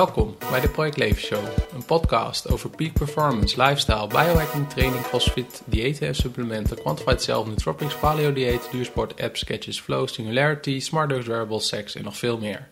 Welkom 0.00 0.36
bij 0.50 0.60
de 0.60 0.68
Project 0.68 0.96
Leven 0.96 1.22
Show, 1.22 1.44
een 1.72 1.84
podcast 1.84 2.50
over 2.50 2.70
peak 2.70 2.92
performance, 2.92 3.62
lifestyle, 3.62 4.06
biohacking, 4.06 4.68
training, 4.68 5.02
crossfit, 5.02 5.62
diëten 5.64 6.06
en 6.06 6.14
supplementen, 6.14 6.76
quantified 6.76 7.22
self, 7.22 7.46
nootropics, 7.46 7.94
paleo 7.94 8.32
dieet, 8.32 8.68
duursport, 8.70 9.20
apps, 9.20 9.40
sketches, 9.40 9.80
flow, 9.80 10.08
singularity, 10.08 10.80
smart 10.80 11.08
drugs, 11.08 11.26
wearables, 11.26 11.68
seks 11.68 11.94
en 11.94 12.04
nog 12.04 12.16
veel 12.16 12.38
meer. 12.38 12.68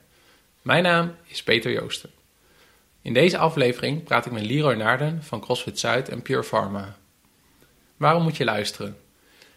Mijn 0.63 0.83
naam 0.83 1.15
is 1.27 1.43
Peter 1.43 1.73
Joosten. 1.73 2.11
In 3.03 3.13
deze 3.13 3.39
aflevering 3.39 4.05
praat 4.05 4.27
ik 4.27 4.33
met 4.33 4.47
Leroy 4.47 4.75
Naarden 4.75 5.23
van 5.23 5.41
CrossFit 5.41 5.79
Zuid 5.79 6.09
en 6.09 6.23
Pure 6.23 6.43
Pharma. 6.43 6.97
Waarom 7.97 8.23
moet 8.23 8.37
je 8.37 8.45
luisteren? 8.45 8.97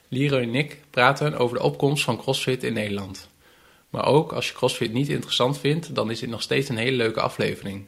Leroy 0.07 0.41
en 0.41 0.55
ik 0.55 0.79
praten 0.89 1.37
over 1.37 1.57
de 1.57 1.63
opkomst 1.63 2.03
van 2.03 2.17
CrossFit 2.17 2.63
in 2.63 2.73
Nederland. 2.73 3.29
Maar 3.91 4.05
ook 4.05 4.33
als 4.33 4.47
je 4.47 4.53
CrossFit 4.53 4.93
niet 4.93 5.09
interessant 5.09 5.59
vindt, 5.59 5.95
dan 5.95 6.11
is 6.11 6.19
dit 6.19 6.29
nog 6.29 6.41
steeds 6.41 6.69
een 6.69 6.77
hele 6.77 6.97
leuke 6.97 7.21
aflevering. 7.21 7.85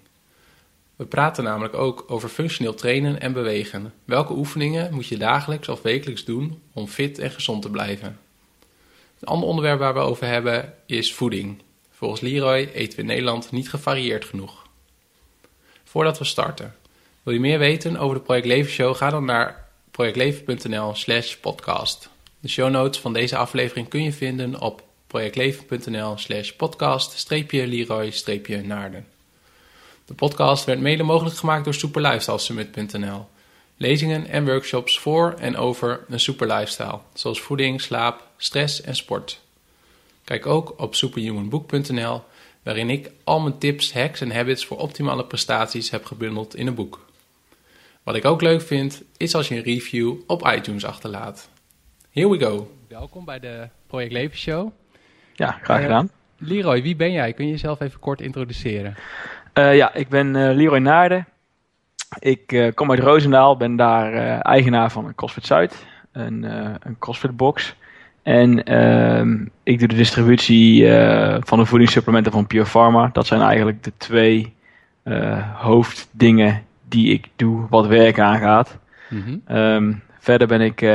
We 0.96 1.06
praten 1.06 1.44
namelijk 1.44 1.74
ook 1.74 2.04
over 2.08 2.30
functioneel 2.30 2.74
trainen 2.74 3.22
en 3.22 3.34
bewegen. 3.34 3.94
Welke 4.06 4.34
oefeningen 4.34 4.94
moet 4.94 5.08
je 5.08 5.18
dagelijks 5.18 5.70
of 5.70 5.82
wekelijks 5.82 6.26
doen 6.26 6.62
om 6.74 6.88
fit 6.88 7.20
en 7.20 7.32
gezond 7.32 7.62
te 7.62 7.70
blijven? 7.70 8.20
Een 9.20 9.28
ander 9.28 9.50
onderwerp 9.50 9.80
waar 9.80 9.94
we 9.94 10.00
over 10.00 10.28
hebben 10.28 10.74
is 10.86 11.14
voeding. 11.14 11.62
Volgens 11.92 12.22
Leroy 12.22 12.70
eten 12.74 12.96
we 12.96 13.02
in 13.02 13.08
Nederland 13.08 13.52
niet 13.52 13.70
gevarieerd 13.70 14.26
genoeg. 14.26 14.68
Voordat 15.84 16.18
we 16.18 16.26
starten, 16.26 16.76
wil 17.24 17.34
je 17.34 17.40
meer 17.40 17.60
weten 17.60 17.98
over 17.98 18.16
de 18.16 18.24
Project 18.24 18.46
Leven 18.46 18.72
Show? 18.72 18.96
Ga 18.96 19.10
dan 19.10 19.26
naar 19.26 19.70
projectleven.nl/slash 19.92 21.36
podcast. 21.36 22.10
De 22.40 22.50
show 22.50 22.70
notes 22.70 23.00
van 23.00 23.14
deze 23.14 23.38
aflevering 23.38 23.88
kun 23.88 24.04
je 24.04 24.14
vinden 24.14 24.62
op 24.62 24.84
projectleven.nl 25.14 26.18
slash 26.18 26.52
podcast-leroy-naarden. 26.52 29.06
De 30.06 30.14
podcast 30.14 30.66
werd 30.66 30.80
mede 30.80 31.04
mogelijk 31.04 31.36
gemaakt 31.36 31.64
door 31.64 31.74
superlifestylesummit.nl. 31.74 33.26
Lezingen 33.78 34.28
en 34.28 34.46
workshops 34.46 35.00
voor 35.00 35.36
en 35.40 35.58
over 35.58 36.06
een 36.10 36.20
super 36.20 36.48
lifestyle, 36.48 37.00
zoals 37.14 37.42
voeding, 37.42 37.82
slaap, 37.82 38.28
stress 38.38 38.82
en 38.82 38.96
sport. 38.96 39.42
Kijk 40.24 40.46
ook 40.46 40.74
op 40.78 40.96
superhumanboek.nl, 40.96 42.24
waarin 42.64 42.90
ik 42.90 43.12
al 43.24 43.40
mijn 43.40 43.58
tips, 43.58 43.94
hacks 43.94 44.22
en 44.22 44.32
habits 44.32 44.66
voor 44.66 44.78
optimale 44.78 45.26
prestaties 45.26 45.90
heb 45.90 46.06
gebundeld 46.06 46.56
in 46.56 46.68
een 46.68 46.76
boek. 46.76 47.06
Wat 48.04 48.16
ik 48.16 48.26
ook 48.26 48.42
leuk 48.42 48.62
vind, 48.62 49.02
is 49.18 49.36
als 49.36 49.48
je 49.48 49.56
een 49.56 49.64
review 49.64 50.16
op 50.28 50.48
iTunes 50.48 50.86
achterlaat. 50.86 51.50
Here 52.12 52.30
we 52.30 52.40
go. 52.40 52.72
Welkom 52.88 53.26
bij 53.26 53.40
de 53.40 53.68
Project 53.88 54.12
Leven 54.12 54.38
Show. 54.38 54.72
Ja, 55.34 55.58
graag 55.62 55.78
Eh, 55.78 55.84
gedaan. 55.84 56.10
Leroy, 56.38 56.82
wie 56.82 56.96
ben 56.96 57.12
jij? 57.12 57.34
Kun 57.34 57.46
je 57.46 57.52
jezelf 57.52 57.80
even 57.80 58.00
kort 58.00 58.22
introduceren? 58.22 58.96
Eh, 59.54 59.76
ja, 59.76 59.94
ik 59.94 60.10
ben 60.10 60.36
eh, 60.36 60.56
Leroy 60.56 60.80
Naarden. 60.80 61.28
Ik 62.20 62.72
kom 62.76 62.90
uit 62.92 63.00
Roosendaal, 63.00 63.58
ben 63.58 63.76
daar 63.76 64.40
eigenaar 64.40 64.92
van 64.92 65.06
een 65.06 65.16
CrossFit 65.16 65.46
Zuid, 65.46 65.86
een, 66.12 66.44
een 66.80 66.96
CrossFit 67.00 67.38
box. 67.38 67.76
En 68.24 68.64
ehm, 68.64 69.46
ik 69.64 69.80
doe 69.80 69.88
de 69.88 69.96
distributie 69.96 70.88
van 71.40 71.60
de 71.60 71.66
voedingssupplementen 71.66 72.32
van 72.32 72.48
Pure 72.48 72.66
Pharma. 72.66 73.10
Dat 73.14 73.26
zijn 73.28 73.42
eigenlijk 73.42 73.84
de 73.84 73.92
twee 73.98 74.54
hoofddingen 75.54 76.64
die 76.90 77.14
ik 77.14 77.28
doe 77.36 77.68
wat 77.70 77.88
werk 77.88 78.20
aangaat. 78.20 78.78
Mhm. 79.10 79.38
Ehm, 79.46 79.94
verder 80.20 80.48
ben 80.48 80.62
ik 80.62 80.86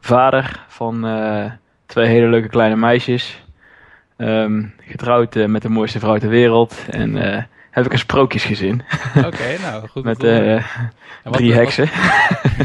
vader 0.00 0.64
van 0.68 1.04
twee 1.86 2.06
hele 2.06 2.26
leuke 2.26 2.48
kleine 2.48 2.76
meisjes. 2.76 3.42
Ehm, 4.16 4.62
getrouwd 4.78 5.36
eh, 5.36 5.46
met 5.46 5.62
de 5.62 5.68
mooiste 5.68 5.98
vrouw 5.98 6.18
ter 6.18 6.28
wereld. 6.28 6.76
En 6.90 7.16
eh, 7.16 7.42
heb 7.70 7.84
ik 7.84 7.92
een 7.92 7.98
sprookjesgezin 7.98 8.82
Oké, 9.16 9.56
nou 9.62 9.88
goed. 9.88 10.04
met 10.04 10.24
eh, 10.24 10.64
drie 11.22 11.48
de- 11.50 11.54
heksen. 11.54 11.88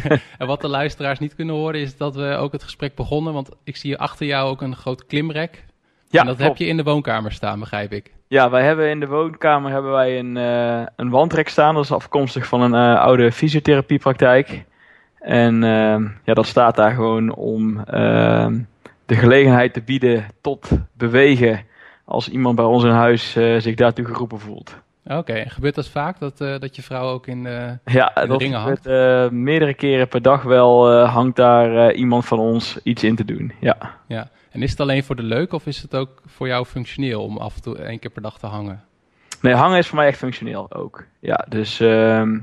Wat, 0.04 0.20
en 0.38 0.48
wat 0.48 0.62
de 0.62 0.68
luisteraars 0.68 1.20
niet 1.20 1.36
kunnen 1.36 1.56
horen 1.56 1.80
is 1.80 1.98
dat 1.98 2.16
we 2.16 2.36
ook 2.36 2.52
het 2.52 2.64
gesprek 2.64 2.96
begonnen. 2.96 3.34
Want 3.34 3.50
ik 3.64 3.76
zie 3.78 3.90
hier 3.90 4.00
achter 4.00 4.26
jou 4.26 4.50
ook 4.50 4.62
een 4.62 4.76
groot 4.76 5.06
klimrek. 5.06 5.64
Ja, 6.10 6.22
en 6.22 6.28
dat 6.28 6.38
heb 6.38 6.58
je 6.58 6.66
in 6.66 6.78
de 6.78 6.84
woonkamer 6.84 7.32
staan, 7.32 7.60
begrijp 7.60 7.92
ik. 7.92 8.12
Ja, 8.28 8.50
wij 8.50 8.64
hebben 8.64 8.90
in 8.90 9.00
de 9.00 9.08
woonkamer 9.08 9.72
hebben 9.72 9.92
wij 9.92 10.20
een, 10.20 10.36
een 10.96 11.10
wandrek 11.10 11.50
staan. 11.50 11.76
Dat 11.76 11.84
is 11.84 11.92
afkomstig 11.92 12.48
van 12.48 12.62
een 12.62 12.98
oude 12.98 13.32
fysiotherapiepraktijk. 13.32 14.66
En 15.20 15.64
ehm, 15.64 16.08
ja, 16.24 16.34
dat 16.34 16.46
staat 16.46 16.76
daar 16.76 16.92
gewoon 16.92 17.34
om 17.34 17.84
ehm, 17.84 18.60
de 19.10 19.16
gelegenheid 19.16 19.74
te 19.74 19.82
bieden 19.82 20.26
tot 20.42 20.70
bewegen. 20.94 21.66
Als 22.06 22.30
iemand 22.30 22.56
bij 22.56 22.66
ons 22.66 22.84
in 22.84 22.90
huis 22.90 23.36
eh, 23.36 23.60
zich 23.60 23.76
daartoe 23.76 24.06
geroepen 24.06 24.40
voelt. 24.40 24.76
Oké, 25.06 25.34
en 25.34 25.50
gebeurt 25.50 25.76
dat 25.76 25.88
vaak? 25.88 26.20
Dat, 26.20 26.42
eh, 26.42 26.60
dat 26.60 26.76
je 26.76 26.82
vrouw 26.82 27.10
ook 27.10 27.28
in 27.28 27.44
de... 27.44 27.78
Ja, 27.86 28.12
de 28.16 28.28
dat 28.28 28.42
ringen 28.42 28.60
gebeurt 28.60 28.86
eh, 28.86 29.30
meerdere 29.30 29.74
keren 29.74 30.08
per 30.08 30.22
dag 30.22 30.44
wel. 30.44 31.00
hangt 31.06 31.36
daar 31.36 31.94
iemand 31.94 32.26
van 32.26 32.40
ons 32.40 32.80
iets 32.84 33.04
in 33.04 33.16
te 33.16 33.26
doen. 33.26 33.52
Ja. 33.60 33.78
Ja. 34.08 34.30
En 34.52 34.62
is 34.62 34.72
het 34.72 34.80
alleen 34.80 35.04
voor 35.04 35.16
de 35.16 35.24
leuk 35.24 35.54
of 35.54 35.66
is 35.66 35.82
het 35.82 35.96
ook 35.96 36.22
voor 36.26 36.48
jou 36.48 36.66
functioneel 36.66 37.24
om 37.24 37.38
af 37.38 37.56
en 37.56 37.62
toe 37.62 37.78
één 37.78 38.00
keer 38.00 38.12
per 38.12 38.22
dag 38.22 38.40
te 38.40 38.48
hangen? 38.48 38.84
Nee, 39.42 39.54
hangen 39.54 39.78
is 39.78 39.88
voor 39.88 39.98
mij 39.98 40.08
echt 40.08 40.18
functioneel 40.18 40.74
ook. 40.74 41.06
Ja, 41.20 41.46
dus 41.48 41.80
ehm, 41.80 42.40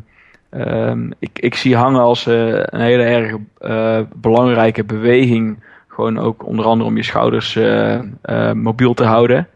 ehm, 0.50 1.10
ik, 1.18 1.38
ik 1.38 1.54
zie 1.54 1.76
hangen 1.76 2.00
als 2.00 2.26
een 2.26 2.80
hele 2.80 3.02
erg 3.02 3.36
belangrijke 4.14 4.84
beweging. 4.84 5.58
Gewoon 5.96 6.18
ook 6.18 6.46
onder 6.46 6.64
andere 6.64 6.88
om 6.88 6.96
je 6.96 7.02
schouders 7.02 7.56
eh, 7.56 7.94
eh, 8.22 8.52
mobiel 8.52 8.94
te 8.94 9.04
houden. 9.04 9.48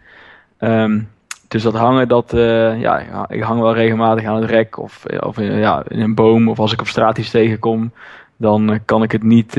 Ehm, 0.58 1.00
dus 1.48 1.62
dat 1.62 1.74
hangen, 1.74 2.08
dat, 2.08 2.32
eh, 2.32 2.80
ja, 2.80 3.26
ik 3.28 3.42
hang 3.42 3.60
wel 3.60 3.74
regelmatig 3.74 4.24
aan 4.24 4.40
het 4.40 4.50
rek 4.50 4.78
of, 4.78 5.04
of 5.20 5.38
in, 5.38 5.52
ja, 5.52 5.82
in 5.88 6.00
een 6.00 6.14
boom 6.14 6.48
of 6.48 6.58
als 6.58 6.72
ik 6.72 6.80
op 6.80 6.86
straat 6.86 7.18
iets 7.18 7.30
tegenkom. 7.30 7.92
Dan 8.36 8.80
kan 8.84 9.02
ik 9.02 9.12
het 9.12 9.22
niet 9.22 9.56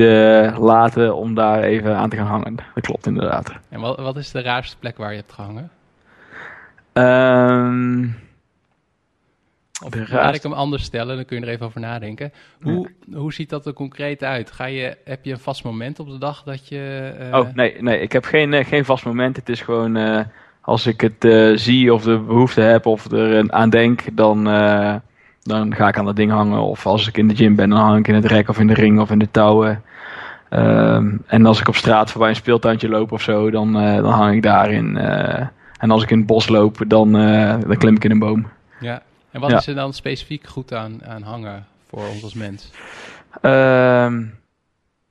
laten 0.58 1.16
om 1.16 1.34
daar 1.34 1.62
even 1.62 1.96
aan 1.96 2.08
te 2.08 2.16
gaan 2.16 2.26
hangen. 2.26 2.56
Dat 2.74 2.84
klopt 2.84 3.06
inderdaad. 3.06 3.52
En 3.68 3.80
wat, 3.80 3.98
wat 3.98 4.16
is 4.16 4.30
de 4.30 4.42
raarste 4.42 4.76
plek 4.78 4.96
waar 4.96 5.10
je 5.10 5.16
hebt 5.16 5.32
gehangen? 5.32 5.70
Ehm 6.92 8.04
Of 9.84 10.08
laat 10.10 10.34
ik 10.34 10.42
hem 10.42 10.52
anders 10.52 10.82
stellen, 10.82 11.16
dan 11.16 11.24
kun 11.24 11.38
je 11.40 11.46
er 11.46 11.52
even 11.52 11.66
over 11.66 11.80
nadenken. 11.80 12.32
Hoe, 12.62 12.88
hoe 13.14 13.32
ziet 13.32 13.50
dat 13.50 13.66
er 13.66 13.72
concreet 13.72 14.22
uit? 14.24 14.50
Ga 14.50 14.64
je, 14.64 14.96
heb 15.04 15.24
je 15.24 15.32
een 15.32 15.38
vast 15.38 15.64
moment 15.64 16.00
op 16.00 16.08
de 16.08 16.18
dag 16.18 16.42
dat 16.42 16.68
je... 16.68 17.12
eh, 17.18 17.38
Oh, 17.38 17.48
nee, 17.54 17.76
nee, 17.80 18.00
ik 18.00 18.12
heb 18.12 18.24
geen, 18.24 18.54
eh, 18.54 18.64
geen 18.64 18.84
vast 18.84 19.04
moment. 19.04 19.36
Het 19.36 19.48
is 19.48 19.60
gewoon 19.60 19.96
eh, 19.96 20.20
als 20.60 20.86
ik 20.86 21.00
het 21.00 21.26
zie 21.60 21.94
of 21.94 22.02
de 22.02 22.18
behoefte 22.18 22.60
heb 22.60 22.86
of 22.86 23.10
er 23.12 23.32
een 23.34 23.52
aan 23.52 23.70
denk, 23.70 24.02
dan, 24.12 24.44
dan 25.42 25.74
ga 25.74 25.88
ik 25.88 25.98
aan 25.98 26.04
dat 26.04 26.16
ding 26.16 26.30
hangen. 26.30 26.60
Of 26.60 26.86
als 26.86 27.08
ik 27.08 27.16
in 27.16 27.28
de 27.28 27.36
gym 27.36 27.54
ben, 27.54 27.68
dan 27.70 27.78
hang 27.78 27.98
ik 27.98 28.08
in 28.08 28.14
het 28.14 28.24
rek 28.24 28.48
of 28.48 28.58
in 28.58 28.66
de 28.66 28.74
ring 28.74 29.00
of 29.00 29.10
in 29.10 29.18
de 29.18 29.30
touwen. 29.30 29.82
Ehm, 30.48 31.16
en 31.26 31.46
als 31.46 31.60
ik 31.60 31.68
op 31.68 31.76
straat 31.76 32.10
voorbij 32.10 32.28
een 32.28 32.36
speeltuintje 32.36 32.88
loop 32.88 33.12
of 33.12 33.22
zo, 33.22 33.50
dan, 33.50 33.72
dan 33.72 34.04
hang 34.12 34.34
ik 34.34 34.42
daarin. 34.42 34.96
en 35.78 35.90
als 35.90 36.02
ik 36.02 36.10
in 36.10 36.18
het 36.18 36.26
bos 36.26 36.48
loop, 36.48 36.78
dan, 36.86 37.12
dan 37.66 37.76
klim 37.78 37.94
ik 37.96 38.04
in 38.04 38.10
een 38.10 38.18
boom. 38.18 38.48
Ja. 38.80 39.02
En 39.32 39.40
wat 39.40 39.50
Ja. 39.50 39.56
is 39.56 39.66
er 39.66 39.74
dan 39.74 39.92
specifiek 39.92 40.46
goed 40.46 40.72
aan, 40.74 41.04
aan 41.04 41.22
hangen 41.22 41.66
voor 41.88 42.06
ons 42.08 42.22
als 42.22 42.34
mens? 42.34 42.70
Ehm, 43.40 44.22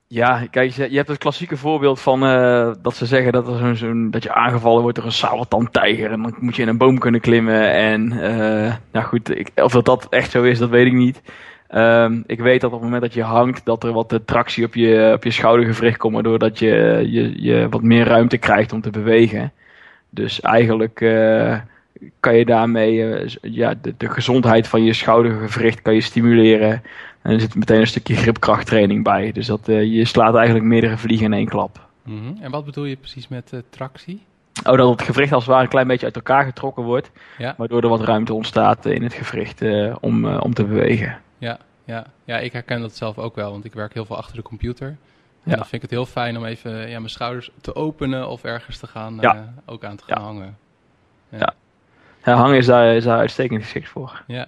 ja, 0.08 0.46
kijk, 0.52 0.72
je 0.72 0.96
hebt 0.96 1.08
het 1.08 1.18
klassieke 1.18 1.58
voorbeeld 1.58 2.00
van 2.02 2.26
eh, 2.26 2.72
dat 2.82 2.96
ze 2.96 3.06
zeggen 3.06 3.32
dat, 3.32 3.48
er 3.48 3.58
zo'n, 3.58 3.76
zo'n, 3.76 4.12
dat 4.12 4.24
je 4.24 4.34
aangevallen 4.34 4.82
wordt 4.82 4.96
door 4.98 5.06
een 5.06 5.12
sabeltandtijger. 5.12 6.12
En 6.12 6.22
dan 6.22 6.36
moet 6.40 6.56
je 6.56 6.62
in 6.62 6.68
een 6.68 6.78
boom 6.78 6.98
kunnen 7.00 7.22
klimmen. 7.22 7.72
En 7.72 8.12
eh, 8.12 8.74
nou 8.92 9.06
goed, 9.06 9.38
ik, 9.38 9.52
of 9.56 9.72
dat, 9.72 9.86
dat 9.86 10.08
echt 10.10 10.32
zo 10.32 10.44
is, 10.44 10.60
dat 10.60 10.70
weet 10.70 10.86
ik 10.86 10.94
niet. 10.94 11.22
Ehm, 11.68 12.22
ik 12.26 12.40
weet 12.40 12.62
dat 12.62 12.70
op 12.70 12.76
het 12.76 12.86
moment 12.86 13.02
dat 13.02 13.14
je 13.14 13.24
hangt, 13.24 13.66
dat 13.66 13.84
er 13.84 13.94
wat 13.94 14.14
eh, 14.14 14.20
tractie 14.26 14.66
op 14.66 14.76
je, 14.76 15.12
op 15.16 15.24
je 15.24 15.32
schoudergewricht 15.32 15.98
komt. 15.98 16.14
Waardoor 16.14 16.40
dat 16.40 16.60
je, 16.60 17.04
je, 17.10 17.42
je 17.42 17.70
wat 17.70 17.82
meer 17.82 18.06
ruimte 18.06 18.38
krijgt 18.38 18.74
om 18.74 18.82
te 18.82 18.90
bewegen. 18.90 19.52
Dus 20.10 20.42
eigenlijk 20.42 21.00
kan 22.20 22.36
je 22.36 22.46
daarmee 22.46 23.14
eh, 23.16 23.36
ja, 23.42 23.74
de, 23.82 23.94
de 23.98 24.10
gezondheid 24.10 24.68
van 24.68 24.84
je 24.84 24.94
schoudergewricht 24.94 25.82
kan 25.82 25.94
je 25.94 26.02
stimuleren. 26.02 26.84
En 27.22 27.32
er 27.34 27.40
zit 27.40 27.56
meteen 27.56 27.80
een 27.80 27.88
stukje 27.88 28.16
gripkrachttraining 28.16 29.04
bij. 29.04 29.32
Dus 29.32 29.48
dat, 29.48 29.68
eh, 29.68 29.84
je 29.84 30.06
slaat 30.06 30.36
eigenlijk 30.36 30.66
meerdere 30.66 30.98
vliegen 30.98 31.26
in 31.26 31.34
één 31.34 31.48
klap. 31.48 31.88
Mhm. 32.04 32.34
En 32.42 32.52
wat 32.52 32.66
bedoel 32.66 32.86
je 32.86 32.96
precies 32.96 33.28
met 33.28 33.54
eh, 33.54 33.60
tractie? 33.70 34.24
Oh, 34.70 34.78
dat 34.78 34.90
het 34.90 35.02
gewricht 35.02 35.32
als 35.32 35.44
het 35.44 35.52
ware 35.52 35.64
een 35.64 35.70
klein 35.70 35.88
beetje 35.88 36.06
uit 36.06 36.16
elkaar 36.16 36.46
getrokken 36.46 36.84
wordt. 36.84 37.12
Ja. 37.38 37.54
Waardoor 37.58 37.82
er 37.82 37.90
wat 37.90 38.02
ruimte 38.04 38.34
ontstaat 38.34 38.86
in 38.86 39.04
het 39.04 39.14
gewricht 39.14 39.62
om, 40.00 40.26
om 40.26 40.54
te 40.54 40.64
bewegen. 40.64 41.20
Ja, 41.38 41.58
ja. 41.86 42.06
ja, 42.24 42.38
ik 42.38 42.54
herken 42.54 42.82
dat 42.82 42.96
zelf 42.96 43.18
ook 43.18 43.36
wel, 43.36 43.52
want 43.52 43.66
ik 43.66 43.74
werk 43.74 43.94
heel 43.94 44.06
veel 44.06 44.18
achter 44.18 44.36
de 44.36 44.42
computer. 44.42 44.88
En 44.88 44.98
Ja. 45.44 45.56
dan 45.56 45.66
vind 45.66 45.74
ik 45.74 45.82
het 45.82 45.92
heel 45.92 46.06
fijn 46.06 46.38
om 46.38 46.46
even 46.46 46.72
ja, 46.90 46.98
mijn 46.98 47.10
schouders 47.10 47.52
te 47.62 47.76
openen 47.76 48.30
of 48.30 48.44
ergens 48.44 48.78
te 48.78 48.88
gaan, 48.88 49.18
Ja. 49.22 49.54
ook 49.66 49.84
aan 49.84 49.96
te 49.96 50.04
gaan 50.04 50.20
Ja. 50.20 50.26
hangen. 50.26 50.58
Ja, 51.30 51.54
hangen 52.22 52.58
is 52.58 52.66
daar, 52.66 52.96
is 52.96 53.04
daar 53.04 53.18
uitstekend 53.18 53.62
geschikt 53.62 53.90
voor. 53.90 54.24
Ja. 54.28 54.48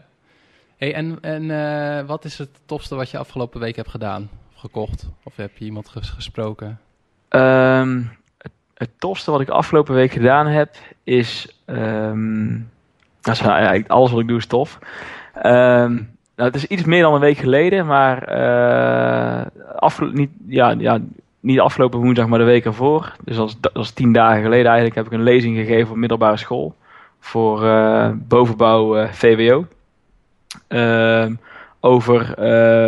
Hey, 0.78 0.94
en 0.94 1.18
en 1.22 1.52
eh, 1.52 2.06
wat 2.06 2.26
is 2.26 2.38
het 2.38 2.50
tofste 2.66 2.96
wat 2.96 3.10
je 3.10 3.18
afgelopen 3.18 3.60
week 3.60 3.76
hebt 3.76 3.90
gedaan? 3.90 4.30
Of 4.54 4.60
gekocht? 4.60 5.10
Of 5.24 5.36
heb 5.36 5.58
je 5.58 5.66
iemand 5.66 5.90
ges- 5.90 6.10
gesproken? 6.10 6.80
Ehm, 7.30 8.02
het, 8.38 8.52
het 8.74 8.90
tofste 9.00 9.32
wat 9.32 9.42
ik 9.42 9.50
afgelopen 9.50 9.96
week 9.96 10.12
gedaan 10.12 10.48
heb, 10.48 10.76
is 11.04 11.58
Dat 13.22 13.34
is 13.34 13.42
eigenlijk 13.42 13.88
alles 13.88 14.12
wat 14.12 14.20
ik 14.20 14.28
doe 14.28 14.38
is 14.38 14.46
tof. 14.46 14.80
Ehm, 15.34 15.94
nou, 16.36 16.50
het 16.50 16.56
is 16.56 16.66
iets 16.66 16.84
meer 16.84 17.02
dan 17.02 17.14
een 17.14 17.20
week 17.20 17.38
geleden, 17.38 17.86
maar 17.86 18.38
uh, 19.82 20.12
niet, 20.12 20.30
ja, 20.48 20.70
ja, 20.70 21.00
niet 21.40 21.60
afgelopen 21.60 22.00
woensdag, 22.00 22.28
maar 22.28 22.40
de 22.40 22.46
week 22.46 22.66
ervoor. 22.66 23.16
Dus 23.24 23.36
dat 23.36 23.50
is, 23.50 23.56
dat 23.60 23.76
is 23.76 23.92
tien 23.92 24.14
dagen 24.14 24.42
geleden 24.42 24.66
eigenlijk 24.66 24.96
heb 24.96 25.06
ik 25.06 25.12
een 25.12 25.24
lezing 25.24 25.58
gegeven 25.58 25.92
op 25.92 25.98
middelbare 25.98 26.38
school. 26.38 26.76
Voor 27.24 27.64
uh, 27.64 28.10
bovenbouw 28.16 28.98
uh, 28.98 29.12
VWO. 29.12 29.68
Ehm, 30.68 31.36
over 31.80 32.26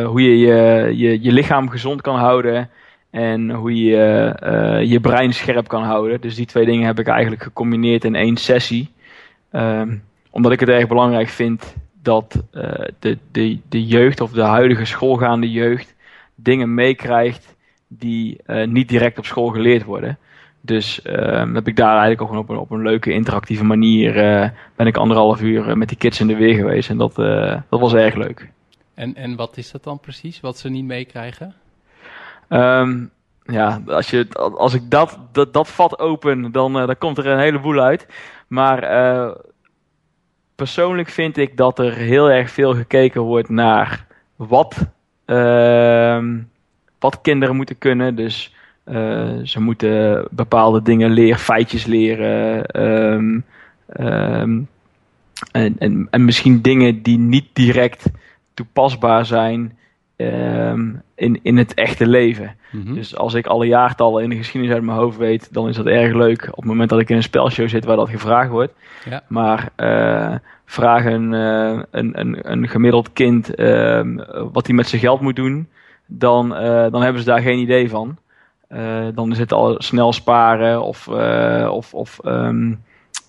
hoe 0.06 0.22
je 0.22 0.38
je, 0.38 0.92
je 0.98 1.22
je 1.22 1.32
lichaam 1.32 1.70
gezond 1.70 2.02
kan 2.02 2.16
houden 2.16 2.70
en 3.10 3.52
hoe 3.52 3.86
je 3.86 4.34
je 4.86 5.00
brein 5.00 5.34
scherp 5.34 5.68
kan 5.68 5.84
houden. 5.84 6.22
Dus 6.22 6.36
die 6.36 6.46
twee 6.46 6.66
dingen 6.66 6.86
heb 6.86 7.00
ik 7.00 7.08
eigenlijk 7.08 7.44
gecombineerd 7.44 8.04
in 8.04 8.16
één 8.16 8.38
sessie. 8.38 8.92
Um, 9.52 10.04
omdat 10.30 10.52
ik 10.52 10.60
het 10.60 10.70
erg 10.70 10.88
belangrijk 10.88 11.28
vind 11.28 11.76
dat 12.02 12.44
de, 13.00 13.18
de, 13.32 13.60
de 13.70 13.86
jeugd 13.86 14.22
of 14.22 14.32
de 14.32 14.42
huidige 14.42 14.86
schoolgaande 14.86 15.52
jeugd 15.52 15.96
dingen 16.36 16.74
meekrijgt 16.74 17.56
die 17.88 18.42
niet 18.66 18.90
direct 18.90 19.18
op 19.18 19.26
school 19.26 19.48
geleerd 19.48 19.84
worden. 19.84 20.18
Dus 20.66 21.00
uh, 21.04 21.54
heb 21.54 21.68
ik 21.68 21.76
daar 21.76 21.98
eigenlijk 21.98 22.22
ook 22.22 22.38
op 22.38 22.50
een, 22.50 22.58
op 22.58 22.72
een 22.72 22.82
leuke 22.82 23.12
interactieve 23.12 23.64
manier 23.64 24.14
ben 24.76 24.88
ik 24.88 24.98
anderhalf 24.98 25.42
uur 25.42 25.78
met 25.78 25.88
die 25.88 25.98
kids 25.98 26.20
in 26.20 26.28
de 26.28 26.36
weer 26.36 26.56
geweest. 26.56 26.90
En 26.90 26.98
dat, 26.98 27.16
dat 27.70 27.80
was 27.80 27.94
erg 27.94 28.16
leuk. 28.16 28.50
En, 28.94 29.16
en 29.16 29.36
wat 29.36 29.58
is 29.58 29.72
dat 29.72 29.84
dan 29.84 30.00
precies, 30.00 30.40
wat 30.40 30.58
ze 30.58 30.70
niet 30.70 30.86
meekrijgen? 30.86 31.54
Um, 32.50 33.12
ja, 33.44 33.82
als, 33.88 34.10
je, 34.10 34.28
als 34.58 34.74
ik 34.74 34.90
dat, 34.90 35.20
dat, 35.32 35.54
dat 35.54 35.68
vat 35.68 36.00
open, 36.00 36.52
dan, 36.52 36.74
dan 36.74 36.98
komt 36.98 37.18
er 37.18 37.28
een 37.28 37.40
heleboel 37.40 37.80
uit. 37.80 38.08
Maar 38.48 38.84
uh, 38.92 39.32
persoonlijk 40.56 41.10
vind 41.10 41.38
ik 41.38 41.58
dat 41.58 41.80
er 41.80 41.94
heel 41.94 42.30
erg 42.32 42.50
veel 42.50 42.76
gekeken 42.76 43.22
wordt 43.22 43.50
naar 43.50 44.06
wat, 44.36 44.88
uh, 45.26 46.24
wat 47.00 47.22
kinderen 47.22 47.56
moeten 47.56 47.78
kunnen. 47.78 48.16
Dus 48.16 48.55
ze 49.44 49.60
moeten 49.60 50.28
bepaalde 50.32 50.82
dingen 50.82 51.12
leren, 51.12 51.40
feitjes 51.40 51.86
leren. 51.86 52.66
Um, 52.82 53.44
um, 54.00 54.68
en, 55.52 55.76
en, 55.80 56.08
en 56.10 56.26
misschien 56.26 56.62
dingen 56.62 57.02
die 57.02 57.18
niet 57.18 57.46
direct 57.54 58.12
toepasbaar 58.54 59.26
zijn 59.26 59.78
um, 60.18 61.02
in, 61.16 61.40
in 61.44 61.58
het 61.58 61.74
echte 61.74 62.08
leven. 62.08 62.56
Mhm. 62.72 62.94
Dus 62.94 63.18
als 63.18 63.34
ik 63.34 63.46
alle 63.46 63.66
jaartallen 63.66 64.24
in 64.24 64.30
de 64.30 64.36
geschiedenis 64.36 64.76
uit 64.76 64.86
mijn 64.86 64.98
hoofd 64.98 65.18
weet, 65.18 65.54
dan 65.54 65.68
is 65.68 65.76
dat 65.76 65.86
erg 65.86 66.14
leuk 66.14 66.48
op 66.52 66.56
het 66.56 66.66
moment 66.66 66.90
dat 66.90 67.00
ik 67.00 67.10
in 67.10 67.16
een 67.16 67.24
spelshow 67.24 67.70
zit 67.70 67.86
waar 67.86 67.96
dat 67.96 68.10
gevraagd 68.10 68.50
wordt. 68.50 68.74
Ja. 69.10 69.24
Maar 69.28 69.70
uh, 69.78 70.36
vraag 70.66 71.06
een, 71.06 71.32
uh, 71.32 71.82
een, 71.92 72.20
een, 72.20 72.52
een, 72.52 72.68
gemiddeld 72.68 73.14
kind 73.14 73.60
uh, 73.60 74.02
wat 74.52 74.66
hij 74.66 74.76
met 74.76 74.88
zijn 74.88 75.02
geld 75.02 75.22
moet 75.22 75.36
doen, 75.36 75.68
dan, 76.06 76.50
dan 76.92 77.02
hebben 77.02 77.22
ze 77.22 77.28
daar 77.28 77.42
geen 77.42 77.60
idee 77.60 77.90
van. 77.90 78.18
Dan 79.14 79.32
is 79.32 79.38
het 79.38 79.54
al 79.54 79.76
snel 79.78 80.14
sparen 80.14 80.82
of, 80.82 81.08
of, 81.70 81.94
of 81.94 82.20
um, 82.26 82.84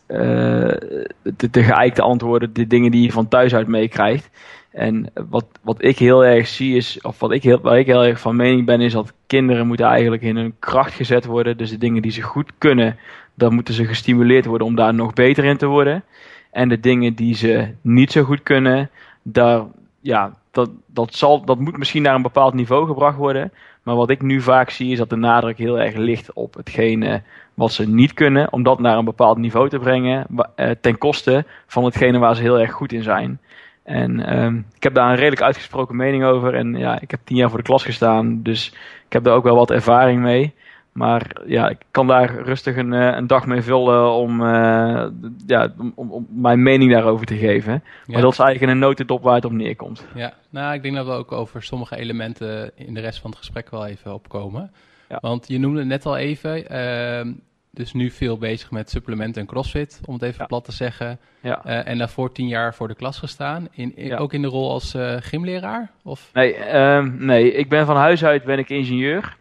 de, 0.06 1.50
de 1.50 1.62
geëikte 1.62 2.02
antwoorden, 2.02 2.52
de 2.52 2.66
dingen 2.66 2.90
die 2.90 3.02
je 3.02 3.12
van 3.12 3.28
thuis 3.28 3.54
uit 3.54 3.66
meekrijgt. 3.66 4.30
En 4.76 5.10
wat, 5.28 5.46
wat 5.62 5.84
ik 5.84 5.98
heel 5.98 6.24
erg 6.24 6.46
zie 6.46 6.76
is, 6.76 7.00
of 7.00 7.18
wat 7.18 7.32
ik 7.32 7.42
heel, 7.42 7.60
waar 7.60 7.78
ik 7.78 7.86
heel 7.86 8.04
erg 8.04 8.20
van 8.20 8.36
mening 8.36 8.66
ben, 8.66 8.80
is 8.80 8.92
dat 8.92 9.12
kinderen 9.26 9.66
moeten 9.66 9.86
eigenlijk 9.86 10.22
in 10.22 10.36
hun 10.36 10.54
kracht 10.58 10.94
gezet 10.94 11.24
worden. 11.24 11.56
Dus 11.56 11.70
de 11.70 11.78
dingen 11.78 12.02
die 12.02 12.10
ze 12.10 12.22
goed 12.22 12.52
kunnen, 12.58 12.96
dan 13.34 13.54
moeten 13.54 13.74
ze 13.74 13.84
gestimuleerd 13.84 14.44
worden 14.44 14.66
om 14.66 14.74
daar 14.74 14.94
nog 14.94 15.12
beter 15.12 15.44
in 15.44 15.56
te 15.56 15.66
worden. 15.66 16.04
En 16.50 16.68
de 16.68 16.80
dingen 16.80 17.14
die 17.14 17.34
ze 17.34 17.68
niet 17.80 18.12
zo 18.12 18.22
goed 18.22 18.42
kunnen, 18.42 18.90
daar, 19.22 19.62
ja, 20.00 20.32
dat, 20.50 20.70
dat, 20.86 21.14
zal, 21.14 21.44
dat 21.44 21.58
moet 21.58 21.78
misschien 21.78 22.02
naar 22.02 22.14
een 22.14 22.22
bepaald 22.22 22.54
niveau 22.54 22.86
gebracht 22.86 23.16
worden. 23.16 23.52
Maar 23.86 23.96
wat 23.96 24.10
ik 24.10 24.22
nu 24.22 24.40
vaak 24.40 24.70
zie, 24.70 24.92
is 24.92 24.98
dat 24.98 25.10
de 25.10 25.16
nadruk 25.16 25.58
heel 25.58 25.80
erg 25.80 25.94
ligt 25.94 26.32
op 26.32 26.54
hetgene 26.54 27.22
wat 27.54 27.72
ze 27.72 27.88
niet 27.88 28.14
kunnen, 28.14 28.52
om 28.52 28.62
dat 28.62 28.80
naar 28.80 28.98
een 28.98 29.04
bepaald 29.04 29.38
niveau 29.38 29.68
te 29.68 29.78
brengen, 29.78 30.26
eh, 30.54 30.70
ten 30.80 30.98
koste 30.98 31.44
van 31.66 31.84
hetgene 31.84 32.18
waar 32.18 32.36
ze 32.36 32.42
heel 32.42 32.60
erg 32.60 32.72
goed 32.72 32.92
in 32.92 33.02
zijn. 33.02 33.40
En 33.82 34.38
um, 34.38 34.66
ik 34.74 34.82
heb 34.82 34.94
daar 34.94 35.10
een 35.10 35.16
redelijk 35.16 35.42
uitgesproken 35.42 35.96
mening 35.96 36.24
over. 36.24 36.54
En 36.54 36.74
ja, 36.74 37.00
ik 37.00 37.10
heb 37.10 37.20
tien 37.24 37.36
jaar 37.36 37.48
voor 37.48 37.58
de 37.58 37.64
klas 37.64 37.84
gestaan, 37.84 38.42
dus 38.42 38.68
ik 39.06 39.12
heb 39.12 39.24
daar 39.24 39.34
ook 39.34 39.44
wel 39.44 39.56
wat 39.56 39.70
ervaring 39.70 40.20
mee. 40.20 40.54
Maar 40.96 41.36
ja, 41.46 41.68
ik 41.68 41.78
kan 41.90 42.06
daar 42.06 42.34
rustig 42.34 42.76
een, 42.76 42.92
eh, 42.92 43.16
een 43.16 43.26
dag 43.26 43.46
mee 43.46 43.62
vullen 43.62 44.12
om, 44.12 44.40
uh, 44.40 45.06
ja, 45.46 45.72
om, 45.94 46.10
om, 46.10 46.26
mijn 46.30 46.62
mening 46.62 46.92
daarover 46.92 47.26
te 47.26 47.36
geven. 47.36 47.82
Maar 48.06 48.20
dat 48.20 48.32
is 48.32 48.38
eigenlijk 48.38 48.70
in 48.70 48.76
een 48.76 48.88
notendop 48.88 49.22
waar 49.22 49.34
het 49.34 49.44
op 49.44 49.52
neerkomt. 49.52 50.06
Ja, 50.14 50.32
nou, 50.50 50.74
ik 50.74 50.82
denk 50.82 50.94
dat 50.94 51.06
we 51.06 51.12
ook 51.12 51.32
over 51.32 51.62
sommige 51.62 51.96
elementen 51.96 52.70
in 52.74 52.94
de 52.94 53.00
rest 53.00 53.20
van 53.20 53.30
het 53.30 53.38
gesprek 53.38 53.70
wel 53.70 53.86
even 53.86 54.14
opkomen. 54.14 54.70
Ja. 55.08 55.18
Want 55.20 55.48
je 55.48 55.58
noemde 55.58 55.84
net 55.84 56.06
al 56.06 56.16
even, 56.16 56.72
uh, 56.72 57.34
dus 57.70 57.92
nu 57.92 58.10
veel 58.10 58.38
bezig 58.38 58.70
met 58.70 58.90
supplementen 58.90 59.40
en 59.40 59.48
crossfit, 59.48 60.00
om 60.04 60.14
het 60.14 60.22
even 60.22 60.46
plat 60.46 60.64
te 60.64 60.72
zeggen. 60.72 61.18
Ja. 61.40 61.62
Uh, 61.66 61.88
en 61.88 61.98
daarvoor 61.98 62.32
tien 62.32 62.48
jaar 62.48 62.74
voor 62.74 62.88
de 62.88 62.94
klas 62.94 63.18
gestaan. 63.18 63.68
In, 63.72 64.16
Ook 64.18 64.32
in 64.32 64.42
de 64.42 64.48
rol 64.48 64.70
als 64.70 64.94
uh, 64.94 65.16
gymleraar? 65.20 65.90
Of? 66.02 66.30
Nee, 66.32 66.76
um, 66.76 67.16
nee, 67.18 67.52
ik 67.52 67.68
ben 67.68 67.86
van 67.86 67.96
huis 67.96 68.24
uit 68.24 68.44
ben 68.44 68.58
ik 68.58 68.68
ingenieur. 68.68 69.36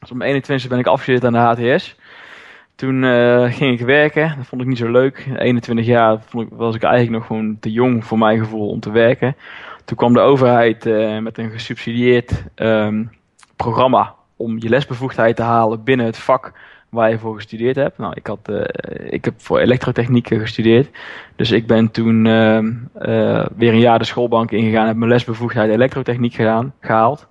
Dus 0.00 0.10
om 0.10 0.22
21 0.22 0.68
ben 0.68 0.78
ik 0.78 0.86
afgestudeerd 0.86 1.24
aan 1.24 1.56
de 1.56 1.72
HTS. 1.72 1.96
Toen 2.74 3.02
uh, 3.02 3.52
ging 3.52 3.80
ik 3.80 3.86
werken. 3.86 4.34
Dat 4.36 4.46
vond 4.46 4.62
ik 4.62 4.68
niet 4.68 4.78
zo 4.78 4.90
leuk. 4.90 5.26
21 5.36 5.86
jaar 5.86 6.20
vond 6.26 6.46
ik, 6.46 6.56
was 6.56 6.74
ik 6.74 6.82
eigenlijk 6.82 7.16
nog 7.18 7.26
gewoon 7.26 7.56
te 7.60 7.72
jong 7.72 8.04
voor 8.04 8.18
mijn 8.18 8.38
gevoel 8.38 8.68
om 8.68 8.80
te 8.80 8.90
werken. 8.90 9.36
Toen 9.84 9.96
kwam 9.96 10.12
de 10.12 10.20
overheid 10.20 10.84
met 11.22 11.38
een 11.38 11.50
gesubsidieerd 11.50 12.44
um, 12.56 13.10
programma 13.56 14.14
om 14.36 14.58
je 14.58 14.68
lesbevoegdheid 14.68 15.36
te 15.36 15.42
halen 15.42 15.84
binnen 15.84 16.06
het 16.06 16.18
vak 16.18 16.52
waar 16.88 17.10
je 17.10 17.18
voor 17.18 17.34
gestudeerd 17.34 17.76
hebt. 17.76 17.98
Nou, 17.98 18.12
ik, 18.16 18.26
had, 18.26 18.48
uh, 18.50 18.62
ik 19.10 19.24
heb 19.24 19.34
voor 19.36 19.58
elektrotechniek 19.58 20.28
gestudeerd. 20.28 20.90
Dus 21.36 21.50
ik 21.50 21.66
ben 21.66 21.90
toen 21.90 22.24
uh, 22.24 22.58
weer 23.56 23.72
een 23.72 23.78
jaar 23.78 23.98
de 23.98 24.04
schoolbank 24.04 24.50
ingegaan. 24.50 24.86
Heb 24.86 24.96
mijn 24.96 25.10
lesbevoegdheid 25.10 25.70
elektrotechniek 25.70 26.34
gedaan, 26.34 26.74
gehaald. 26.80 27.26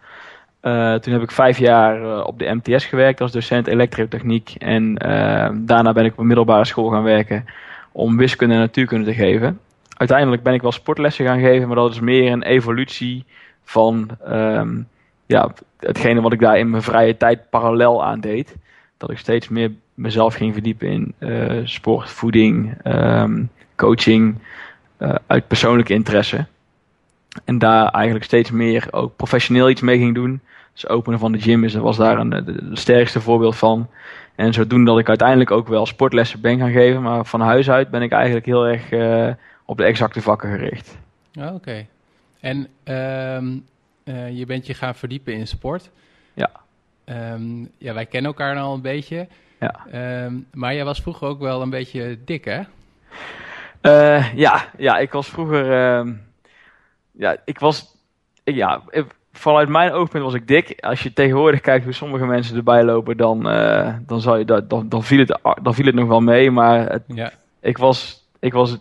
Toen 1.02 1.14
heb 1.14 1.22
ik 1.22 1.31
vijf 1.31 1.58
jaar 1.58 2.24
op 2.24 2.40
de 2.40 2.60
MTS 2.62 2.86
gewerkt 2.86 3.22
als 3.22 3.31
docent 3.31 3.68
elektrotechniek. 3.68 4.56
En 4.58 4.94
daarna 5.66 5.94
ben 5.94 6.06
ik 6.06 6.12
op 6.12 6.19
een 6.19 6.28
middelbare 6.28 6.66
school 6.66 6.90
gaan 6.90 7.04
werken 7.04 7.46
om 7.92 8.18
wiskunde 8.18 8.54
en 8.54 8.59
natuurkunde 8.59 9.06
te 9.06 9.14
geven. 9.14 9.59
Uiteindelijk 9.97 10.44
ben 10.44 10.54
ik 10.54 10.62
wel 10.62 10.71
sportlessen 10.71 11.26
gaan 11.26 11.40
geven, 11.40 11.68
maar 11.68 11.76
dat 11.76 11.92
is 11.92 12.00
meer 12.00 12.31
een 12.31 12.44
evolutie 12.44 13.26
van 13.64 14.09
um, 14.28 14.88
ja, 15.26 15.54
hetgene 15.80 16.21
wat 16.21 16.33
ik 16.33 16.40
daar 16.40 16.57
in 16.57 16.69
mijn 16.69 16.83
vrije 16.83 17.18
tijd 17.18 17.50
parallel 17.50 18.06
aan 18.06 18.19
deed 18.19 18.56
dat 18.97 19.12
ik 19.12 19.18
steeds 19.18 19.47
meer 19.47 19.71
mezelf 19.94 20.33
ging 20.33 20.54
verdiepen 20.54 20.88
in 20.88 21.14
uh, 21.19 21.62
sport, 21.64 22.09
voeding, 22.09 22.78
um, 22.83 23.50
coaching, 23.76 24.36
uh, 25.00 25.16
uit 25.28 25.47
persoonlijke 25.47 25.94
interesse. 25.94 26.45
En 27.45 27.57
daar 27.57 27.90
eigenlijk 27.90 28.26
steeds 28.26 28.52
meer 28.52 28.88
ook 28.92 29.16
professioneel 29.16 29.69
iets 29.69 29.81
mee 29.81 29.97
ging 29.97 30.16
doen. 30.16 30.42
Dus 30.78 30.88
openen 30.88 31.19
van 31.19 31.31
de 31.31 31.40
gym 31.40 31.64
is, 31.64 31.74
was 31.74 31.98
daar 31.98 32.19
een, 32.19 32.30
de, 32.30 32.69
sterkste 32.74 33.22
voorbeeld 33.22 33.56
van. 33.56 33.90
En 34.36 34.54
zodoende 34.54 34.92
dat 34.92 35.00
ik 35.00 35.07
uiteindelijk 35.07 35.52
ook 35.52 35.68
wel 35.68 35.86
sportlessen 35.86 36.42
ben 36.42 36.57
gaan 36.57 36.72
geven. 36.72 37.02
Maar 37.02 37.26
van 37.26 37.42
huis 37.42 37.69
uit 37.69 37.90
ben 37.90 38.02
ik 38.02 38.12
eigenlijk 38.12 38.46
heel 38.46 38.68
erg 38.68 38.92
uh, 38.92 39.34
op 39.66 39.78
de 39.78 39.84
exacte 39.84 40.22
vakken 40.22 40.50
gericht. 40.50 40.98
Oké. 41.40 41.54
Okay. 41.54 41.88
En 42.40 42.57
um, 43.38 43.66
je 44.36 44.46
bent 44.46 44.66
je 44.66 44.74
gaan 44.74 44.96
verdiepen 44.96 45.34
in 45.34 45.48
sport. 45.48 45.90
Ja. 46.34 46.50
Um, 47.34 47.72
ja, 47.78 47.94
wij 47.94 48.06
kennen 48.06 48.31
elkaar 48.31 48.57
al 48.57 48.74
een 48.74 48.81
beetje. 48.81 49.28
Ja. 49.60 49.76
Um, 50.26 50.48
maar 50.54 50.74
jij 50.74 50.86
was 50.86 51.02
vroeger 51.02 51.28
ook 51.28 51.40
wel 51.40 51.62
een 51.62 51.69
beetje 51.69 52.18
dik, 52.26 52.46
hè? 52.46 52.62
Uh, 53.81 54.34
ja, 54.34 54.66
ja, 54.78 54.98
ik 54.98 55.12
was 55.12 55.30
vroeger. 55.30 55.66
Ja, 57.12 57.36
ik 57.46 57.60
was. 57.60 57.96
Ja, 58.44 58.81
vanuit 59.37 59.69
mijn 59.69 59.91
oogpunt 59.91 60.23
was 60.23 60.33
ik 60.33 60.47
dik. 60.47 60.75
Als 60.79 61.03
je 61.03 61.13
tegenwoordig 61.13 61.61
kijkt 61.61 61.83
hoe 61.83 61.94
sommige 61.94 62.25
mensen 62.25 62.56
erbij 62.56 62.83
lopen, 62.83 63.17
dan, 63.17 63.53
uh, 63.53 63.94
dan, 64.07 64.21
zal 64.21 64.37
je, 64.37 64.45
dat, 64.45 64.69
dan, 64.69 64.89
dan, 64.89 65.03
viel 65.03 65.19
het, 65.19 65.39
dan 65.61 65.73
viel 65.73 65.85
het 65.85 65.95
nog 65.95 66.07
wel 66.07 66.21
mee. 66.21 66.51
Maar 66.51 66.89
het, 66.91 67.03
ja. 67.07 67.31
ik, 67.61 67.77
was, 67.77 68.27
ik, 68.39 68.53
was, 68.53 68.77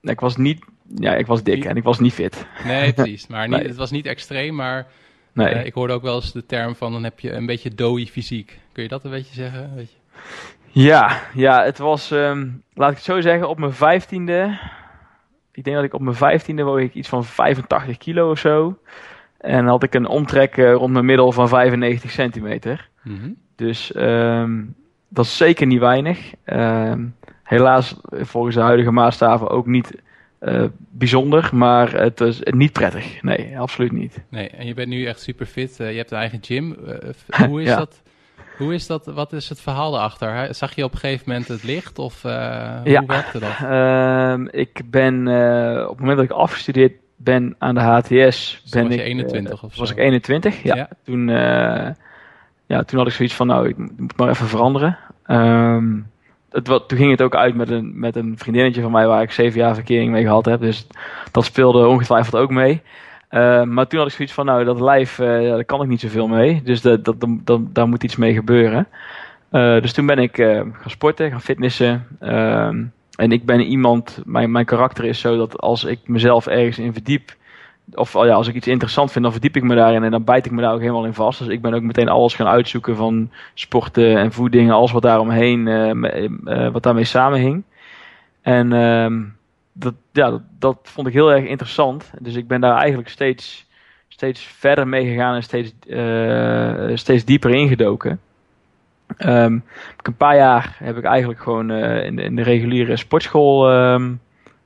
ik 0.00 0.20
was 0.20 0.36
niet. 0.36 0.64
Ja, 0.96 1.14
ik 1.14 1.26
was 1.26 1.42
dik 1.42 1.64
en 1.64 1.76
ik 1.76 1.82
was 1.82 1.98
niet 1.98 2.12
fit. 2.12 2.46
Nee, 2.64 2.92
precies. 2.94 3.26
Maar 3.26 3.48
niet, 3.48 3.58
nee. 3.58 3.68
het 3.68 3.76
was 3.76 3.90
niet 3.90 4.06
extreem, 4.06 4.54
maar 4.54 4.86
Nee. 5.32 5.54
Uh, 5.54 5.64
ik 5.64 5.74
hoorde 5.74 5.92
ook 5.92 6.02
wel 6.02 6.14
eens 6.14 6.32
de 6.32 6.46
term 6.46 6.74
van 6.74 6.92
dan 6.92 7.04
heb 7.04 7.20
je 7.20 7.32
een 7.32 7.46
beetje 7.46 7.74
dooi 7.74 8.06
fysiek. 8.06 8.58
Kun 8.72 8.82
je 8.82 8.88
dat 8.88 9.04
een 9.04 9.10
beetje 9.10 9.34
zeggen? 9.34 9.74
Weet 9.74 9.90
je? 9.90 9.96
Ja, 10.80 11.20
ja, 11.34 11.64
het 11.64 11.78
was, 11.78 12.10
um, 12.10 12.62
laat 12.74 12.90
ik 12.90 12.96
het 12.96 13.04
zo 13.04 13.20
zeggen, 13.20 13.48
op 13.48 13.58
mijn 13.58 13.72
vijftiende. 13.72 14.58
Ik 15.52 15.64
denk 15.64 15.76
dat 15.76 15.84
ik 15.84 15.94
op 15.94 16.00
mijn 16.00 16.16
vijftiende 16.16 16.62
woog 16.62 16.78
ik 16.78 16.94
iets 16.94 17.08
van 17.08 17.24
85 17.24 17.98
kilo 17.98 18.30
of 18.30 18.38
zo. 18.38 18.78
En 19.42 19.66
had 19.66 19.82
ik 19.82 19.94
een 19.94 20.06
omtrek 20.06 20.56
uh, 20.56 20.72
rond 20.72 20.92
mijn 20.92 21.04
middel 21.04 21.32
van 21.32 21.48
95 21.48 22.10
centimeter. 22.10 22.88
Mm 23.02 23.18
-hmm. 23.18 23.36
Dus 23.56 23.92
um, 23.96 24.74
dat 25.08 25.24
is 25.24 25.36
zeker 25.36 25.66
niet 25.66 25.78
weinig. 25.78 26.32
Um, 26.44 27.14
helaas 27.42 27.96
volgens 28.10 28.54
de 28.54 28.60
huidige 28.60 28.90
maatstaven 28.90 29.48
ook 29.48 29.66
niet 29.66 29.92
uh, 30.40 30.64
bijzonder, 30.76 31.50
maar 31.52 31.92
het 31.92 32.20
is 32.20 32.40
niet 32.42 32.72
prettig. 32.72 33.22
Nee, 33.22 33.58
absoluut 33.58 33.92
niet. 33.92 34.22
Nee, 34.28 34.48
en 34.48 34.66
je 34.66 34.74
bent 34.74 34.88
nu 34.88 35.04
echt 35.04 35.20
super 35.20 35.46
fit. 35.46 35.76
je 35.76 35.84
hebt 35.84 36.10
een 36.10 36.18
eigen 36.18 36.38
gym. 36.42 36.76
hoe 37.48 37.62
is 37.62 37.68
dat? 37.68 38.02
Hoe 38.56 38.74
is 38.74 38.86
dat? 38.86 39.06
Wat 39.06 39.32
is 39.32 39.48
het 39.48 39.60
verhaal 39.60 39.92
daarachter? 39.92 40.54
Zag 40.54 40.74
je 40.74 40.84
op 40.84 40.92
een 40.92 40.98
gegeven 40.98 41.24
moment 41.26 41.48
het 41.48 41.62
licht 41.62 41.98
of 41.98 42.22
hoe 42.22 43.04
werkte 43.06 43.38
dat? 43.38 43.58
Uh, 43.62 44.60
ik 44.60 44.80
ben 44.90 45.18
op 45.82 45.88
het 45.88 45.98
moment 45.98 46.16
dat 46.16 46.26
ik 46.26 46.30
afgestudeerd 46.30 46.92
ben 47.24 47.54
aan 47.58 47.74
de 47.74 47.80
HTS, 47.80 48.60
dus 48.62 48.70
ben 48.70 48.82
was 48.82 48.92
ik, 48.92 48.98
je 48.98 49.04
21 49.04 49.62
of 49.62 49.76
was 49.76 49.90
ik 49.90 49.98
21. 49.98 50.62
Ja. 50.62 50.88
Toen, 51.04 51.28
ja, 52.66 52.82
toen 52.86 52.98
had 52.98 53.06
ik 53.06 53.12
zoiets 53.12 53.34
van, 53.34 53.46
nou, 53.46 53.68
ik 53.68 53.76
moet 53.76 54.16
maar 54.16 54.28
even 54.28 54.46
veranderen. 54.46 54.98
Um, 55.26 56.10
het, 56.52 56.66
wat, 56.66 56.88
toen 56.88 56.98
ging 56.98 57.10
het 57.10 57.22
ook 57.22 57.34
uit 57.34 57.54
met 57.54 57.70
een, 57.70 57.98
met 57.98 58.16
een 58.16 58.34
vriendinnetje 58.38 58.82
van 58.82 58.90
mij 58.90 59.06
waar 59.06 59.22
ik 59.22 59.30
zeven 59.30 59.60
jaar 59.60 59.74
verkering 59.74 60.10
mee 60.10 60.22
gehad 60.22 60.44
heb. 60.44 60.60
Dus 60.60 60.86
dat 61.30 61.44
speelde 61.44 61.86
ongetwijfeld 61.86 62.42
ook 62.42 62.50
mee. 62.50 62.82
Uh, 63.30 63.62
maar 63.62 63.86
toen 63.86 63.98
had 63.98 64.08
ik 64.08 64.14
zoiets 64.14 64.34
van, 64.34 64.46
nou, 64.46 64.64
dat 64.64 64.80
lijf, 64.80 65.18
uh, 65.18 65.26
daar 65.26 65.64
kan 65.64 65.82
ik 65.82 65.88
niet 65.88 66.00
zoveel 66.00 66.28
mee. 66.28 66.62
Dus 66.64 66.80
dat, 66.80 67.04
dat, 67.04 67.16
dat, 67.44 67.74
daar 67.74 67.88
moet 67.88 68.04
iets 68.04 68.16
mee 68.16 68.34
gebeuren. 68.34 68.86
Uh, 69.52 69.80
dus 69.80 69.92
toen 69.92 70.06
ben 70.06 70.18
ik 70.18 70.36
gaan 70.36 70.74
sporten, 70.86 71.30
gaan 71.30 71.40
fitnessen. 71.40 72.06
Ehm, 73.16 73.24
en 73.24 73.32
ik 73.32 73.44
ben 73.44 73.60
iemand, 73.60 74.22
mijn, 74.24 74.50
mijn 74.50 74.64
karakter 74.64 75.04
is 75.04 75.20
zo 75.20 75.36
dat 75.36 75.60
als 75.60 75.84
ik 75.84 75.98
mezelf 76.04 76.46
ergens 76.46 76.78
in 76.78 76.92
verdiep, 76.92 77.34
of 77.94 78.16
oh 78.16 78.26
ja, 78.26 78.34
als 78.34 78.48
ik 78.48 78.54
iets 78.54 78.66
interessant 78.66 79.12
vind, 79.12 79.24
dan 79.24 79.32
verdiep 79.32 79.56
ik 79.56 79.62
me 79.62 79.74
daarin 79.74 80.02
en 80.02 80.10
dan 80.10 80.24
bijt 80.24 80.46
ik 80.46 80.52
me 80.52 80.62
daar 80.62 80.72
ook 80.72 80.80
helemaal 80.80 81.04
in 81.04 81.14
vast. 81.14 81.38
Dus 81.38 81.48
ik 81.48 81.62
ben 81.62 81.74
ook 81.74 81.82
meteen 81.82 82.08
alles 82.08 82.34
gaan 82.34 82.46
uitzoeken 82.46 82.96
van 82.96 83.30
sporten 83.54 84.16
en 84.16 84.32
voeding, 84.32 84.72
alles 84.72 84.92
wat 84.92 85.02
daaromheen, 85.02 85.66
uh, 85.66 85.90
uh, 86.44 86.72
wat 86.72 86.82
daarmee 86.82 87.04
samenhing. 87.04 87.62
En 88.42 88.72
uh, 88.72 89.28
dat, 89.72 89.94
ja, 90.12 90.30
dat, 90.30 90.42
dat, 90.58 90.78
vond 90.82 91.06
ik 91.06 91.12
heel 91.12 91.32
erg 91.32 91.44
interessant. 91.44 92.12
Dus 92.20 92.34
ik 92.34 92.48
ben 92.48 92.60
daar 92.60 92.76
eigenlijk 92.76 93.08
steeds, 93.08 93.66
steeds 94.08 94.40
verder 94.40 94.88
mee 94.88 95.06
gegaan 95.06 95.34
en 95.34 95.42
steeds, 95.42 95.72
steeds 97.00 97.24
dieper 97.24 97.50
ingedoken. 97.50 98.20
Um, 99.18 99.64
een 100.02 100.16
paar 100.16 100.36
jaar 100.36 100.76
heb 100.78 100.96
ik 100.96 101.04
eigenlijk 101.04 101.40
gewoon 101.40 101.70
in 101.70 102.16
de, 102.16 102.22
in, 102.22 102.36
de, 102.36 102.42
reguliere 102.42 102.96
sportschool 102.96 103.74
um, 103.74 104.20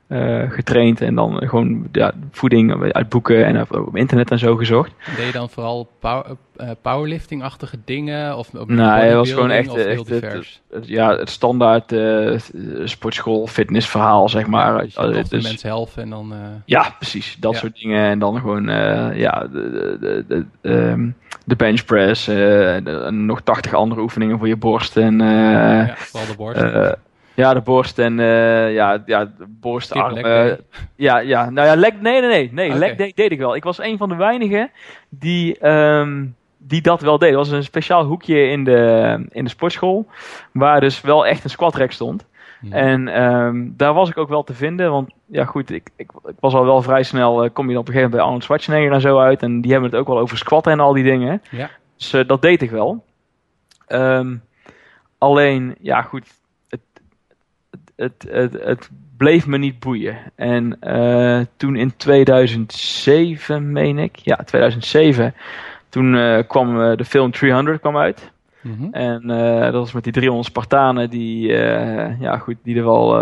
uh, 0.09 0.51
getraind 0.51 1.01
en 1.01 1.15
dan 1.15 1.49
gewoon 1.49 1.89
ja, 1.93 2.13
voeding 2.31 2.93
uit 2.93 3.09
boeken 3.09 3.47
en 3.47 3.71
op, 3.71 3.97
internet 3.97 4.31
en 4.31 4.39
zo 4.39 4.57
gezocht. 4.57 4.93
Deed 5.17 5.27
je 5.27 5.33
dan 5.33 5.51
vooral 5.51 5.89
power, 5.99 6.37
uh, 6.61 6.71
powerlifting-achtige 6.83 7.77
dingen? 7.85 8.37
Of 8.37 8.53
nee, 8.53 8.79
het 8.79 9.15
was 9.15 9.33
gewoon 9.33 9.51
echt, 9.51 9.75
echt 9.75 10.09
het, 10.09 10.61
het, 10.71 10.87
ja, 10.87 11.17
het 11.17 11.31
standaard 11.31 11.95
sportschool 12.85 13.47
fitness 13.47 13.89
verhaal, 13.89 14.29
zeg 14.29 14.47
maar. 14.47 14.87
Ja, 14.89 15.07
dus 15.07 15.29
dus, 15.29 15.43
mensen 15.43 15.69
helpen 15.69 16.03
en 16.03 16.11
dan... 16.11 16.35
Ja, 16.65 16.95
precies. 16.99 17.37
Dat 17.41 17.53
ja. 17.53 17.59
soort 17.59 17.81
dingen. 17.81 18.11
En 18.11 18.19
dan 18.19 18.41
gewoon 18.41 18.65
ja, 19.15 19.47
de, 19.53 19.97
de, 20.01 20.25
de, 20.29 20.71
um, 20.71 21.17
de 21.47 21.57
bench 21.57 21.85
press 21.85 22.29
en 22.29 23.27
nog 23.27 23.41
80 23.41 23.75
andere 23.75 24.01
oefeningen 24.01 24.39
voor 24.39 24.49
je 24.49 24.57
borst. 24.57 24.97
En, 24.97 25.19
ja, 25.19 25.95
vooral 25.97 26.29
de 26.29 26.37
borst. 26.37 26.97
Ja, 27.37 27.55
de 27.55 27.61
borst 27.61 27.99
en 27.99 28.19
uh, 28.19 28.75
ja, 28.75 29.03
ja, 29.07 29.25
de 29.25 29.47
borst, 29.61 29.93
armen. 29.93 30.59
Ja, 30.95 31.19
ja, 31.19 31.51
nou 31.51 31.67
ja, 31.67 31.75
lek, 31.75 32.01
nee, 32.01 32.21
nee, 32.21 32.31
nee, 32.31 32.51
nee, 32.53 32.67
okay. 32.67 32.79
lek 32.79 32.99
deed, 32.99 33.17
deed, 33.17 33.31
ik 33.31 33.39
wel. 33.39 33.57
Ik 33.57 33.65
was 33.65 33.79
een 33.79 33.99
van 33.99 34.09
de 34.09 34.15
weinigen 34.15 34.71
die, 35.09 35.69
um, 35.69 36.37
die 36.59 36.83
dat 36.83 37.01
wel 37.01 37.19
deed. 37.19 37.31
Er 37.31 37.37
was 37.37 37.51
een 37.51 37.63
speciaal 37.63 38.05
hoekje 38.05 38.49
in 38.49 38.65
de, 38.65 39.27
in 39.29 39.45
de 39.45 39.51
sportschool, 39.51 40.07
waar 40.53 40.81
dus 40.81 41.01
wel 41.01 41.27
echt 41.27 41.45
een 41.45 41.51
squat 41.51 41.75
rack 41.75 41.93
stond. 41.93 42.27
Ja. 42.61 42.77
En 42.77 43.23
um, 43.23 43.75
daar 43.77 43.95
was 43.95 44.09
ik 44.09 44.17
ook 44.17 44.29
wel 44.29 44.45
te 44.45 44.55
vinden, 44.55 44.91
want 44.91 45.11
ja 45.27 45.45
goed, 45.45 45.71
ik, 45.71 45.91
ik, 45.97 46.11
ik 46.25 46.37
was 46.41 46.55
al 46.55 46.65
wel 46.65 46.83
vrij 46.83 47.03
snel, 47.03 47.45
uh, 47.45 47.51
kom 47.53 47.67
je 47.67 47.73
dan 47.73 47.81
op 47.81 47.89
een 47.89 47.95
gegeven 47.95 47.95
moment 47.95 48.11
bij 48.11 48.21
Arnold 48.21 48.43
Schwarzenegger 48.43 48.93
en 48.93 49.01
zo 49.01 49.19
uit. 49.19 49.43
En 49.43 49.61
die 49.61 49.73
hebben 49.73 49.91
het 49.91 49.99
ook 50.01 50.07
wel 50.07 50.19
over 50.19 50.39
squatten 50.39 50.73
en 50.73 50.81
al 50.81 50.93
die 50.93 51.05
dingen. 51.05 51.43
Ja. 51.51 51.71
Dus 51.97 52.13
uh, 52.13 52.27
dat 52.27 52.43
deed 52.43 52.63
ik 52.63 52.71
wel. 52.71 53.05
Um, 53.89 54.43
alleen, 55.19 55.77
ja 55.81 56.03
goed, 56.03 56.27
het, 57.97 58.27
het, 58.29 58.53
het 58.63 58.91
bleef 59.17 59.47
me 59.47 59.59
niet 59.59 59.79
boeien. 59.79 60.17
En 60.35 60.79
uh, 60.83 61.41
toen 61.57 61.77
in 61.77 61.97
2007, 61.97 63.73
meen 63.73 63.99
ik, 63.99 64.17
ja, 64.17 64.37
2007, 64.37 65.35
toen 65.89 66.45
kwam 66.47 66.97
de 66.97 67.05
film 67.05 67.31
300 67.31 67.81
kwam 67.81 67.97
uit. 67.97 68.31
Mm 68.67 68.77
-hmm. 68.79 68.93
En 68.93 69.27
dat 69.73 69.83
was 69.83 69.93
met 69.93 70.05
die 70.05 70.13
300 70.13 70.49
Spartanen 70.49 71.11
die, 71.11 71.47
ja, 72.21 72.39
goed, 72.39 72.57
die 72.63 72.77
er 72.77 72.85
wel 72.85 73.19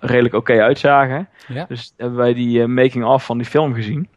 redelijk 0.00 0.34
oké 0.34 0.52
okay 0.52 0.64
uitzagen. 0.66 1.28
Ja. 1.48 1.64
Dus 1.68 1.92
hebben 1.96 2.18
wij 2.18 2.34
die 2.34 2.66
making-of 2.66 3.24
van 3.24 3.38
die 3.38 3.46
film 3.46 3.74
gezien. 3.74 4.08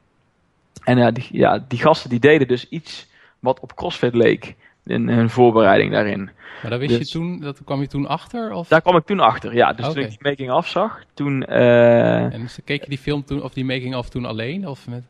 En 0.83 0.97
ja 0.97 1.11
die, 1.11 1.27
ja, 1.31 1.63
die 1.67 1.79
gasten 1.79 2.09
die 2.09 2.19
deden 2.19 2.47
dus 2.47 2.69
iets 2.69 3.07
wat 3.39 3.59
op 3.59 3.75
CrossFit 3.75 4.15
leek 4.15 4.55
in 4.85 5.09
hun 5.09 5.29
voorbereiding 5.29 5.91
daarin. 5.91 6.29
Maar 6.61 6.71
daar 6.71 6.79
wist 6.79 6.97
dus, 6.97 7.11
je 7.11 7.19
toen, 7.19 7.39
dat 7.39 7.63
kwam 7.63 7.81
je 7.81 7.87
toen 7.87 8.07
achter? 8.07 8.51
Of? 8.51 8.67
Daar 8.67 8.81
kwam 8.81 8.95
ik 8.95 9.05
toen 9.05 9.19
achter, 9.19 9.55
ja. 9.55 9.73
Dus 9.73 9.87
okay. 9.87 9.93
toen 9.93 10.03
ik 10.03 10.09
die 10.09 10.29
making 10.29 10.51
of 10.51 10.67
zag, 10.67 11.03
toen... 11.13 11.45
Uh, 11.49 12.33
en 12.33 12.41
dus 12.41 12.59
keek 12.63 12.83
je 12.83 12.89
die 12.89 12.97
film 12.97 13.23
toen, 13.23 13.43
of 13.43 13.53
die 13.53 13.65
making 13.65 13.95
of 13.95 14.09
toen 14.09 14.25
alleen? 14.25 14.67
Of 14.67 14.87
met... 14.87 15.03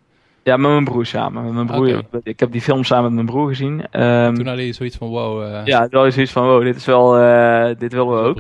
Ja, 0.50 0.58
met 0.58 0.72
mijn 0.72 0.84
broer 0.84 1.06
samen. 1.06 1.44
Met 1.44 1.54
mijn 1.54 1.66
broer, 1.66 1.98
okay. 1.98 2.22
Ik 2.24 2.40
heb 2.40 2.52
die 2.52 2.62
film 2.62 2.84
samen 2.84 3.04
met 3.04 3.14
mijn 3.14 3.26
broer 3.26 3.48
gezien. 3.48 4.02
Um, 4.02 4.36
toen 4.36 4.48
had 4.48 4.58
je 4.58 4.74
zoiets 4.74 4.98
van, 4.98 5.08
wow... 5.08 5.42
Uh, 5.42 5.66
ja, 5.66 5.88
toen 5.88 6.00
had 6.00 6.08
je 6.08 6.14
zoiets 6.14 6.32
van, 6.32 6.46
wow, 6.46 6.64
dit 6.64 6.76
is 6.76 6.86
wel... 6.86 7.22
Uh, 7.22 7.66
dit 7.78 7.94
willen 7.94 8.24
we 8.24 8.30
ook. 8.30 8.40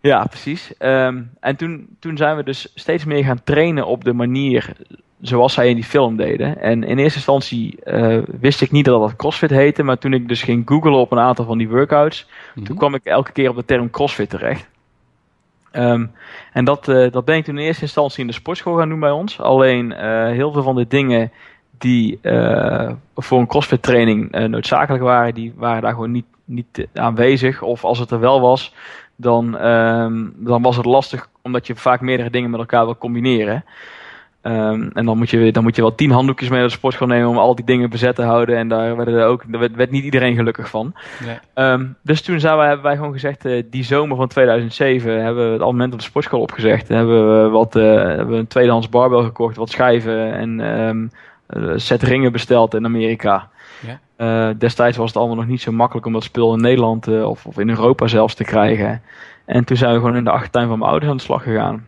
Ja, 0.00 0.24
precies. 0.24 0.72
Um, 0.78 1.30
en 1.40 1.56
toen, 1.56 1.96
toen 1.98 2.16
zijn 2.16 2.36
we 2.36 2.42
dus 2.42 2.72
steeds 2.74 3.04
meer 3.04 3.24
gaan 3.24 3.42
trainen 3.44 3.86
op 3.86 4.04
de 4.04 4.12
manier 4.12 4.72
zoals 5.20 5.52
zij 5.52 5.68
in 5.68 5.74
die 5.74 5.84
film 5.84 6.16
deden. 6.16 6.60
En 6.60 6.84
in 6.84 6.98
eerste 6.98 7.16
instantie 7.16 7.78
uh, 7.84 8.18
wist 8.40 8.60
ik 8.60 8.70
niet 8.70 8.84
dat 8.84 9.00
dat 9.00 9.16
CrossFit 9.16 9.50
heette, 9.50 9.82
maar 9.82 9.98
toen 9.98 10.12
ik 10.12 10.28
dus 10.28 10.42
ging 10.42 10.62
googlen 10.66 10.92
op 10.92 11.12
een 11.12 11.18
aantal 11.18 11.44
van 11.44 11.58
die 11.58 11.68
workouts, 11.68 12.26
mm 12.26 12.30
-hmm. 12.54 12.64
toen 12.64 12.76
kwam 12.76 12.94
ik 12.94 13.04
elke 13.04 13.32
keer 13.32 13.48
op 13.48 13.56
de 13.56 13.64
term 13.64 13.90
CrossFit 13.90 14.30
terecht. 14.30 14.68
Um, 15.72 16.10
en 16.52 16.64
dat, 16.64 16.88
uh, 16.88 17.10
dat 17.10 17.24
ben 17.24 17.36
ik 17.36 17.44
toen 17.44 17.58
in 17.58 17.64
eerste 17.64 17.82
instantie 17.82 18.20
in 18.20 18.26
de 18.26 18.32
sportschool 18.32 18.76
gaan 18.76 18.88
doen 18.88 19.00
bij 19.00 19.10
ons. 19.10 19.40
Alleen 19.40 19.90
uh, 19.90 20.26
heel 20.26 20.52
veel 20.52 20.62
van 20.62 20.76
de 20.76 20.86
dingen 20.86 21.32
die 21.78 22.18
voor 23.16 23.38
een 23.38 23.46
CrossFit 23.46 23.82
training 23.82 24.30
noodzakelijk 24.48 25.02
waren, 25.02 25.34
die 25.34 25.52
waren 25.56 25.82
daar 25.82 25.92
gewoon 25.92 26.10
niet, 26.10 26.26
niet 26.44 26.88
aanwezig. 26.94 27.62
Of 27.62 27.84
als 27.84 27.98
het 27.98 28.10
er 28.10 28.20
wel 28.20 28.40
was, 28.40 28.74
dan, 29.16 29.66
um, 29.66 30.34
dan 30.36 30.62
was 30.62 30.76
het 30.76 30.86
lastig 30.86 31.28
omdat 31.42 31.66
je 31.66 31.76
vaak 31.76 32.00
meerdere 32.00 32.30
dingen 32.30 32.50
met 32.50 32.60
elkaar 32.60 32.84
wil 32.84 32.96
combineren. 32.96 33.64
Um, 34.48 34.90
en 34.94 35.04
dan 35.04 35.18
moet, 35.18 35.30
je, 35.30 35.52
dan 35.52 35.62
moet 35.62 35.76
je 35.76 35.82
wel 35.82 35.94
tien 35.94 36.10
handdoekjes 36.10 36.48
mee 36.48 36.58
naar 36.58 36.68
de 36.68 36.74
sportschool 36.74 37.06
nemen 37.06 37.28
om 37.28 37.38
al 37.38 37.54
die 37.54 37.64
dingen 37.64 37.90
bezet 37.90 38.14
te 38.14 38.22
houden. 38.22 38.56
En 38.56 38.68
daar, 38.68 38.96
werden 38.96 39.14
er 39.14 39.26
ook, 39.26 39.44
daar 39.46 39.60
werd, 39.60 39.76
werd 39.76 39.90
niet 39.90 40.04
iedereen 40.04 40.36
gelukkig 40.36 40.68
van. 40.68 40.94
Nee. 41.24 41.66
Um, 41.66 41.96
dus 42.02 42.22
toen 42.22 42.40
zijn 42.40 42.56
wij, 42.56 42.66
hebben 42.66 42.84
wij 42.84 42.96
gewoon 42.96 43.12
gezegd, 43.12 43.46
uh, 43.46 43.62
die 43.70 43.84
zomer 43.84 44.16
van 44.16 44.28
2007 44.28 45.24
hebben 45.24 45.46
we 45.46 45.52
het 45.52 45.60
abonnement 45.60 45.92
op 45.92 45.98
de 45.98 46.04
sportschool 46.04 46.40
opgezegd. 46.40 46.88
Hebben 46.88 47.42
we, 47.42 47.48
wat, 47.48 47.76
uh, 47.76 47.82
hebben 47.84 48.28
we 48.28 48.36
een 48.36 48.46
tweedehands 48.46 48.88
barbel 48.88 49.22
gekocht, 49.22 49.56
wat 49.56 49.70
schijven 49.70 50.32
en 50.32 50.60
um, 50.60 51.10
set 51.76 52.02
ringen 52.02 52.32
besteld 52.32 52.74
in 52.74 52.84
Amerika. 52.84 53.48
Ja. 54.16 54.52
destijds 54.52 54.96
was 54.96 55.08
het 55.08 55.16
allemaal 55.16 55.36
nog 55.36 55.46
niet 55.46 55.60
zo 55.60 55.72
makkelijk 55.72 56.06
om 56.06 56.12
dat 56.12 56.24
spul 56.24 56.54
in 56.54 56.60
Nederland 56.60 57.08
of, 57.08 57.46
of 57.46 57.58
in 57.58 57.68
Europa 57.68 58.06
zelfs 58.06 58.34
te 58.34 58.44
krijgen. 58.44 59.02
En 59.44 59.64
toen 59.64 59.76
zijn 59.76 59.92
we 59.92 59.98
gewoon 59.98 60.16
in 60.16 60.24
de 60.24 60.30
achtertuin 60.30 60.68
van 60.68 60.78
mijn 60.78 60.90
ouders 60.90 61.10
aan 61.10 61.16
de 61.16 61.22
slag 61.22 61.42
gegaan. 61.42 61.86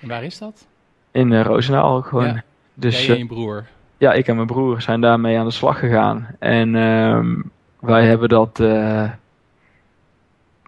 En 0.00 0.08
waar 0.08 0.24
is 0.24 0.38
dat? 0.38 0.66
In 1.10 1.30
uh, 1.30 1.42
Roosendaal 1.42 2.02
gewoon. 2.02 2.26
Ja. 2.26 2.42
Dus, 2.74 3.06
Jij 3.06 3.14
en 3.14 3.20
je 3.20 3.26
broer? 3.26 3.64
Ja, 3.96 4.12
ik 4.12 4.28
en 4.28 4.34
mijn 4.34 4.46
broer 4.46 4.80
zijn 4.80 5.00
daarmee 5.00 5.38
aan 5.38 5.46
de 5.46 5.52
slag 5.52 5.78
gegaan. 5.78 6.28
En 6.38 6.74
um, 6.74 7.50
wij 7.80 8.06
hebben 8.06 8.28
dat... 8.28 8.58
Uh, 8.60 9.10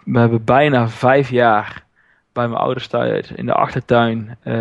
we 0.04 0.18
hebben 0.18 0.44
bijna 0.44 0.88
vijf 0.88 1.30
jaar 1.30 1.84
bij 2.32 2.48
mijn 2.48 2.60
ouders 2.60 2.86
thuis 2.86 3.32
in 3.32 3.46
de 3.46 3.52
achtertuin. 3.52 4.36
Uh, 4.44 4.54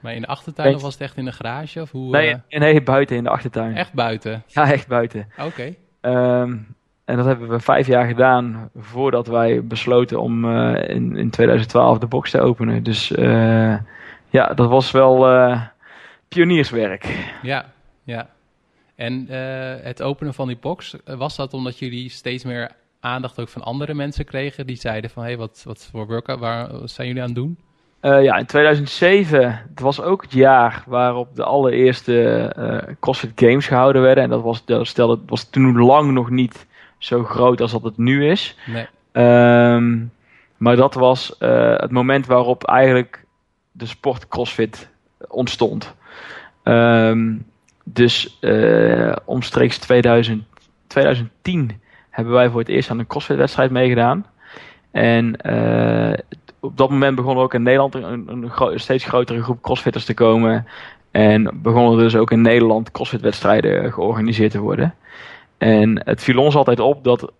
maar 0.00 0.14
in 0.14 0.20
de 0.20 0.26
achtertuin 0.26 0.74
of 0.74 0.82
was 0.82 0.92
het 0.92 1.02
echt 1.02 1.16
in 1.16 1.24
de 1.24 1.32
garage? 1.32 1.80
Of 1.80 1.90
hoe, 1.90 2.10
nee, 2.10 2.36
nee, 2.48 2.82
buiten 2.82 3.16
in 3.16 3.24
de 3.24 3.30
achtertuin. 3.30 3.76
Echt 3.76 3.92
buiten? 3.92 4.42
Ja, 4.46 4.72
echt 4.72 4.88
buiten. 4.88 5.28
Oké. 5.38 5.74
Okay. 6.00 6.40
Um, 6.40 6.74
en 7.04 7.16
dat 7.16 7.26
hebben 7.26 7.48
we 7.48 7.60
vijf 7.60 7.86
jaar 7.86 8.06
gedaan 8.06 8.70
voordat 8.76 9.26
wij 9.26 9.64
besloten 9.64 10.20
om 10.20 10.44
uh, 10.44 10.88
in, 10.88 11.16
in 11.16 11.30
2012 11.30 11.98
de 11.98 12.06
box 12.06 12.30
te 12.30 12.40
openen. 12.40 12.82
Dus 12.82 13.10
ja, 14.36 14.54
dat 14.54 14.68
was 14.68 14.90
wel 14.90 15.32
uh, 15.32 15.62
pionierswerk. 16.28 17.34
Ja, 17.42 17.64
ja. 18.04 18.28
En 18.94 19.26
uh, 19.30 19.36
het 19.82 20.02
openen 20.02 20.34
van 20.34 20.46
die 20.46 20.58
box, 20.60 20.96
was 21.04 21.36
dat 21.36 21.54
omdat 21.54 21.78
jullie 21.78 22.10
steeds 22.10 22.44
meer 22.44 22.70
aandacht 23.00 23.40
ook 23.40 23.48
van 23.48 23.62
andere 23.62 23.94
mensen 23.94 24.24
kregen? 24.24 24.66
Die 24.66 24.76
zeiden 24.76 25.10
van, 25.10 25.22
hé, 25.22 25.28
hey, 25.28 25.38
wat, 25.38 25.62
wat 25.64 25.88
voor 25.90 26.06
workout 26.06 26.38
waar 26.38 26.68
zijn 26.84 27.06
jullie 27.06 27.22
aan 27.22 27.28
het 27.28 27.36
doen? 27.36 27.58
Uh, 28.02 28.22
ja, 28.22 28.36
in 28.36 28.46
2007, 28.46 29.64
het 29.68 29.80
was 29.80 30.00
ook 30.00 30.22
het 30.22 30.32
jaar 30.32 30.84
waarop 30.86 31.34
de 31.34 31.44
allereerste 31.44 32.52
uh, 32.58 32.94
CrossFit 33.00 33.32
Games 33.34 33.66
gehouden 33.66 34.02
werden. 34.02 34.24
En 34.24 34.30
dat 34.30 34.42
was, 34.42 34.64
dat 34.64 34.86
stelde, 34.86 35.18
was 35.26 35.50
toen 35.50 35.78
lang 35.78 36.12
nog 36.12 36.30
niet 36.30 36.66
zo 36.98 37.24
groot 37.24 37.60
als 37.60 37.72
dat 37.72 37.82
het 37.82 37.98
nu 37.98 38.30
is. 38.30 38.56
Nee. 38.66 38.86
Um, 39.24 40.12
Maar 40.56 40.76
dat 40.76 40.94
was 40.94 41.36
het 41.38 41.90
moment 41.90 42.26
waarop 42.26 42.64
eigenlijk 42.64 43.25
de 43.76 43.86
sport 43.86 44.28
CrossFit 44.28 44.88
ontstond. 45.28 45.94
Ehm, 46.62 47.34
dus 47.84 48.38
omstreeks 49.24 49.78
2000, 49.78 50.44
2010 50.86 51.80
hebben 52.10 52.32
wij 52.32 52.50
voor 52.50 52.60
het 52.60 52.68
eerst 52.68 52.90
aan 52.90 52.98
een 52.98 53.06
CrossFit-wedstrijd 53.06 53.70
meegedaan. 53.70 54.26
En 54.90 55.34
op 56.60 56.76
dat 56.76 56.90
moment 56.90 57.16
begon 57.16 57.36
ook 57.36 57.54
in 57.54 57.62
Nederland 57.62 57.94
een, 57.94 58.50
steeds 58.74 59.04
grotere 59.04 59.42
groep 59.42 59.62
crossfitters 59.62 60.04
te 60.04 60.14
komen. 60.14 60.66
En 61.10 61.50
begonnen 61.62 61.98
dus 61.98 62.16
ook 62.16 62.30
in 62.30 62.40
Nederland 62.40 62.90
crossfit-wedstrijden 62.90 63.92
georganiseerd 63.92 64.50
te 64.50 64.60
worden. 64.60 64.94
En 65.58 66.02
het 66.04 66.22
viel 66.22 66.38
ons 66.38 66.54
altijd 66.54 66.80
op 66.80 67.04
dat 67.04 67.32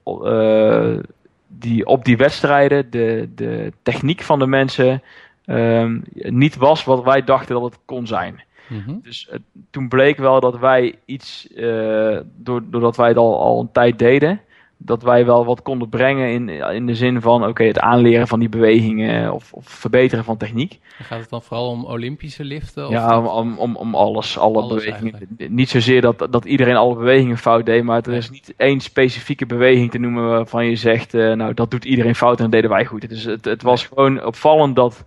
die, 1.48 1.86
op 1.86 2.04
die 2.04 2.16
wedstrijden 2.16 2.90
de, 2.90 3.28
de 3.34 3.72
techniek 3.82 4.22
van 4.22 4.38
de 4.38 4.46
mensen 4.46 5.02
um, 5.46 6.02
niet 6.12 6.56
was 6.56 6.84
wat 6.84 7.04
wij 7.04 7.24
dachten 7.24 7.54
dat 7.54 7.64
het 7.64 7.78
kon 7.84 8.06
zijn. 8.06 8.42
Mm 8.68 9.00
Dus 9.02 9.30
toen 9.70 9.88
bleek 9.88 10.18
wel 10.18 10.40
dat 10.40 10.58
wij 10.58 10.94
iets, 11.04 11.48
uh, 11.54 12.18
doordat 12.36 12.96
wij 12.96 13.08
het 13.08 13.16
al, 13.16 13.40
al 13.40 13.60
een 13.60 13.72
tijd 13.72 13.98
deden, 13.98 14.40
dat 14.78 15.02
wij 15.02 15.26
wel 15.26 15.44
wat 15.44 15.62
konden 15.62 15.88
brengen 15.88 16.32
in, 16.32 16.48
in 16.48 16.86
de 16.86 16.94
zin 16.94 17.20
van 17.20 17.46
oké, 17.46 17.64
het 17.64 17.78
aanleren 17.78 18.28
van 18.28 18.38
die 18.38 18.48
bewegingen 18.48 19.32
of, 19.32 19.52
of, 19.52 19.68
verbeteren 19.68 20.24
van 20.24 20.36
techniek. 20.36 20.78
Gaat 20.98 21.20
het 21.20 21.30
dan 21.30 21.42
vooral 21.42 21.70
om 21.70 21.84
Olympische 21.84 22.44
liften? 22.44 22.86
Of 22.86 22.92
ja, 22.92 23.20
om, 23.20 23.58
om, 23.58 23.76
om 23.76 23.94
alles, 23.94 24.38
alle 24.38 24.68
bewegingen. 24.68 25.28
Niet 25.48 25.68
zozeer 25.68 26.00
dat, 26.00 26.26
dat 26.30 26.44
iedereen 26.44 26.76
alle 26.76 26.94
bewegingen 26.94 27.38
fout 27.38 27.66
deed, 27.66 27.84
maar 27.84 28.02
er 28.02 28.12
is 28.12 28.30
niet 28.30 28.54
één 28.56 28.80
specifieke 28.80 29.46
beweging 29.46 29.90
te 29.90 29.98
noemen 29.98 30.28
waarvan 30.28 30.66
je 30.66 30.76
zegt, 30.76 31.14
uh, 31.14 31.32
nou 31.32 31.54
dat 31.54 31.70
doet 31.70 31.84
iedereen 31.84 32.14
fout 32.14 32.36
en 32.36 32.42
dat 32.42 32.52
deden 32.52 32.70
wij 32.70 32.84
goed. 32.84 33.08
Dus 33.08 33.24
het, 33.24 33.44
het 33.44 33.62
was 33.62 33.86
gewoon 33.86 34.24
opvallend 34.24 34.76
dat 34.76 35.04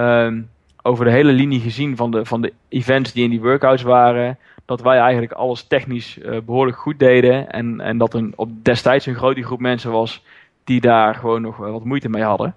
um, 0.00 0.48
over 0.82 1.04
de 1.04 1.10
hele 1.10 1.32
linie 1.32 1.60
gezien 1.60 1.96
van 1.96 2.10
de, 2.10 2.24
van 2.24 2.40
de 2.40 2.52
events 2.68 3.12
die 3.12 3.24
in 3.24 3.30
die 3.30 3.40
workouts 3.40 3.82
waren, 3.82 4.38
dat 4.64 4.80
wij 4.80 4.98
eigenlijk 4.98 5.32
alles 5.32 5.62
technisch 5.62 6.18
uh, 6.18 6.38
behoorlijk 6.44 6.76
goed 6.76 6.98
deden. 6.98 7.50
En, 7.50 7.80
en 7.80 7.98
dat 7.98 8.14
er 8.14 8.28
op 8.34 8.64
destijds 8.64 9.06
een 9.06 9.14
grote 9.14 9.42
groep 9.42 9.60
mensen 9.60 9.90
was 9.90 10.22
die 10.64 10.80
daar 10.80 11.14
gewoon 11.14 11.42
nog 11.42 11.56
wat 11.56 11.84
moeite 11.84 12.08
mee 12.08 12.22
hadden. 12.22 12.54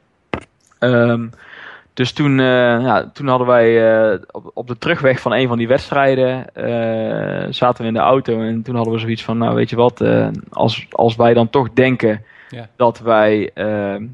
Um, 0.80 1.30
dus 1.94 2.12
toen, 2.12 2.40
uh, 2.40 2.46
ja, 2.82 3.10
toen 3.14 3.28
hadden 3.28 3.48
wij 3.48 3.98
uh, 4.12 4.20
op, 4.32 4.52
op, 4.54 4.68
de 4.68 4.78
terugweg 4.78 5.20
van 5.20 5.34
een 5.34 5.48
van 5.48 5.58
die 5.58 5.68
wedstrijden 5.68 6.46
zaten 7.54 7.82
we 7.82 7.88
in 7.88 7.94
de 7.94 8.00
auto 8.00 8.42
en 8.42 8.62
toen 8.62 8.76
hadden 8.76 8.94
we 8.94 9.00
zoiets 9.00 9.24
van, 9.24 9.38
nou 9.38 9.56
weet 9.56 9.70
je 9.70 9.76
wat, 9.76 10.04
als, 10.50 10.88
als 10.90 11.16
wij 11.16 11.34
dan 11.34 11.50
toch 11.50 11.74
denken 11.74 12.24
ja. 12.50 12.68
dat 12.76 13.00
wij 13.00 13.52
ehm, 13.54 14.08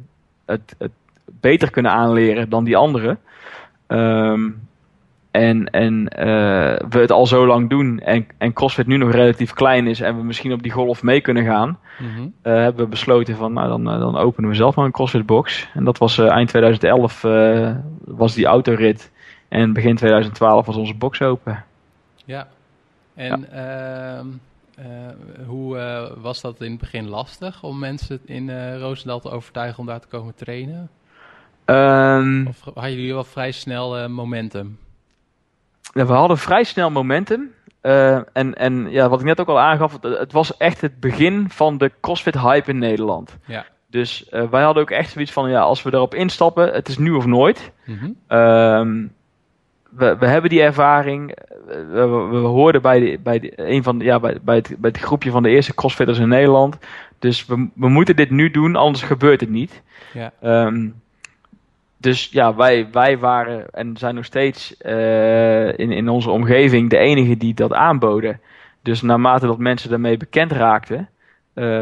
het, 0.45 0.75
het 0.77 0.91
beter 1.39 1.71
kunnen 1.71 1.91
aanleren 1.91 2.49
dan 2.49 2.63
die 2.63 2.77
anderen, 2.77 3.19
um, 3.87 4.67
en, 5.31 5.69
en 5.69 5.93
uh, 6.19 6.89
we 6.89 6.99
het 6.99 7.11
al 7.11 7.27
zo 7.27 7.47
lang 7.47 7.69
doen 7.69 7.99
en, 7.99 8.27
en 8.37 8.53
CrossFit 8.53 8.87
nu 8.87 8.97
nog 8.97 9.11
relatief 9.11 9.53
klein 9.53 9.87
is 9.87 10.01
en 10.01 10.17
we 10.17 10.23
misschien 10.23 10.53
op 10.53 10.63
die 10.63 10.71
golf 10.71 11.03
mee 11.03 11.21
kunnen 11.21 11.45
gaan, 11.45 11.79
mm 11.99 12.07
-hmm. 12.15 12.33
uh, 12.43 12.53
hebben 12.53 12.83
we 12.83 12.89
besloten 12.89 13.35
van 13.35 13.53
nou 13.53 13.67
dan, 13.67 13.93
uh, 13.93 13.99
dan 13.99 14.17
openen 14.17 14.49
we 14.49 14.55
zelf 14.55 14.75
maar 14.75 14.85
een 14.85 14.91
CrossFit 14.91 15.25
box. 15.25 15.67
En 15.73 15.83
dat 15.83 15.97
was 15.97 16.17
eind 16.17 16.49
2011 16.49 17.21
was 18.05 18.33
die 18.33 18.45
autorit 18.45 19.11
en 19.47 19.73
begin 19.73 19.95
2012 19.95 20.65
was 20.65 20.75
onze 20.75 20.95
box 20.95 21.21
open. 21.21 21.63
Ja, 22.25 22.47
en 23.15 23.47
ja. 23.51 24.17
Ehm, 24.17 24.27
hoe 25.45 25.77
was 26.21 26.41
dat 26.41 26.61
in 26.61 26.71
het 26.71 26.79
begin 26.79 27.07
lastig 27.07 27.63
om 27.63 27.79
mensen 27.79 28.19
in 28.25 28.75
Roosendaal 28.77 29.19
te 29.19 29.29
overtuigen 29.29 29.79
om 29.79 29.85
daar 29.85 29.99
te 29.99 30.07
komen 30.07 30.35
trainen? 30.35 30.89
Um, 31.69 32.47
of 32.47 32.63
hadden 32.63 32.91
jullie 32.91 33.13
wel 33.13 33.23
vrij 33.23 33.51
snel 33.51 34.09
momentum? 34.09 34.77
we 35.93 36.03
hadden 36.03 36.37
vrij 36.37 36.63
snel 36.63 36.91
momentum. 36.91 37.51
Uh, 37.81 38.15
en, 38.33 38.55
en 38.55 38.91
ja, 38.91 39.09
wat 39.09 39.19
ik 39.19 39.25
net 39.25 39.39
ook 39.39 39.47
al 39.47 39.59
aangaf, 39.59 39.91
het, 40.01 40.03
het, 40.19 40.31
was 40.31 40.57
echt 40.57 40.81
het 40.81 40.99
begin 40.99 41.49
van 41.49 41.77
de 41.77 41.91
CrossFit 42.01 42.39
hype 42.39 42.69
in 42.69 42.77
Nederland. 42.77 43.37
Ja. 43.45 43.65
Dus 43.87 44.27
uh, 44.31 44.49
wij 44.49 44.63
hadden 44.63 44.83
ook 44.83 44.91
echt 44.91 45.11
zoiets 45.11 45.31
van, 45.31 45.49
ja, 45.49 45.61
als 45.61 45.83
we 45.83 45.93
erop 45.93 46.13
instappen, 46.15 46.73
het 46.73 46.87
is 46.87 46.97
nu 46.97 47.11
of 47.11 47.25
nooit. 47.25 47.71
Mm 47.85 47.97
-hmm. 47.97 49.11
we, 49.89 50.15
we 50.17 50.25
hebben 50.25 50.49
die 50.49 50.61
ervaring. 50.61 51.37
We, 51.65 52.07
we, 52.31 52.37
hoorden 52.37 52.81
bij, 52.81 52.99
de, 52.99 53.19
bij, 53.23 53.39
de, 53.39 53.51
een 53.55 53.83
van, 53.83 53.99
ja, 53.99 54.19
bij, 54.19 54.37
bij, 54.41 54.55
het, 54.55 54.67
bij 54.77 54.89
het 54.89 54.99
groepje 54.99 55.31
van 55.31 55.43
de 55.43 55.49
eerste 55.49 55.73
CrossFitters 55.73 56.19
in 56.19 56.27
Nederland. 56.27 56.77
Dus 57.19 57.45
we, 57.45 57.69
we 57.73 57.89
moeten 57.89 58.15
dit 58.15 58.29
nu 58.29 58.51
doen, 58.51 58.75
anders 58.75 59.03
gebeurt 59.03 59.39
het 59.39 59.49
niet. 59.49 59.81
Ja. 60.13 60.31
Um, 60.65 61.01
dus 62.01 62.29
ja, 62.31 62.55
wij, 62.55 62.87
wij 62.91 63.17
waren 63.17 63.69
en 63.71 63.97
zijn 63.97 64.15
nog 64.15 64.25
steeds 64.25 64.75
uh, 64.85 65.67
in, 65.67 65.91
in 65.91 66.09
onze 66.09 66.29
omgeving 66.29 66.89
de 66.89 66.97
enige 66.97 67.37
die 67.37 67.53
dat 67.53 67.73
aanboden. 67.73 68.39
Dus 68.81 69.01
naarmate 69.01 69.45
dat 69.45 69.57
mensen 69.57 69.89
daarmee 69.89 70.17
bekend 70.17 70.51
raakten, 70.51 71.09
uh, 71.55 71.81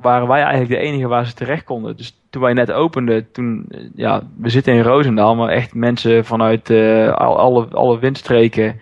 waren 0.00 0.28
wij 0.28 0.42
eigenlijk 0.42 0.70
de 0.70 0.86
enige 0.88 1.08
waar 1.08 1.26
ze 1.26 1.34
terecht 1.34 1.64
konden. 1.64 1.96
Dus 1.96 2.20
toen 2.30 2.42
wij 2.42 2.52
net 2.52 2.72
openden, 2.72 3.32
toen, 3.32 3.68
ja, 3.94 4.22
we 4.38 4.48
zitten 4.48 4.74
in 4.74 4.82
Roosendaal, 4.82 5.34
maar 5.34 5.48
echt 5.48 5.74
mensen 5.74 6.24
vanuit 6.24 6.70
uh, 6.70 7.12
alle, 7.12 7.66
alle 7.66 7.98
windstreken, 7.98 8.80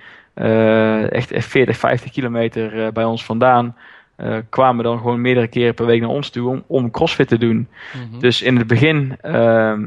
echt, 1.11 1.33
echt 1.33 1.47
40, 1.47 1.77
50 1.77 2.11
kilometer 2.11 2.93
bij 2.93 3.05
ons 3.05 3.25
vandaan, 3.25 3.75
uh, 4.17 4.37
kwamen 4.49 4.85
dan 4.85 4.99
gewoon 4.99 5.21
meerdere 5.21 5.49
keren 5.49 5.75
per 5.75 5.87
week 5.87 6.01
naar 6.01 6.11
ons 6.11 6.31
toe 6.31 6.49
om, 6.49 6.63
om 6.67 6.91
crossfit 6.91 7.29
te 7.29 7.39
doen. 7.39 7.57
Mm 7.57 7.67
-hmm. 8.11 8.21
Dus 8.21 8.43
in 8.43 8.57
het 8.57 8.67
begin 8.67 9.17
uh, 9.25 9.79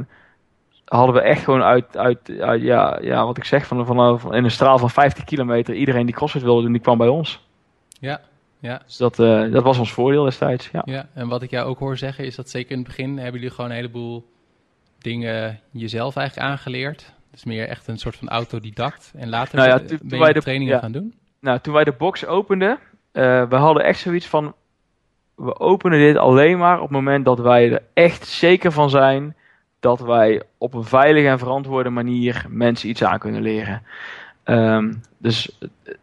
hadden 0.88 1.16
we 1.16 1.22
echt 1.22 1.44
gewoon 1.44 1.64
uit, 1.64 1.98
uit, 1.98 2.20
ja, 2.60 3.00
ja, 3.02 3.26
wat 3.26 3.38
ik 3.38 3.44
zeg, 3.44 3.68
van, 3.68 3.86
van, 3.86 4.20
van, 4.20 4.36
in 4.36 4.44
een 4.44 4.52
straal 4.52 4.78
van 4.78 4.90
50 4.90 5.24
kilometer, 5.24 5.76
iedereen 5.76 6.06
die 6.06 6.16
CrossFit 6.16 6.44
wilde 6.44 6.62
doen, 6.62 6.72
die 6.72 6.82
kwam 6.82 6.98
bij 6.98 7.08
ons. 7.08 7.46
Ja, 8.00 8.22
ja. 8.60 8.82
Dus 8.86 8.98
dat, 8.98 9.20
uh, 9.20 9.52
dat 9.52 9.64
was 9.64 9.78
ons 9.78 9.92
voordeel 9.92 10.24
destijds, 10.24 10.70
ja. 10.72 10.82
ja. 10.86 11.08
En 11.14 11.28
wat 11.28 11.42
ik 11.42 11.50
jou 11.50 11.68
ook 11.68 11.80
hoor 11.80 11.98
zeggen, 11.98 12.26
is 12.26 12.36
dat 12.36 12.50
zeker 12.50 12.72
in 12.72 12.78
het 12.78 12.88
begin 12.88 13.18
hebben 13.18 13.40
jullie 13.40 13.56
gewoon 13.56 13.70
een 13.70 13.76
heleboel 13.76 14.26
dingen 15.00 15.60
jezelf 15.72 16.16
eigenlijk 16.16 16.50
aangeleerd. 16.50 17.14
Dus 17.32 17.44
meer 17.44 17.68
echt 17.68 17.88
een 17.88 17.98
soort 17.98 18.16
van 18.16 18.30
autodidact. 18.30 19.14
En 19.18 19.30
later 19.30 19.58
nou 19.58 19.70
ja, 19.70 19.80
toen, 19.80 20.00
ben 20.04 20.28
je 20.28 20.34
de 20.34 20.42
trainingen 20.42 20.74
ja. 20.74 20.80
gaan 20.80 20.92
doen? 20.92 21.14
Nou, 21.40 21.60
toen 21.60 21.74
wij 21.74 21.84
de 21.84 21.96
box 21.98 22.26
openden, 22.26 22.80
uh, 23.14 23.50
we 23.50 23.56
hadden 23.56 23.84
echt 23.84 24.00
zoiets 24.00 24.28
van, 24.28 24.54
we 25.36 25.60
openen 25.60 26.00
dit 26.00 26.18
alleen 26.18 26.58
maar 26.58 26.76
op 26.76 26.82
het 26.82 26.92
moment 26.92 27.26
dat 27.26 27.40
wij 27.40 27.72
er 27.72 27.84
echt 27.94 28.28
zeker 28.28 28.72
van 28.72 28.90
zijn 28.90 29.36
dat 29.80 30.00
wij 30.00 30.42
op 30.58 30.74
een 30.74 30.84
veilige 30.84 31.28
en 31.28 31.40
verantwoorde 31.40 31.90
manier 31.90 32.46
mensen 32.50 32.90
iets 32.90 33.04
aan 33.04 33.20
kunnen 33.20 33.42
leren. 33.42 33.84
Um, 34.46 35.02
dus 35.18 35.58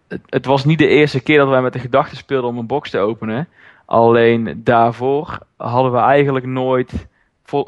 het, 0.08 0.20
het, 0.28 0.46
was 0.46 0.64
niet 0.64 0.78
de 0.78 0.86
eerste 0.86 1.22
keer 1.22 1.38
dat 1.38 1.48
wij 1.48 1.62
met 1.62 1.72
de 1.72 1.78
gedachte 1.78 2.16
speelden 2.16 2.50
om 2.50 2.58
een 2.58 2.66
box 2.66 2.90
te 2.90 2.98
openen. 2.98 3.48
Alleen 3.84 4.60
daarvoor 4.64 5.38
hadden 5.56 5.92
we 5.92 5.98
eigenlijk 5.98 6.46
nooit, 6.46 7.06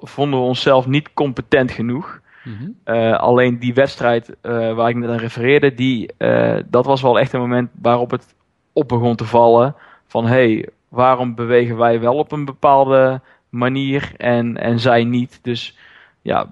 vonden 0.01 0.41
we 0.41 0.45
onszelf 0.45 0.87
niet 0.87 1.13
competent 1.15 1.71
genoeg. 1.71 2.21
Mm 2.45 2.57
-hmm. 2.57 2.97
uh, 2.97 3.19
alleen 3.19 3.59
die 3.59 3.75
wedstrijd 3.75 4.37
uh, 4.43 4.75
waar 4.75 4.89
ik 4.89 4.97
net 4.97 5.11
aan 5.11 5.17
refereerde, 5.17 5.75
die, 5.75 6.11
uh, 6.19 6.57
dat 6.67 6.85
was 6.87 7.03
wel 7.03 7.19
echt 7.19 7.33
een 7.33 7.41
moment 7.41 7.71
waarop 7.83 8.11
het 8.11 8.35
op 8.73 8.89
begon 8.89 9.17
te 9.17 9.25
vallen. 9.25 9.75
Van 10.07 10.27
hé, 10.27 10.53
hey, 10.53 10.69
waarom 10.89 11.35
bewegen 11.35 11.77
wij 11.77 12.01
wel 12.01 12.15
op 12.15 12.33
een 12.33 12.45
bepaalde 12.45 13.21
manier 13.49 14.13
en, 14.17 14.57
en 14.57 14.81
zij 14.81 15.05
niet? 15.05 15.39
Dus 15.43 15.77
ja, 16.27 16.47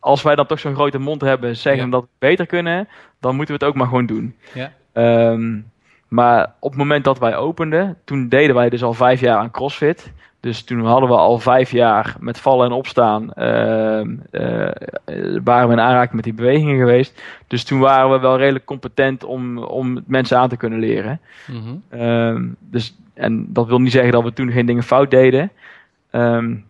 als 0.00 0.22
wij 0.22 0.34
dan 0.34 0.46
toch 0.46 0.58
zo'n 0.58 0.74
grote 0.74 0.98
mond 0.98 1.20
hebben, 1.20 1.56
zeggen 1.56 1.84
ja. 1.84 1.90
dat 1.90 2.02
we 2.02 2.08
beter 2.18 2.46
kunnen, 2.46 2.88
dan 3.20 3.36
moeten 3.36 3.54
we 3.54 3.64
het 3.64 3.70
ook 3.70 3.78
maar 3.78 3.86
gewoon 3.86 4.06
doen. 4.06 4.34
Ja. 4.54 4.72
Um, 5.32 5.70
maar 6.08 6.54
op 6.60 6.70
het 6.70 6.78
moment 6.78 7.04
dat 7.04 7.18
wij 7.18 7.36
openden, 7.36 7.96
toen 8.04 8.28
deden 8.28 8.54
wij 8.54 8.68
dus 8.68 8.82
al 8.82 8.94
vijf 8.94 9.20
jaar 9.20 9.38
aan 9.38 9.50
CrossFit. 9.50 10.12
Dus 10.40 10.62
toen 10.62 10.84
hadden 10.84 11.08
we 11.08 11.16
al 11.16 11.38
vijf 11.38 11.70
jaar 11.70 12.16
met 12.18 12.38
vallen 12.38 12.66
en 12.66 12.72
opstaan, 12.72 13.30
uh, 13.38 14.00
uh, 14.30 14.70
waren 15.44 15.68
we 15.68 15.72
in 15.72 15.80
aanraking 15.80 16.14
met 16.14 16.24
die 16.24 16.34
bewegingen 16.34 16.78
geweest. 16.78 17.22
Dus 17.46 17.64
toen 17.64 17.78
waren 17.78 18.10
we 18.10 18.18
wel 18.18 18.38
redelijk 18.38 18.64
competent 18.64 19.24
om, 19.24 19.58
om 19.58 20.02
mensen 20.06 20.38
aan 20.38 20.48
te 20.48 20.56
kunnen 20.56 20.78
leren. 20.78 21.20
Mm 21.46 21.62
-hmm. 21.62 22.00
um, 22.00 22.56
dus, 22.58 22.96
en 23.14 23.52
dat 23.52 23.66
wil 23.66 23.80
niet 23.80 23.92
zeggen 23.92 24.12
dat 24.12 24.22
we 24.22 24.32
toen 24.32 24.52
geen 24.52 24.66
dingen 24.66 24.82
fout 24.82 25.10
deden. 25.10 25.50
Um, 26.12 26.69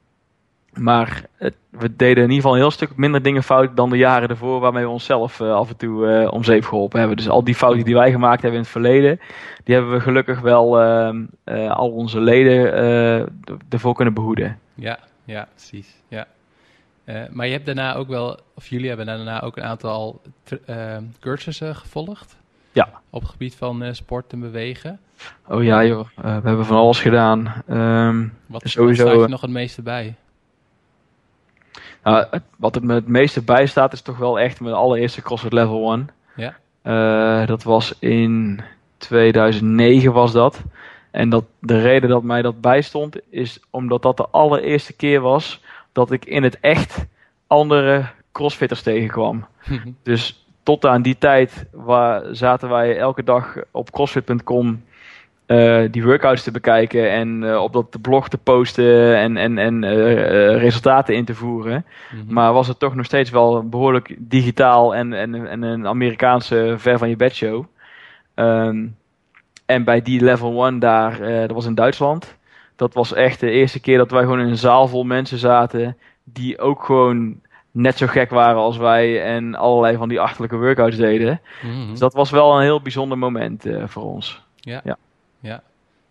maar 0.75 1.25
het, 1.37 1.57
we 1.71 1.97
deden 1.97 2.17
in 2.17 2.31
ieder 2.31 2.35
geval 2.35 2.53
een 2.53 2.61
heel 2.61 2.71
stuk 2.71 2.97
minder 2.97 3.23
dingen 3.23 3.43
fout 3.43 3.77
dan 3.77 3.91
de 3.91 3.97
jaren 3.97 4.29
ervoor, 4.29 4.61
waarmee 4.61 4.85
we 4.85 4.91
onszelf 4.91 5.41
uh, 5.41 5.53
af 5.53 5.69
en 5.69 5.77
toe 5.77 6.23
uh, 6.23 6.33
om 6.33 6.45
zeep 6.45 6.65
geholpen 6.65 6.99
hebben. 6.99 7.17
Dus 7.17 7.29
al 7.29 7.45
die 7.45 7.55
fouten 7.55 7.85
die 7.85 7.95
wij 7.95 8.11
gemaakt 8.11 8.43
hebben 8.43 8.59
in 8.59 8.65
het 8.65 8.73
verleden, 8.73 9.21
die 9.65 9.75
hebben 9.75 9.93
we 9.93 10.01
gelukkig 10.01 10.41
wel 10.41 10.83
uh, 10.83 11.71
al 11.71 11.91
onze 11.91 12.21
leden 12.21 12.73
ervoor 13.69 13.95
kunnen 13.95 14.15
behoeden. 14.15 14.59
Ja, 14.75 14.99
ja, 15.25 15.49
precies. 15.55 15.95
Ja. 16.09 16.27
maar 17.31 17.47
je 17.47 17.53
hebt 17.53 17.67
daarna 17.67 17.95
ook 17.95 18.09
wel, 18.09 18.39
of 18.55 18.67
jullie 18.67 18.89
hebben 18.89 19.07
daarna 19.07 19.43
ook 19.43 19.57
een 19.57 19.63
aantal 19.63 20.21
cursussen 21.21 21.77
gevolgd. 21.77 22.37
Ja. 22.73 22.89
Op 23.11 23.21
het 23.21 23.31
gebied 23.31 23.55
van 23.55 23.95
sport 23.95 24.33
en 24.33 24.41
bewegen. 24.41 25.01
Oh 25.49 25.65
ja, 25.65 25.85
joh. 25.85 26.07
we 26.15 26.29
hebben 26.29 26.67
van 26.67 26.77
alles 26.77 27.01
gedaan. 27.01 27.63
Um, 27.71 28.33
Wat 28.47 28.63
sowieso, 28.65 29.09
staat 29.09 29.21
je 29.21 29.29
nog 29.29 29.41
het 29.41 29.51
meeste 29.51 29.83
bij? 29.83 30.15
Nou, 32.03 32.27
wat 32.57 32.75
het 32.75 32.85
me 32.85 32.95
het 32.95 33.09
meeste 33.09 33.43
bijstaat 33.43 33.93
is 33.93 34.01
toch 34.03 34.19
wel 34.19 34.39
echt 34.39 34.61
mijn 34.61 34.75
allereerste 34.75 35.23
CrossFit 35.23 35.53
Level 35.53 35.93
1. 35.93 36.09
Ja. 36.37 36.57
Eh, 36.83 37.47
dat 37.47 37.63
was 37.63 37.95
in 37.99 38.61
2009 38.97 40.13
was 40.13 40.33
dat. 40.33 40.63
En 41.11 41.29
dat, 41.29 41.45
de 41.59 41.81
reden 41.81 42.09
dat 42.09 42.23
mij 42.23 42.43
dat 42.43 42.61
bijstond 42.61 43.17
is 43.31 43.61
omdat 43.71 44.03
dat 44.03 44.17
de 44.17 44.29
allereerste 44.31 44.93
keer 44.93 45.21
was 45.21 45.63
dat 45.93 46.11
ik 46.11 46.25
in 46.25 46.43
het 46.43 46.61
echt 46.61 47.07
andere 47.47 48.07
crossfitters 48.33 48.83
tegenkwam. 48.83 49.47
Dus 50.03 50.47
tot 50.63 50.87
aan 50.87 51.03
die 51.03 51.19
tijd 51.19 51.67
waar 51.73 52.23
zaten 52.31 52.69
wij 52.69 52.99
elke 52.99 53.23
dag 53.23 53.57
op 53.71 53.91
crossfit.com 53.91 54.83
eh, 55.51 55.83
die 55.91 56.05
workouts 56.05 56.43
te 56.43 56.51
bekijken 56.51 57.11
en 57.11 57.45
eh, 57.45 57.63
op 57.63 57.73
dat 57.73 58.01
blog 58.01 58.29
te 58.29 58.39
posten 58.39 59.17
en, 59.17 59.37
en, 59.37 59.59
en 59.59 59.85
eh, 59.85 60.57
resultaten 60.57 61.15
in 61.15 61.25
te 61.25 61.35
voeren. 61.35 61.85
Mhm. 62.13 62.33
Maar 62.35 62.53
was 62.53 62.69
het 62.69 62.79
toch 62.79 62.95
nog 62.95 63.05
steeds 63.05 63.31
wel 63.31 63.69
behoorlijk 63.69 64.17
digitaal 64.19 64.95
en, 64.95 65.13
en, 65.13 65.49
en 65.49 65.63
een 65.63 65.87
Amerikaanse 65.87 66.75
ver 66.79 66.99
van 66.99 67.09
je 67.09 67.17
bed 67.17 67.35
show. 67.35 67.65
Ehm, 68.35 68.87
en 69.67 69.85
bij 69.85 70.03
die 70.03 70.25
level 70.25 70.67
1 70.67 70.79
daar, 70.79 71.19
dat 71.21 71.51
was 71.51 71.67
in 71.67 71.75
Duitsland. 71.75 72.37
Dat 72.77 72.95
was 72.95 73.13
echt 73.13 73.41
de 73.41 73.51
eerste 73.51 73.81
keer 73.81 73.99
dat 73.99 74.11
wij 74.11 74.23
gewoon 74.23 74.41
in 74.41 74.49
een 74.49 74.57
zaal 74.57 74.89
vol 74.89 75.05
mensen 75.05 75.39
zaten. 75.39 75.97
Die 76.25 76.59
ook 76.59 76.85
gewoon 76.85 77.41
net 77.71 77.99
zo 77.99 78.07
gek 78.07 78.31
waren 78.31 78.61
als 78.61 78.77
wij. 78.77 79.23
En 79.23 79.55
allerlei 79.55 79.97
van 79.97 80.09
die 80.09 80.21
achterlijke 80.21 80.57
workouts 80.57 80.97
deden. 80.97 81.41
Mhm. 81.63 81.91
Dus 81.91 81.99
dat 81.99 82.15
was 82.15 82.31
wel 82.31 82.57
een 82.57 82.63
heel 82.63 82.83
bijzonder 82.83 83.19
moment 83.19 83.65
voor 83.87 84.05
ons. 84.05 84.43
Ja. 84.57 84.81
Ja. 84.85 84.97
Ja. 85.41 85.63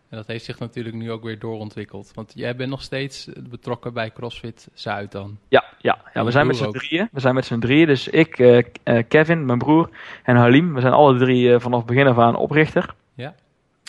En 0.10 0.18
dat 0.18 0.28
heeft 0.28 0.46
zich 0.46 0.60
natuurlijk 0.60 0.96
nu 0.96 1.12
ook 1.12 1.24
weer 1.24 1.40
doorontwikkeld. 1.40 2.12
Want 2.14 2.32
jij 2.36 2.56
bent 2.56 2.70
nog 2.70 2.82
steeds 2.82 3.30
betrokken 3.50 3.94
bij 3.94 4.12
CrossFit 4.12 4.68
Zuid 4.74 5.12
dan. 5.12 5.38
Ja, 5.48 5.64
ja, 5.78 6.02
ja 6.14 6.24
we 6.26 6.32
zijn 6.32 6.48
met 6.48 6.58
z'n 6.58 6.72
drieën. 6.72 7.10
We 7.12 7.20
zijn 7.20 7.36
met 7.36 7.46
z'n 7.46 7.60
drieën. 7.60 7.88
Dus 7.88 8.08
ik, 8.08 8.40
eh, 8.40 8.58
eh, 8.84 9.04
Kevin, 9.08 9.46
mijn 9.46 9.58
broer 9.58 9.90
en 10.24 10.36
Halim. 10.36 10.74
We 10.74 10.82
zijn 10.82 10.94
alle 10.94 11.18
drie 11.18 11.54
eh, 11.54 11.60
vanaf 11.60 11.86
begin 11.86 12.08
af 12.08 12.18
aan 12.18 12.36
oprichter. 12.36 12.96
Ja. 13.14 13.36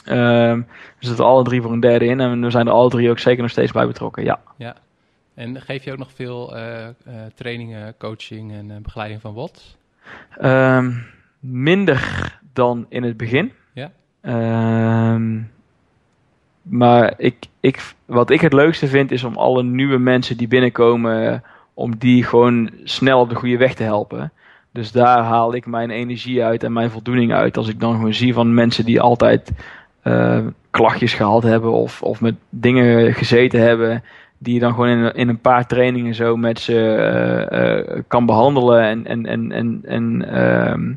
Ehm, 0.05 0.59
we 0.99 1.07
zitten 1.07 1.25
alle 1.25 1.45
drie 1.45 1.63
voor 1.63 1.73
een 1.73 1.81
derde 1.81 2.05
in. 2.05 2.21
En 2.21 2.41
we 2.41 2.51
zijn 2.51 2.67
er 2.67 2.73
alle 2.73 2.91
drie 2.91 3.11
ook 3.11 3.19
zeker 3.19 3.43
nog 3.43 3.51
steeds 3.51 3.73
bij 3.73 3.87
betrokken. 3.87 4.25
Ja. 4.25 4.41
Ja. 4.57 4.77
En 5.41 5.61
geef 5.61 5.85
je 5.85 5.93
ook 5.93 5.99
nog 5.99 6.13
veel 6.13 6.57
eh, 6.57 6.89
eh, 6.89 6.95
trainingen, 7.35 7.95
coaching 7.99 8.53
en 8.53 8.71
eh, 8.71 8.77
begeleiding 8.77 9.21
van 9.21 9.33
WOTS? 9.33 9.77
Ehm, 10.39 10.93
minder 11.41 12.39
dan 12.53 12.87
in 12.89 13.03
het 13.03 13.17
begin. 13.17 13.53
Ehm, 14.21 15.39
maar 16.63 17.15
ik, 17.17 17.37
ik, 17.61 17.95
wat 18.05 18.31
ik 18.31 18.41
het 18.41 18.53
leukste 18.53 18.87
vind 18.87 19.11
is 19.11 19.25
om 19.25 19.37
alle 19.37 19.63
nieuwe 19.63 19.99
mensen 19.99 20.37
die 20.37 20.49
binnenkomen, 20.49 21.43
om 21.75 21.97
die 21.97 22.25
gewoon 22.25 22.71
snel 22.85 23.21
op 23.21 23.29
de 23.29 23.35
goede 23.35 23.57
weg 23.57 23.75
te 23.75 23.83
helpen. 23.83 24.33
Dus 24.73 24.93
daar 24.93 25.23
haal 25.23 25.55
ik 25.55 25.67
mijn 25.67 25.91
energie 25.91 26.45
uit 26.45 26.63
en 26.63 26.73
mijn 26.73 26.91
voldoening 26.91 27.33
uit. 27.33 27.57
Als 27.57 27.69
ik 27.69 27.81
dan 27.81 27.95
gewoon 27.95 28.15
zie 28.15 28.35
van 28.35 28.55
mensen 28.55 28.85
die 28.85 29.01
altijd 29.01 29.51
eh, 30.03 30.39
klachtjes 30.71 31.15
gehad 31.15 31.43
hebben 31.43 31.73
of, 31.73 32.03
of 32.03 32.21
met 32.21 32.35
dingen 32.49 33.15
gezeten 33.15 33.61
hebben. 33.61 34.03
Die 34.39 34.55
je 34.55 34.61
dan 34.61 34.75
gewoon 34.75 34.89
in, 34.89 35.15
in 35.15 35.29
een 35.29 35.41
paar 35.41 35.67
trainingen 35.67 36.15
zo 36.15 36.37
met 36.37 36.61
ze 36.61 36.95
eh, 36.95 37.79
eh, 37.79 38.03
kan 38.09 38.27
behandelen 38.27 38.83
en, 38.83 39.07
en, 39.07 39.27
en, 39.27 39.53
en, 39.53 39.81
en 39.85 40.29
ehm, 40.33 40.93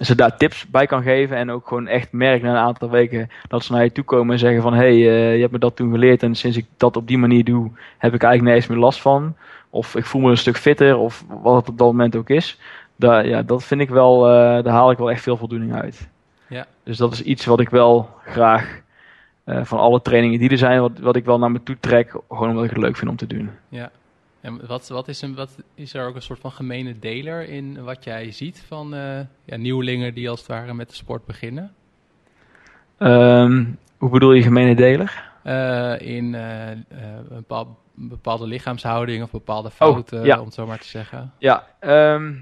ze 0.00 0.14
daar 0.14 0.36
tips 0.36 0.66
bij 0.66 0.86
kan 0.86 1.02
geven. 1.02 1.36
En 1.36 1.50
ook 1.50 1.68
gewoon 1.68 1.86
echt 1.86 2.12
merk 2.12 2.42
na 2.42 2.50
een 2.50 2.56
aantal 2.56 2.90
weken 2.90 3.30
dat 3.48 3.64
ze 3.64 3.72
naar 3.72 3.84
je 3.84 3.92
toe 3.92 4.04
komen 4.04 4.32
en 4.32 4.38
zeggen 4.38 4.62
van 4.62 4.74
hé, 4.74 4.78
hey, 4.78 4.92
eh, 4.92 5.34
je 5.34 5.40
hebt 5.40 5.52
me 5.52 5.58
dat 5.58 5.76
toen 5.76 5.90
geleerd 5.90 6.22
en 6.22 6.34
sinds 6.34 6.56
ik 6.56 6.66
dat 6.76 6.96
op 6.96 7.06
die 7.06 7.18
manier 7.18 7.44
doe, 7.44 7.70
heb 7.98 8.14
ik 8.14 8.22
eigenlijk 8.22 8.42
nergens 8.42 8.66
meer 8.66 8.78
last 8.78 9.00
van. 9.00 9.34
Of 9.70 9.96
ik 9.96 10.04
voel 10.04 10.20
me 10.20 10.30
een 10.30 10.36
stuk 10.36 10.56
fitter 10.56 10.96
of 10.96 11.24
wat 11.42 11.56
het 11.56 11.68
op 11.68 11.78
dat 11.78 11.86
moment 11.86 12.16
ook 12.16 12.28
is. 12.30 12.58
Daar, 12.96 13.26
ja, 13.26 13.42
dat 13.42 13.64
vind 13.64 13.80
ik 13.80 13.88
wel, 13.88 14.26
eh, 14.26 14.64
daar 14.64 14.74
haal 14.74 14.90
ik 14.90 14.98
wel 14.98 15.10
echt 15.10 15.22
veel 15.22 15.36
voldoening 15.36 15.74
uit. 15.74 16.08
Ja. 16.48 16.66
Dus 16.82 16.96
dat 16.96 17.12
is 17.12 17.22
iets 17.22 17.44
wat 17.44 17.60
ik 17.60 17.68
wel 17.68 18.10
graag 18.24 18.80
eh, 19.44 19.64
van 19.64 19.78
alle 19.78 20.02
trainingen 20.02 20.38
die 20.38 20.50
er 20.50 20.58
zijn, 20.58 20.80
wat, 20.80 20.98
wat 20.98 21.16
ik 21.16 21.24
wel 21.24 21.38
naar 21.38 21.50
me 21.50 21.62
toe 21.62 21.76
trek, 21.80 22.10
gewoon 22.28 22.48
omdat 22.48 22.64
ik 22.64 22.70
het 22.70 22.78
leuk 22.78 22.96
vind 22.96 23.10
om 23.10 23.16
te 23.16 23.26
doen. 23.26 23.50
Ja. 23.68 23.90
En 24.48 24.66
wat, 24.66 24.88
wat, 24.88 25.08
is 25.08 25.22
een, 25.22 25.34
wat 25.34 25.56
is 25.74 25.94
er 25.94 26.06
ook 26.06 26.14
een 26.14 26.22
soort 26.22 26.38
van 26.40 26.52
gemene 26.52 26.98
deler 26.98 27.48
in 27.48 27.84
wat 27.84 28.04
jij 28.04 28.32
ziet 28.32 28.64
van 28.66 28.94
eh, 28.94 29.20
ja, 29.44 29.56
nieuwelingen 29.56 30.14
die 30.14 30.30
als 30.30 30.38
het 30.38 30.48
ware 30.48 30.74
met 30.74 30.88
de 30.88 30.94
sport 30.94 31.24
beginnen? 31.26 31.74
Ehm, 32.98 33.64
hoe 33.96 34.10
bedoel 34.10 34.32
je 34.32 34.42
gemene 34.42 34.74
deler? 34.74 35.30
Eh, 35.42 36.00
in 36.00 36.34
eh, 36.34 36.70
een 36.70 37.26
bepaal- 37.28 37.78
bepaalde 37.94 38.46
lichaamshouding 38.46 39.22
of 39.22 39.30
bepaalde 39.30 39.70
fouten, 39.70 40.20
Oh, 40.20 40.26
ja. 40.26 40.38
om 40.38 40.44
het 40.44 40.54
zo 40.54 40.66
maar 40.66 40.78
te 40.78 40.86
zeggen. 40.88 41.32
Ja, 41.38 41.66
ehm, 41.80 42.34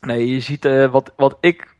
nee, 0.00 0.26
je 0.28 0.40
ziet 0.40 0.64
wat, 0.90 1.12
wat 1.16 1.36
ik, 1.40 1.74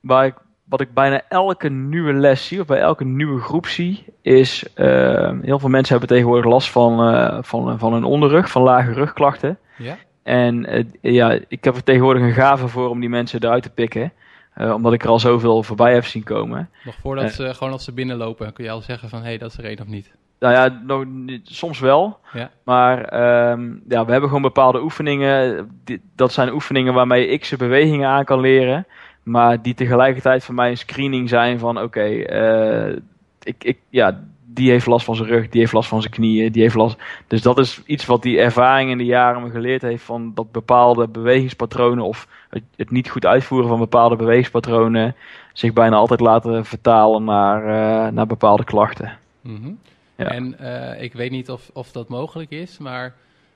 waar 0.00 0.26
ik, 0.26 0.34
wat 0.70 0.80
ik 0.80 0.94
bijna 0.94 1.22
elke 1.28 1.68
nieuwe 1.68 2.12
les 2.12 2.46
zie, 2.46 2.60
of 2.60 2.66
bij 2.66 2.80
elke 2.80 3.04
nieuwe 3.04 3.40
groep 3.40 3.66
zie, 3.66 4.04
is 4.22 4.64
ehm, 4.74 5.40
heel 5.42 5.58
veel 5.58 5.68
mensen 5.68 5.98
hebben 5.98 6.16
tegenwoordig 6.16 6.50
last 6.50 6.70
van, 6.70 7.14
eh, 7.14 7.38
van, 7.40 7.78
van 7.78 7.92
hun 7.92 8.04
onderrug, 8.04 8.50
van 8.50 8.62
lage 8.62 8.92
rugklachten. 8.92 9.58
Ja? 9.78 9.96
En 10.22 10.66
eh, 10.66 10.84
ja, 11.00 11.38
ik 11.48 11.64
heb 11.64 11.76
er 11.76 11.84
tegenwoordig 11.84 12.22
een 12.22 12.32
gave 12.32 12.68
voor 12.68 12.88
om 12.88 13.00
die 13.00 13.08
mensen 13.08 13.44
eruit 13.44 13.62
te 13.62 13.70
pikken, 13.70 14.12
eh, 14.54 14.72
omdat 14.72 14.92
ik 14.92 15.02
er 15.02 15.08
al 15.08 15.18
zoveel 15.18 15.62
voorbij 15.62 15.94
heb 15.94 16.04
zien 16.04 16.24
komen. 16.24 16.70
Nog 16.84 16.94
voordat 17.02 17.32
ze, 17.32 17.54
gewoon 17.54 17.72
als 17.72 17.84
ze 17.84 17.92
binnenlopen, 17.92 18.52
kun 18.52 18.64
je 18.64 18.70
al 18.70 18.80
zeggen 18.80 19.08
van, 19.08 19.18
hé, 19.20 19.26
hey, 19.26 19.38
dat 19.38 19.50
is 19.50 19.58
er 19.58 19.64
één 19.64 19.80
of 19.80 19.86
niet. 19.86 20.10
Nou 20.38 20.54
ja, 20.54 20.80
nog 20.86 21.04
soms 21.42 21.80
wel. 21.80 22.18
Ja. 22.32 22.50
Maar 22.64 23.04
ehm, 23.04 23.66
ja, 23.88 24.04
we 24.04 24.10
hebben 24.10 24.28
gewoon 24.28 24.42
bepaalde 24.42 24.82
oefeningen. 24.82 25.68
Die- 25.84 26.00
dat 26.16 26.32
zijn 26.32 26.52
oefeningen 26.52 26.94
waarmee 26.94 27.26
ik 27.26 27.44
ze 27.44 27.56
bewegingen 27.56 28.08
aan 28.08 28.24
kan 28.24 28.40
leren. 28.40 28.86
Maar 29.30 29.62
die 29.62 29.74
tegelijkertijd 29.74 30.44
voor 30.44 30.54
mij 30.54 30.70
een 30.70 30.76
screening 30.76 31.28
zijn 31.28 31.58
van 31.58 31.82
oké, 31.82 32.04
eh, 32.04 32.96
ik, 33.42 33.64
ik, 33.64 33.78
ja, 33.88 34.20
die 34.46 34.70
heeft 34.70 34.86
last 34.86 35.04
van 35.04 35.16
zijn 35.16 35.28
rug, 35.28 35.48
die 35.48 35.60
heeft 35.60 35.72
last 35.72 35.88
van 35.88 36.00
zijn 36.00 36.12
knieën, 36.12 36.52
die 36.52 36.62
heeft 36.62 36.74
last. 36.74 36.96
Dus 37.26 37.42
dat 37.42 37.58
is 37.58 37.82
iets 37.86 38.06
wat 38.06 38.22
die 38.22 38.40
ervaring 38.40 38.90
in 38.90 38.98
de 38.98 39.04
jaren 39.04 39.42
me 39.42 39.50
geleerd 39.50 39.82
heeft 39.82 40.04
van 40.04 40.34
dat 40.34 40.52
bepaalde 40.52 41.08
bewegingspatronen 41.08 42.04
of 42.04 42.28
het, 42.48 42.62
het 42.76 42.90
niet 42.90 43.10
goed 43.10 43.26
uitvoeren 43.26 43.68
van 43.68 43.78
bepaalde 43.78 44.16
bewegingspatronen 44.16 45.14
zich 45.52 45.72
bijna 45.72 45.96
altijd 45.96 46.20
laten 46.20 46.64
vertalen 46.64 47.24
naar, 47.24 47.62
eh, 47.62 48.12
naar 48.12 48.26
bepaalde 48.26 48.64
klachten. 48.64 49.18
Mhm. 49.40 49.72
Ja. 50.16 50.24
En 50.26 50.58
eh, 50.58 51.02
ik 51.02 51.12
weet 51.12 51.30
niet 51.30 51.50
of, 51.50 51.70
of 51.72 51.92
dat 51.92 52.08
mogelijk 52.08 52.50
is, 52.50 52.78
maar 52.78 53.14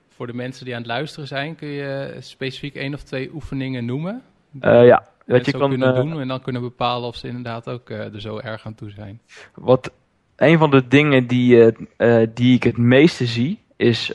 voor 0.09 0.27
de 0.27 0.33
mensen 0.33 0.65
die 0.65 0.73
aan 0.73 0.81
het 0.81 0.89
luisteren 0.89 1.27
zijn, 1.27 1.55
kun 1.55 1.67
je 1.67 2.17
specifiek 2.19 2.75
één 2.75 2.93
of 2.93 3.03
twee 3.03 3.29
oefeningen 3.33 3.85
noemen? 3.85 4.21
Ja, 4.61 5.03
dat 5.25 5.45
je 5.45 5.51
kan 5.51 5.69
kunnen 5.69 5.95
eh, 5.95 6.01
doen 6.01 6.19
en 6.19 6.27
dan 6.27 6.41
kunnen 6.41 6.61
bepalen 6.61 7.07
of 7.07 7.15
ze 7.15 7.27
inderdaad 7.27 7.69
ook 7.69 7.89
eh, 7.89 8.13
er 8.13 8.21
zo 8.21 8.37
erg 8.37 8.65
aan 8.65 8.75
toe 8.75 8.89
zijn. 8.89 9.19
Wat 9.55 9.91
een 10.35 10.57
van 10.57 10.71
de 10.71 10.87
dingen 10.87 11.27
die, 11.27 11.73
eh, 11.97 12.27
die 12.33 12.55
ik 12.55 12.63
het 12.63 12.77
meeste 12.77 13.25
zie, 13.25 13.59
is 13.75 14.13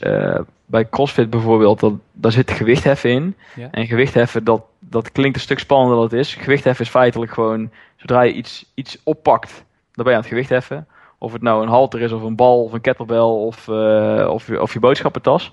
bij 0.67 0.89
CrossFit 0.89 1.31
bijvoorbeeld, 1.31 1.81
dat, 1.81 1.93
daar 2.13 2.33
zit 2.33 2.51
gewichtheffen 2.51 3.11
in. 3.11 3.37
Ja. 3.57 3.69
En 3.71 3.87
gewichtheffen, 3.87 4.45
dat, 4.45 4.63
dat 4.79 5.13
klinkt 5.13 5.37
een 5.37 5.43
stuk 5.43 5.59
spannender 5.59 5.97
dan 5.97 6.05
het 6.05 6.13
is. 6.13 6.35
Gewichtheffen 6.35 6.85
is 6.85 6.91
feitelijk 6.91 7.33
gewoon, 7.33 7.71
zodra 7.97 8.23
je 8.23 8.33
iets, 8.33 8.71
iets 8.75 8.99
oppakt, 9.05 9.65
dan 9.93 10.05
ben 10.05 10.07
je 10.07 10.13
aan 10.13 10.21
het 10.21 10.29
gewichtheffen. 10.29 10.87
Of 11.19 11.33
het 11.33 11.43
nou 11.43 11.63
een 11.63 11.69
halter 11.69 12.01
is, 12.01 12.13
of 12.13 12.23
een 12.23 12.37
bal, 12.37 12.65
of 12.65 12.73
een 12.73 12.81
kettlebell, 12.81 13.19
of, 13.21 13.69
eh, 13.69 14.29
of, 14.33 14.47
je- 14.47 14.61
of 14.63 14.73
je 14.73 14.79
boodschappentas. 14.79 15.53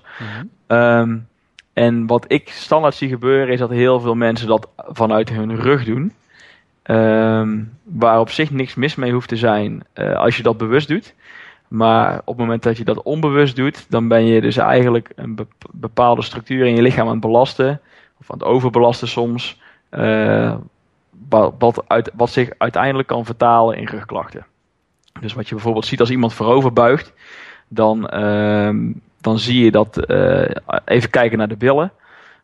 Ehm, 0.66 1.18
en 1.78 2.06
wat 2.06 2.24
ik 2.28 2.48
standaard 2.48 2.94
zie 2.94 3.08
gebeuren 3.08 3.52
is 3.52 3.58
dat 3.58 3.70
heel 3.70 4.00
veel 4.00 4.14
mensen 4.14 4.46
dat 4.48 4.68
vanuit 4.76 5.28
hun 5.28 5.56
rug 5.56 5.84
doen. 5.84 6.12
Ehm, 6.82 7.58
waar 7.82 8.20
op 8.20 8.30
zich 8.30 8.50
niks 8.50 8.74
mis 8.74 8.94
mee 8.94 9.12
hoeft 9.12 9.28
te 9.28 9.36
zijn 9.36 9.82
eh, 9.92 10.14
als 10.16 10.36
je 10.36 10.42
dat 10.42 10.56
bewust 10.58 10.88
doet. 10.88 11.14
Maar 11.68 12.18
op 12.18 12.26
het 12.26 12.36
moment 12.36 12.62
dat 12.62 12.76
je 12.76 12.84
dat 12.84 13.02
onbewust 13.02 13.56
doet, 13.56 13.86
dan 13.88 14.08
ben 14.08 14.24
je 14.24 14.40
dus 14.40 14.56
eigenlijk 14.56 15.12
een 15.16 15.34
bep- 15.34 15.64
bepaalde 15.72 16.22
structuur 16.22 16.66
in 16.66 16.74
je 16.74 16.82
lichaam 16.82 17.06
aan 17.06 17.12
het 17.12 17.20
belasten. 17.20 17.80
Of 18.20 18.30
aan 18.30 18.38
het 18.38 18.46
overbelasten 18.46 19.08
soms. 19.08 19.60
eh, 19.88 20.54
wa- 21.28 21.50
wat, 21.58 21.84
wat 22.14 22.30
zich 22.30 22.50
uiteindelijk 22.58 23.08
kan 23.08 23.24
vertalen 23.24 23.76
in 23.76 23.86
rugklachten. 23.86 24.46
Dus 25.20 25.32
wat 25.34 25.48
je 25.48 25.54
bijvoorbeeld 25.54 25.86
ziet 25.86 26.00
als 26.00 26.10
iemand 26.10 26.34
voorover 26.34 26.72
buigt, 26.72 27.12
dan, 27.68 28.08
ehm, 28.08 28.90
dan 29.20 29.38
zie 29.38 29.64
je 29.64 29.70
dat. 29.70 30.04
eh, 30.04 30.50
even 30.84 31.10
kijken 31.10 31.38
naar 31.38 31.48
de 31.48 31.56
billen. 31.56 31.92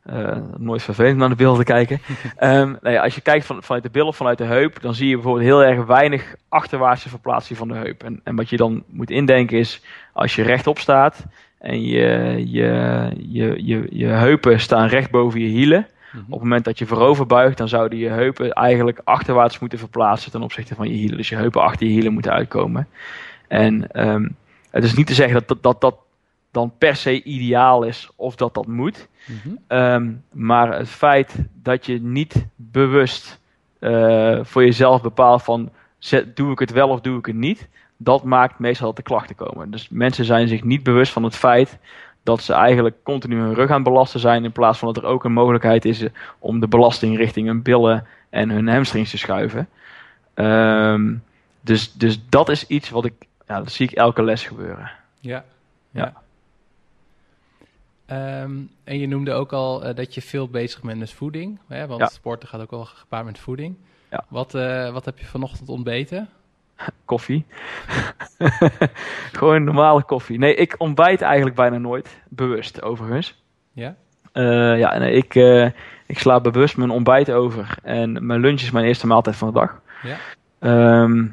Eh, 0.05 0.37
nooit 0.57 0.83
vervelend 0.83 1.17
naar 1.17 1.29
de 1.29 1.35
billen 1.35 1.57
te 1.57 1.65
kijken. 1.65 2.01
Ehm, 2.37 2.75
nee, 2.83 3.01
als 3.01 3.15
je 3.15 3.21
kijkt 3.21 3.47
van, 3.47 3.63
vanuit 3.63 3.83
de 3.83 3.91
billen 3.91 4.09
of 4.09 4.17
vanuit 4.17 4.39
de 4.39 4.45
heup, 4.45 4.81
dan 4.81 4.95
zie 4.95 5.09
je 5.09 5.15
bijvoorbeeld 5.15 5.45
heel 5.45 5.65
erg 5.65 5.85
weinig 5.87 6.35
achterwaartse 6.49 7.09
verplaatsing 7.09 7.59
van 7.59 7.69
de 7.69 7.75
heup. 7.75 8.03
En, 8.03 8.21
en 8.25 8.37
wat 8.37 8.51
je 8.51 8.57
dan 8.57 8.83
moet 8.87 9.11
indenken 9.11 9.59
is, 9.59 9.83
als 10.13 10.35
je 10.35 10.43
rechtop 10.43 10.79
staat 10.79 11.27
en 11.59 11.85
je, 11.85 12.35
je, 12.47 13.11
je, 13.29 13.65
je, 13.65 13.87
je 13.91 14.07
heupen 14.07 14.61
staan 14.61 14.89
recht 14.89 15.11
boven 15.11 15.41
je 15.41 15.47
hielen. 15.49 15.87
Mhm. 16.13 16.25
Op 16.25 16.33
het 16.33 16.43
moment 16.43 16.65
dat 16.65 16.79
je 16.79 16.87
voorover 16.87 17.27
buigt, 17.27 17.59
dan 17.59 17.69
zouden 17.69 17.99
je 17.99 18.09
heupen 18.09 18.53
eigenlijk 18.53 19.01
achterwaarts 19.05 19.59
moeten 19.59 19.79
verplaatsen 19.79 20.31
ten 20.31 20.43
opzichte 20.43 20.75
van 20.75 20.89
je 20.89 20.95
hielen. 20.95 21.17
Dus 21.17 21.29
je 21.29 21.37
heupen 21.37 21.63
achter 21.63 21.87
je 21.87 21.93
hielen 21.93 22.13
moeten 22.13 22.33
uitkomen. 22.33 22.89
En 23.49 23.91
ehm, 23.93 24.29
het 24.71 24.85
is 24.85 24.95
niet 24.95 25.07
te 25.07 25.15
zeggen 25.15 25.35
dat 25.35 25.49
dat, 25.49 25.63
dat, 25.63 25.81
dat 25.81 25.97
dan 26.55 26.73
per 26.79 26.97
se 26.97 27.23
ideaal 27.23 27.83
is 27.83 28.11
of 28.17 28.37
dat 28.37 28.55
dat 28.55 28.67
moet. 28.67 29.09
Mhm. 29.27 29.55
Ehm, 29.67 30.13
maar 30.33 30.79
het 30.79 30.89
feit 30.89 31.35
dat 31.53 31.87
je 31.87 32.01
niet 32.03 32.47
bewust 32.57 33.41
eh, 33.79 34.39
voor 34.43 34.65
jezelf 34.65 35.03
bepaalt 35.03 35.43
van 35.43 35.71
zet- 35.99 36.37
doe 36.37 36.53
ik 36.53 36.59
het 36.59 36.71
wel 36.73 36.89
of 36.89 37.01
doe 37.01 37.19
ik 37.19 37.27
het 37.27 37.37
niet, 37.37 37.69
dat 37.97 38.25
maakt 38.25 38.59
meestal 38.59 38.87
dat 38.87 38.97
de 38.97 39.03
klachten 39.03 39.37
komen. 39.37 39.71
Dus 39.71 39.89
mensen 39.89 40.25
zijn 40.25 40.49
zich 40.49 40.65
niet 40.65 40.83
bewust 40.83 41.13
van 41.13 41.23
het 41.23 41.37
feit 41.37 41.79
dat 42.23 42.43
ze 42.43 42.53
eigenlijk 42.53 42.97
continu 43.03 43.37
hun 43.41 43.55
rug 43.55 43.69
aan 43.69 43.75
het 43.75 43.85
belasten 43.85 44.21
zijn 44.21 44.45
in 44.45 44.53
plaats 44.53 44.79
van 44.79 44.93
dat 44.93 45.03
er 45.03 45.09
ook 45.09 45.25
een 45.25 45.33
mogelijkheid 45.33 45.85
is 45.85 46.07
om 46.39 46.61
de 46.61 46.69
belasting 46.69 47.17
richting 47.17 47.47
hun 47.47 47.63
billen 47.63 48.07
en 48.31 48.51
hun 48.51 48.69
hamstrings 48.69 49.11
te 49.11 49.19
schuiven. 49.19 49.69
Ehm, 50.35 51.15
dus, 51.61 51.93
dus 51.93 52.29
dat 52.29 52.49
is 52.49 52.67
iets 52.67 52.91
wat 52.91 53.05
ik, 53.05 53.15
ja, 53.47 53.59
dat 53.59 53.73
zie 53.73 53.89
ik 53.89 53.95
elke 53.97 54.23
les 54.23 54.45
gebeuren. 54.47 54.91
Ja. 55.21 55.45
Ja. 55.91 56.13
Ehm, 58.07 58.53
en 58.85 58.99
je 58.99 59.09
noemde 59.09 59.33
ook 59.33 59.53
al 59.53 59.85
eh, 59.85 59.95
dat 59.95 60.15
je 60.15 60.23
veel 60.23 60.49
bezig 60.49 60.83
bent 60.83 60.99
met 60.99 61.13
voeding. 61.13 61.59
Hè? 61.69 61.87
Want 61.87 62.01
Ja. 62.01 62.07
sporten 62.07 62.49
gaat 62.49 62.61
ook 62.61 62.71
wel 62.71 62.85
gepaard 62.85 63.25
met 63.25 63.39
voeding. 63.39 63.77
Ja. 64.11 64.25
Wat, 64.29 64.55
eh, 64.55 64.93
wat 64.93 65.05
heb 65.05 65.19
je 65.19 65.27
vanochtend 65.27 65.69
ontbeten? 65.69 66.29
koffie. 67.05 67.45
Gewoon 69.33 69.65
normale 69.65 70.03
koffie. 70.03 70.39
Nee, 70.39 70.55
ik 70.55 70.75
ontbijt 70.79 71.23
eigenlijk 71.23 71.57
bijna 71.57 71.79
nooit. 71.79 72.21
Bewust, 72.29 72.83
overigens. 72.83 73.43
Ja? 73.73 73.95
Eh, 74.33 74.79
ja, 74.79 74.99
nee, 74.99 75.13
ik, 75.13 75.35
ik 76.07 76.19
sla 76.19 76.41
bewust 76.41 76.77
mijn 76.77 76.91
ontbijt 76.91 77.31
over. 77.31 77.77
En 77.83 78.27
mijn 78.27 78.41
lunch 78.41 78.61
is 78.61 78.71
mijn 78.71 78.87
eerste 78.87 79.07
maaltijd 79.07 79.37
van 79.37 79.49
de 79.49 79.55
dag. 79.55 79.81
Ja. 80.03 80.17
Ehm, 80.59 81.27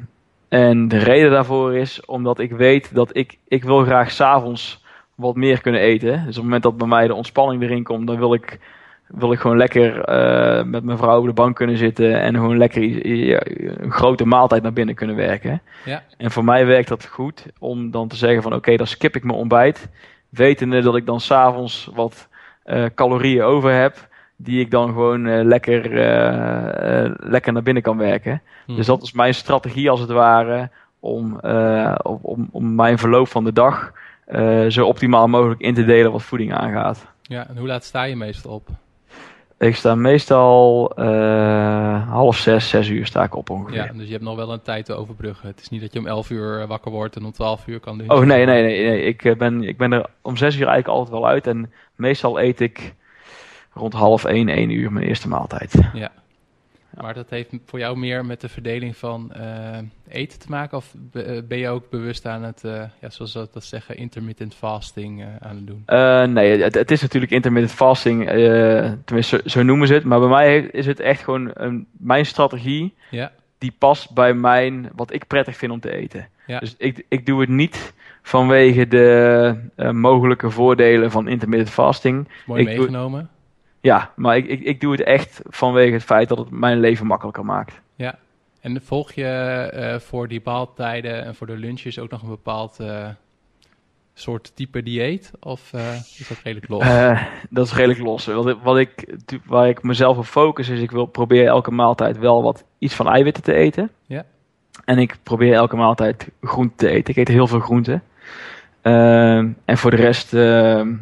en 0.48 0.88
de 0.88 0.98
reden 0.98 1.30
daarvoor 1.30 1.76
is 1.76 2.04
omdat 2.04 2.38
ik 2.38 2.50
weet 2.52 2.94
dat 2.94 3.16
ik, 3.16 3.38
ik 3.48 3.64
wil 3.64 3.84
graag 3.84 4.10
s'avonds 4.10 4.81
wat 5.14 5.36
meer 5.36 5.60
kunnen 5.60 5.80
eten. 5.80 6.12
Dus 6.12 6.20
op 6.20 6.34
het 6.34 6.42
moment 6.42 6.62
dat 6.62 6.76
bij 6.76 6.86
mij 6.86 7.06
de 7.06 7.14
ontspanning 7.14 7.62
erin 7.62 7.82
komt, 7.82 8.06
dan 8.06 8.18
wil 8.18 8.34
ik, 8.34 8.58
wil 9.06 9.32
ik 9.32 9.38
gewoon 9.38 9.56
lekker 9.56 10.04
eh, 10.04 10.64
met 10.64 10.84
mijn 10.84 10.98
vrouw 10.98 11.20
op 11.20 11.26
de 11.26 11.32
bank 11.32 11.56
kunnen 11.56 11.76
zitten 11.76 12.20
en 12.20 12.34
gewoon 12.34 12.58
lekker 12.58 13.06
een 13.82 13.92
grote 13.92 14.24
maaltijd 14.24 14.62
naar 14.62 14.72
binnen 14.72 14.94
kunnen 14.94 15.16
werken. 15.16 15.62
Ja. 15.84 16.02
En 16.16 16.30
voor 16.30 16.44
mij 16.44 16.66
werkt 16.66 16.88
dat 16.88 17.06
goed 17.06 17.46
om 17.58 17.90
dan 17.90 18.08
te 18.08 18.16
zeggen 18.16 18.42
van 18.42 18.54
oké, 18.54 18.76
dan 18.76 18.86
skip 18.86 19.16
ik 19.16 19.24
mijn 19.24 19.38
ontbijt. 19.38 19.88
Wetende 20.28 20.80
dat 20.80 20.96
ik 20.96 21.06
dan 21.06 21.20
s'avonds 21.20 21.90
wat 21.94 22.28
eh, 22.64 22.84
calorieën 22.94 23.42
over 23.42 23.72
heb. 23.72 24.10
Die 24.36 24.60
ik 24.60 24.70
dan 24.70 24.88
gewoon 24.88 25.26
eh, 25.26 25.44
lekker, 25.44 25.82
lekker 27.30 27.52
naar 27.52 27.62
binnen 27.62 27.82
kan 27.82 27.96
werken. 27.96 28.42
Mhm. 28.66 28.76
Dus 28.76 28.86
dat 28.86 29.02
is 29.02 29.12
mijn 29.12 29.34
strategie 29.34 29.90
als 29.90 30.00
het 30.00 30.10
ware. 30.10 30.70
Om, 31.00 31.40
om, 32.02 32.18
om, 32.22 32.48
om 32.50 32.74
mijn 32.74 32.98
verloop 32.98 33.28
van 33.28 33.44
de 33.44 33.52
dag 33.52 33.92
eh, 34.24 34.66
zo 34.66 34.86
optimaal 34.86 35.28
mogelijk 35.28 35.60
in 35.60 35.74
te 35.74 35.84
delen 35.84 36.12
wat 36.12 36.22
voeding 36.22 36.54
aangaat. 36.54 37.06
Ja, 37.22 37.48
en 37.48 37.56
hoe 37.56 37.66
laat 37.66 37.84
sta 37.84 38.02
je 38.02 38.16
meestal 38.16 38.52
op? 38.52 38.68
Ik 39.58 39.76
sta 39.76 39.94
meestal 39.94 40.92
eh, 40.96 42.08
half 42.08 42.36
zes, 42.36 42.68
zes 42.68 42.88
uur 42.88 43.06
sta 43.06 43.22
ik 43.22 43.36
op 43.36 43.50
ongeveer. 43.50 43.74
Ja, 43.74 43.92
dus 43.92 44.06
je 44.06 44.12
hebt 44.12 44.24
nog 44.24 44.36
wel 44.36 44.52
een 44.52 44.62
tijd 44.62 44.84
te 44.84 44.94
overbruggen. 44.94 45.48
Het 45.48 45.60
is 45.60 45.68
niet 45.68 45.80
dat 45.80 45.92
je 45.92 45.98
om 45.98 46.06
11 46.06 46.30
uur 46.30 46.60
eh, 46.60 46.68
wakker 46.68 46.90
wordt 46.90 47.16
en 47.16 47.24
om 47.24 47.32
12 47.32 47.66
uur 47.66 47.80
kan 47.80 47.96
lunchen. 47.96 48.16
Oh 48.16 48.24
nee, 48.24 48.44
nee, 48.44 48.62
nee. 48.62 48.84
nee. 48.84 49.02
Ik, 49.02 49.38
ben, 49.38 49.62
ik 49.62 49.76
ben 49.76 49.92
er 49.92 50.06
om 50.22 50.36
zes 50.36 50.54
uur 50.56 50.66
eigenlijk 50.66 50.98
altijd 50.98 51.10
wel 51.10 51.26
uit. 51.26 51.46
En 51.46 51.72
meestal 51.94 52.40
eet 52.40 52.60
ik 52.60 52.94
rond 53.72 53.92
half 53.92 54.24
één, 54.24 54.48
één 54.48 54.70
uur 54.70 54.92
mijn 54.92 55.06
eerste 55.06 55.28
maaltijd. 55.28 55.74
Ja. 55.92 56.10
Maar 57.00 57.14
dat 57.14 57.30
heeft 57.30 57.50
voor 57.66 57.78
jou 57.78 57.98
meer 57.98 58.24
met 58.24 58.40
de 58.40 58.48
verdeling 58.48 58.96
van 58.96 59.32
eh, 59.32 59.78
eten 60.08 60.38
te 60.38 60.46
maken? 60.48 60.76
Of 60.76 60.94
eh, 61.12 61.38
ben 61.48 61.58
je 61.58 61.68
ook 61.68 61.90
bewust 61.90 62.26
aan 62.26 62.42
het, 62.42 62.64
eh, 62.64 62.82
ja, 63.00 63.10
zoals 63.10 63.32
ze 63.32 63.48
dat 63.52 63.64
zeggen, 63.64 63.96
intermittent 63.96 64.54
fasting 64.54 65.24
aan 65.40 65.56
het 65.56 65.66
doen? 65.66 65.82
Nee, 66.32 66.62
het, 66.62 66.74
het 66.74 66.90
is 66.90 67.00
natuurlijk 67.02 67.32
intermittent 67.32 67.74
fasting. 67.74 68.26
tenminste, 69.04 69.40
zo, 69.44 69.48
zo 69.48 69.62
noemen 69.62 69.86
ze 69.86 69.94
het. 69.94 70.04
Maar 70.04 70.20
bij 70.20 70.28
mij 70.28 70.58
is 70.58 70.86
het 70.86 71.00
echt 71.00 71.22
gewoon 71.22 71.50
een, 71.54 71.86
mijn 71.92 72.26
strategie. 72.26 72.94
Ja, 73.10 73.32
Die 73.58 73.74
past 73.78 74.10
bij 74.14 74.34
mijn, 74.34 74.90
wat 74.94 75.12
ik 75.12 75.26
prettig 75.26 75.56
vind 75.56 75.72
om 75.72 75.80
te 75.80 75.90
eten. 75.94 76.28
Ja. 76.46 76.58
Dus 76.58 76.74
ik, 76.78 77.04
ik 77.08 77.26
doe 77.26 77.40
het 77.40 77.48
niet 77.48 77.92
vanwege 78.22 78.88
de 78.88 79.54
mogelijke 79.92 80.50
voordelen 80.50 81.10
van 81.10 81.28
intermittent 81.28 81.70
fasting. 81.70 82.28
mooi 82.46 82.60
Ik 82.60 82.66
doe- 82.66 82.76
meegenomen. 82.76 83.30
Ja, 83.82 84.10
maar 84.16 84.36
ik, 84.36 84.46
ik, 84.46 84.60
ik 84.60 84.80
doe 84.80 84.92
het 84.92 85.02
echt 85.02 85.40
vanwege 85.44 85.92
het 85.92 86.02
feit 86.02 86.28
dat 86.28 86.38
het 86.38 86.50
mijn 86.50 86.80
leven 86.80 87.06
makkelijker 87.06 87.44
maakt. 87.44 87.80
Ja. 87.94 88.18
En 88.60 88.82
volg 88.82 89.12
je 89.12 89.24
eh, 89.26 89.98
voor 89.98 90.28
die 90.28 90.40
maaltijden 90.44 91.24
en 91.24 91.34
voor 91.34 91.46
de 91.46 91.56
lunches 91.56 91.98
ook 91.98 92.10
nog 92.10 92.22
een 92.22 92.28
bepaald 92.28 92.80
eh, 92.80 93.08
soort 94.14 94.52
type 94.56 94.82
dieet? 94.82 95.30
Of 95.40 95.72
eh, 95.72 95.94
is 95.94 96.26
dat 96.28 96.38
redelijk 96.44 96.68
los? 96.68 96.84
Dat 97.50 97.66
is 97.66 97.72
redelijk 97.74 98.00
los. 98.00 98.26
Wat, 98.26 98.48
ik- 98.48 98.58
wat 98.62 98.78
ik, 98.78 99.14
waar 99.44 99.68
ik 99.68 99.82
mezelf 99.82 100.16
op 100.18 100.24
focus 100.24 100.68
is, 100.68 100.80
ik 100.80 100.90
wil 100.90 101.06
proberen 101.06 101.46
elke 101.46 101.70
maaltijd 101.70 102.18
wel 102.18 102.42
wat 102.42 102.64
iets 102.78 102.94
van 102.94 103.08
eiwitten 103.08 103.42
te 103.42 103.54
eten. 103.54 103.90
Ja. 104.06 104.24
En 104.84 104.98
ik 104.98 105.16
probeer 105.22 105.52
elke 105.54 105.76
maaltijd 105.76 106.28
groente 106.42 106.74
te 106.76 106.88
eten. 106.88 107.10
Ik 107.10 107.16
eet 107.16 107.28
heel 107.28 107.46
veel 107.46 107.60
groente. 107.60 108.00
Ehm, 108.82 109.48
en 109.64 109.78
voor 109.78 109.90
de 109.90 109.96
rest 109.96 110.34
ehm, 110.34 110.94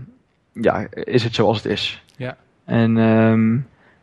ja, 0.53 0.87
is 0.90 1.25
het 1.25 1.35
zoals 1.35 1.57
het 1.62 1.73
is. 1.73 2.03
Ja. 2.70 2.76
En 2.76 2.98
ehm, 2.98 3.59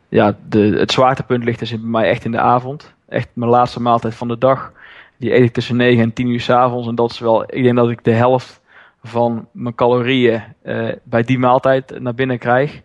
ja, 0.08 0.36
de, 0.48 0.58
het 0.58 0.92
zwaartepunt 0.92 1.44
ligt 1.44 1.58
dus 1.58 1.70
bij 1.70 1.78
mij 1.80 2.08
echt 2.08 2.24
in 2.24 2.32
de 2.32 2.40
avond. 2.40 2.94
Echt 3.08 3.28
mijn 3.32 3.50
laatste 3.50 3.80
maaltijd 3.80 4.14
van 4.14 4.28
de 4.28 4.38
dag. 4.38 4.72
Die 5.16 5.34
eet 5.34 5.42
ik 5.42 5.52
tussen 5.52 5.76
9 5.76 6.02
en 6.02 6.12
10 6.12 6.28
uur 6.28 6.40
s 6.40 6.50
avonds. 6.50 6.88
En 6.88 6.94
dat 6.94 7.10
is 7.10 7.18
wel, 7.18 7.42
ik 7.42 7.62
denk 7.62 7.76
dat 7.76 7.90
ik 7.90 8.04
de 8.04 8.12
helft 8.12 8.60
van 9.02 9.48
mijn 9.52 9.74
calorieën 9.74 10.42
eh, 10.62 10.88
bij 11.02 11.22
die 11.22 11.38
maaltijd 11.38 12.00
naar 12.00 12.14
binnen 12.14 12.38
krijg. 12.38 12.82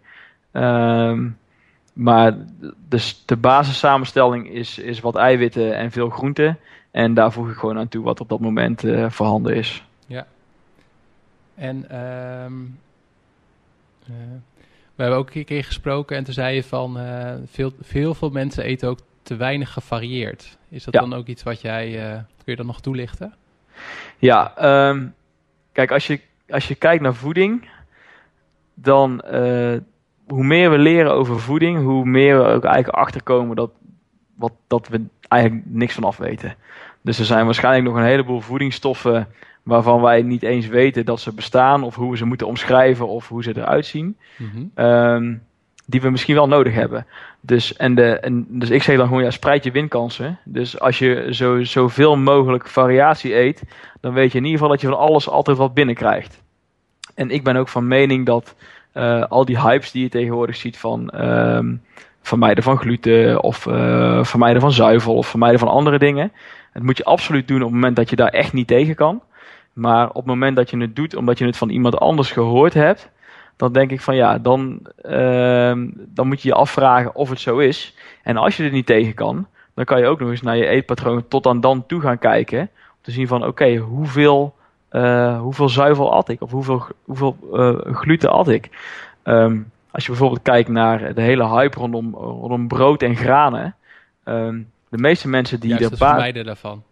Ehm, 0.51 1.29
maar 1.93 2.37
dus 2.89 3.23
de 3.25 3.37
basissamenstelling 3.37 4.49
is, 4.49 4.79
is 4.79 4.99
wat 4.99 5.15
eiwitten 5.15 5.77
en 5.77 5.91
veel 5.91 6.09
groenten. 6.09 6.59
En 6.91 7.13
daar 7.13 7.31
voeg 7.31 7.49
ik 7.49 7.55
gewoon 7.55 7.77
aan 7.77 7.87
toe 7.87 8.03
wat 8.03 8.19
op 8.19 8.29
dat 8.29 8.39
moment 8.39 8.83
eh, 8.83 9.09
voorhanden 9.09 9.55
is. 9.55 9.83
En 11.55 11.89
ehm, 11.89 12.53
eh, 14.05 14.13
we 14.95 15.01
hebben 15.01 15.19
ook 15.19 15.33
een 15.33 15.45
keer 15.45 15.63
gesproken 15.63 16.17
en 16.17 16.23
toen 16.23 16.33
zei 16.33 16.55
je 16.55 16.63
van 16.63 16.99
eh, 16.99 17.33
veel, 17.45 17.71
veel, 17.81 18.13
veel 18.13 18.29
mensen 18.29 18.63
eten 18.63 18.89
ook 18.89 18.99
te 19.23 19.35
weinig 19.35 19.73
gevarieerd. 19.73 20.57
Is 20.69 20.83
dat 20.83 20.93
Ja. 20.93 20.99
dan 20.99 21.13
ook 21.13 21.27
iets 21.27 21.43
wat 21.43 21.61
jij, 21.61 22.11
eh, 22.11 22.13
kun 22.13 22.25
je 22.45 22.55
dat 22.55 22.65
nog 22.65 22.81
toelichten? 22.81 23.33
Ja, 24.17 24.53
ehm, 24.57 25.07
kijk, 25.71 25.91
als 25.91 26.07
je, 26.07 26.19
als 26.49 26.67
je 26.67 26.75
kijkt 26.75 27.01
naar 27.03 27.13
voeding, 27.15 27.69
dan 28.73 29.21
eh, 29.21 29.77
hoe 30.27 30.43
meer 30.43 30.71
we 30.71 30.77
leren 30.77 31.13
over 31.13 31.39
voeding, 31.39 31.83
hoe 31.83 32.05
meer 32.05 32.37
we 32.37 32.43
ook 32.43 32.63
eigenlijk 32.63 32.95
achterkomen 32.97 33.55
dat, 33.55 33.71
wat, 34.35 34.51
dat 34.67 34.87
we 34.87 35.01
eigenlijk 35.27 35.63
niks 35.65 35.93
van 35.93 36.03
af 36.03 36.17
weten. 36.17 36.55
Dus 37.01 37.19
er 37.19 37.25
zijn 37.25 37.45
waarschijnlijk 37.45 37.85
nog 37.85 37.95
een 37.95 38.03
heleboel 38.09 38.39
voedingsstoffen 38.39 39.27
waarvan 39.63 40.01
wij 40.01 40.21
niet 40.21 40.43
eens 40.43 40.67
weten 40.67 41.05
dat 41.05 41.19
ze 41.19 41.33
bestaan, 41.33 41.83
of 41.83 41.95
hoe 41.95 42.11
we 42.11 42.17
ze 42.17 42.25
moeten 42.25 42.47
omschrijven, 42.47 43.07
of 43.07 43.27
hoe 43.27 43.43
ze 43.43 43.57
eruit 43.57 43.85
zien. 43.85 44.17
Mhm. 44.37 44.63
Ehm, 44.75 45.33
die 45.85 46.01
we 46.01 46.09
misschien 46.09 46.35
wel 46.35 46.47
nodig 46.47 46.73
hebben. 46.73 47.05
Dus, 47.41 47.75
en 47.75 47.95
de, 47.95 48.19
en, 48.19 48.45
dus 48.49 48.69
ik 48.69 48.83
zeg 48.83 48.97
dan 48.97 49.07
gewoon, 49.07 49.23
ja, 49.23 49.31
spreid 49.31 49.63
je 49.63 49.71
winkansen. 49.71 50.39
Dus 50.45 50.79
als 50.79 50.99
je 50.99 51.27
zo, 51.31 51.63
zoveel 51.63 52.17
mogelijk 52.17 52.67
variatie 52.67 53.35
eet, 53.35 53.63
dan 54.01 54.13
weet 54.13 54.31
je 54.31 54.37
in 54.37 54.43
ieder 54.43 54.59
geval 54.59 54.73
dat 54.73 54.81
je 54.81 54.87
van 54.87 54.97
alles 54.97 55.29
altijd 55.29 55.57
wat 55.57 55.73
binnenkrijgt. 55.73 56.41
En 57.15 57.29
ik 57.29 57.43
ben 57.43 57.55
ook 57.55 57.67
van 57.67 57.87
mening 57.87 58.25
dat 58.25 58.55
eh, 58.91 59.23
al 59.23 59.45
die 59.45 59.61
hypes 59.61 59.91
die 59.91 60.03
je 60.03 60.09
tegenwoordig 60.09 60.55
ziet 60.55 60.77
van 60.77 61.09
ehm, 61.09 61.75
vermijden 62.21 62.63
van 62.63 62.77
gluten, 62.77 63.43
of 63.43 63.67
eh, 63.67 64.23
vermijden 64.23 64.61
van 64.61 64.71
zuivel, 64.71 65.15
of 65.15 65.27
vermijden 65.27 65.59
van 65.59 65.67
andere 65.67 65.99
dingen. 65.99 66.31
Dat 66.73 66.83
moet 66.83 66.97
je 66.97 67.03
absoluut 67.03 67.47
doen 67.47 67.57
op 67.57 67.63
het 67.63 67.73
moment 67.73 67.95
dat 67.95 68.09
je 68.09 68.15
daar 68.15 68.29
echt 68.29 68.53
niet 68.53 68.67
tegen 68.67 68.95
kan. 68.95 69.21
Maar 69.73 70.09
op 70.09 70.15
het 70.15 70.25
moment 70.25 70.55
dat 70.55 70.69
je 70.69 70.77
het 70.77 70.95
doet 70.95 71.15
omdat 71.15 71.37
je 71.37 71.45
het 71.45 71.57
van 71.57 71.69
iemand 71.69 71.97
anders 71.97 72.31
gehoord 72.31 72.73
hebt, 72.73 73.09
dan 73.55 73.73
denk 73.73 73.91
ik 73.91 74.01
van 74.01 74.15
ja, 74.15 74.37
dan, 74.37 74.79
ehm, 75.01 75.87
dan 75.93 76.27
moet 76.27 76.41
je 76.41 76.47
je 76.47 76.53
afvragen 76.55 77.15
of 77.15 77.29
het 77.29 77.39
zo 77.39 77.57
is. 77.57 77.95
En 78.23 78.37
als 78.37 78.57
je 78.57 78.63
er 78.63 78.71
niet 78.71 78.85
tegen 78.85 79.13
kan, 79.13 79.47
dan 79.73 79.85
kan 79.85 79.99
je 79.99 80.07
ook 80.07 80.19
nog 80.19 80.29
eens 80.29 80.41
naar 80.41 80.57
je 80.57 80.67
eetpatroon 80.67 81.27
tot 81.27 81.45
aan 81.45 81.61
dan 81.61 81.85
toe 81.85 82.01
gaan 82.01 82.19
kijken. 82.19 82.59
Om 82.59 82.99
te 83.01 83.11
zien 83.11 83.27
van 83.27 83.45
oké, 83.45 83.75
hoeveel, 83.75 84.55
eh, 84.89 85.39
hoeveel 85.39 85.69
zuivel 85.69 86.13
at 86.13 86.29
ik? 86.29 86.41
Of 86.41 86.51
hoeveel, 86.51 86.85
hoeveel 87.03 87.37
eh, 87.53 87.95
gluten 87.95 88.31
at 88.31 88.47
ik? 88.47 88.69
Ehm, 89.23 89.57
als 89.91 90.03
je 90.03 90.09
bijvoorbeeld 90.09 90.41
kijkt 90.41 90.69
naar 90.69 91.13
de 91.13 91.21
hele 91.21 91.47
hype 91.47 91.79
rondom, 91.79 92.15
rondom 92.15 92.67
brood 92.67 93.01
en 93.01 93.15
granen. 93.15 93.75
ehm, 94.23 94.61
de 94.89 94.97
meeste 94.97 95.27
mensen 95.27 95.59
die 95.59 95.69
Juist 95.69 95.89
het 95.89 95.97
vermijden 95.97 96.45
daarvan. 96.45 96.83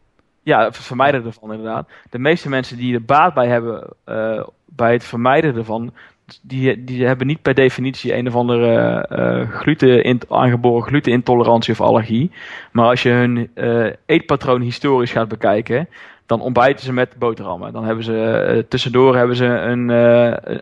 Ja, 0.43 0.71
vermijden 0.71 1.25
ervan 1.25 1.53
inderdaad. 1.53 1.89
De 2.09 2.19
meeste 2.19 2.49
mensen 2.49 2.77
die 2.77 2.93
er 2.93 3.05
baat 3.05 3.33
bij 3.33 3.47
hebben 3.47 3.87
eh, 4.03 4.43
bij 4.65 4.93
het 4.93 5.03
vermijden 5.03 5.55
ervan, 5.55 5.93
die, 6.41 6.83
die 6.83 7.05
hebben 7.05 7.27
niet 7.27 7.41
per 7.41 7.53
definitie 7.53 8.15
een 8.15 8.27
of 8.27 8.35
andere 8.35 9.01
eh, 9.07 9.49
gluten 9.49 10.19
aangeboren 10.29 10.87
glutenintolerantie 10.87 11.73
of 11.73 11.81
allergie. 11.81 12.31
Maar 12.71 12.85
als 12.85 13.03
je 13.03 13.09
hun 13.09 13.49
eh, 13.53 13.85
eetpatroon 14.05 14.61
historisch 14.61 15.11
gaat 15.11 15.27
bekijken, 15.27 15.87
dan 16.25 16.41
ontbijten 16.41 16.85
ze 16.85 16.93
met 16.93 17.15
boterhammen. 17.19 17.73
Dan 17.73 17.85
hebben 17.85 18.03
ze 18.03 18.23
eh, 18.23 18.63
tussendoor 18.69 19.15
hebben 19.15 19.35
ze 19.35 19.45
een, 19.45 19.89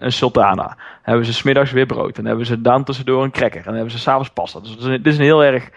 een 0.06 0.12
sultana. 0.12 0.78
Hebben 1.02 1.26
ze 1.26 1.34
smiddags 1.34 1.72
weer 1.72 1.86
brood. 1.86 2.16
Dan 2.16 2.26
hebben 2.26 2.46
ze 2.46 2.62
dan 2.62 2.84
tussendoor 2.84 3.24
een 3.24 3.32
cracker. 3.32 3.58
En 3.58 3.64
dan 3.64 3.74
hebben 3.74 3.92
ze 3.92 4.00
s'avonds 4.00 4.30
pasta. 4.30 4.60
Dus 4.60 4.78
dit 4.78 5.06
is 5.06 5.18
een 5.18 5.24
heel 5.24 5.44
erg 5.44 5.70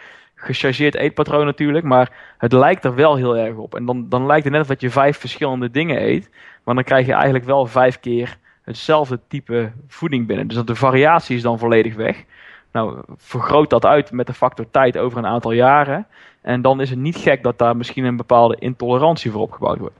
gechargeerd 0.42 0.94
eetpatroon 0.94 1.44
natuurlijk. 1.44 1.84
Maar 1.84 2.34
het 2.38 2.52
lijkt 2.52 2.84
er 2.84 2.94
wel 2.94 3.16
heel 3.16 3.36
erg 3.36 3.56
op. 3.56 3.74
En 3.74 3.84
dan, 3.84 4.08
dan 4.08 4.26
lijkt 4.26 4.44
het 4.44 4.52
net 4.52 4.68
dat 4.68 4.80
je 4.80 4.90
vijf 4.90 5.18
verschillende 5.18 5.70
dingen 5.70 6.02
eet. 6.02 6.30
Maar 6.64 6.74
dan 6.74 6.84
krijg 6.84 7.06
je 7.06 7.12
eigenlijk 7.12 7.44
wel 7.44 7.66
vijf 7.66 8.00
keer 8.00 8.36
hetzelfde 8.62 9.20
type 9.28 9.72
voeding 9.88 10.26
binnen. 10.26 10.46
Dus 10.46 10.56
dat 10.56 10.66
de 10.66 10.74
variatie 10.74 11.36
is 11.36 11.42
dan 11.42 11.58
volledig 11.58 11.94
weg. 11.94 12.24
Nou, 12.72 13.02
vergroot 13.16 13.70
dat 13.70 13.84
uit 13.84 14.12
met 14.12 14.26
de 14.26 14.34
factor 14.34 14.70
tijd 14.70 14.98
over 14.98 15.18
een 15.18 15.26
aantal 15.26 15.52
jaren. 15.52 16.06
En 16.40 16.62
dan 16.62 16.80
is 16.80 16.90
het 16.90 16.98
niet 16.98 17.16
gek 17.16 17.42
dat 17.42 17.58
daar 17.58 17.76
misschien 17.76 18.04
een 18.04 18.16
bepaalde 18.16 18.56
intolerantie 18.58 19.30
voor 19.30 19.40
opgebouwd 19.40 19.78
wordt. 19.78 19.98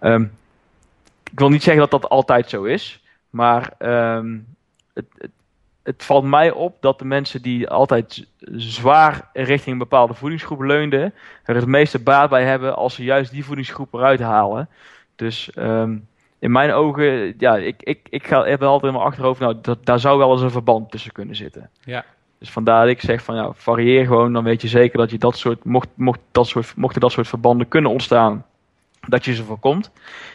Um, 0.00 0.32
ik 1.30 1.38
wil 1.38 1.48
niet 1.48 1.62
zeggen 1.62 1.82
dat 1.88 2.00
dat 2.00 2.10
altijd 2.10 2.48
zo 2.48 2.62
is, 2.62 3.02
maar 3.30 3.72
het, 3.78 5.06
het, 5.18 5.30
het, 5.84 6.04
valt 6.04 6.24
mij 6.24 6.50
op 6.50 6.76
dat 6.80 6.98
de 6.98 7.04
mensen 7.04 7.42
die 7.42 7.68
altijd 7.68 8.26
zwaar 8.56 9.28
richting 9.32 9.72
een 9.72 9.78
bepaalde 9.78 10.14
voedingsgroep 10.14 10.60
leunden, 10.60 11.14
er 11.44 11.54
het 11.54 11.66
meeste 11.66 11.98
baat 11.98 12.30
bij 12.30 12.44
hebben 12.44 12.76
als 12.76 12.94
ze 12.94 13.04
juist 13.04 13.30
die 13.30 13.44
voedingsgroep 13.44 13.94
eruit 13.94 14.20
halen. 14.20 14.68
Dus 15.16 15.50
um, 15.58 16.06
in 16.38 16.52
mijn 16.52 16.72
ogen, 16.72 17.34
ja, 17.38 17.56
ik, 17.56 17.82
ik, 17.82 18.06
ik 18.10 18.26
ga, 18.26 18.44
heb 18.44 18.62
altijd 18.62 18.92
in 18.92 18.98
mijn 18.98 19.08
achterhoofd, 19.08 19.40
nou, 19.40 19.56
dat, 19.62 19.86
daar 19.86 20.00
zou 20.00 20.18
wel 20.18 20.32
eens 20.32 20.42
een 20.42 20.50
verband 20.50 20.90
tussen 20.90 21.12
kunnen 21.12 21.36
zitten. 21.36 21.70
Ja. 21.84 22.04
Dus 22.38 22.50
vandaar 22.50 22.80
dat 22.80 22.90
ik 22.90 23.00
zeg 23.00 23.22
van 23.22 23.34
ja, 23.34 23.52
varieer 23.52 24.06
gewoon, 24.06 24.32
dan 24.32 24.44
weet 24.44 24.62
je 24.62 24.68
zeker 24.68 24.98
dat 24.98 25.10
je 25.10 25.18
dat 25.18 25.36
soort, 25.36 25.64
mocht, 25.64 25.88
mocht 25.94 26.20
dat 26.32 26.46
soort, 26.46 26.76
mochten 26.76 27.00
dat 27.00 27.12
soort 27.12 27.28
verbanden 27.28 27.68
kunnen 27.68 27.90
ontstaan, 27.90 28.44
dat 29.08 29.24
je 29.24 29.34
ze 29.34 29.44
voorkomt. 29.44 29.90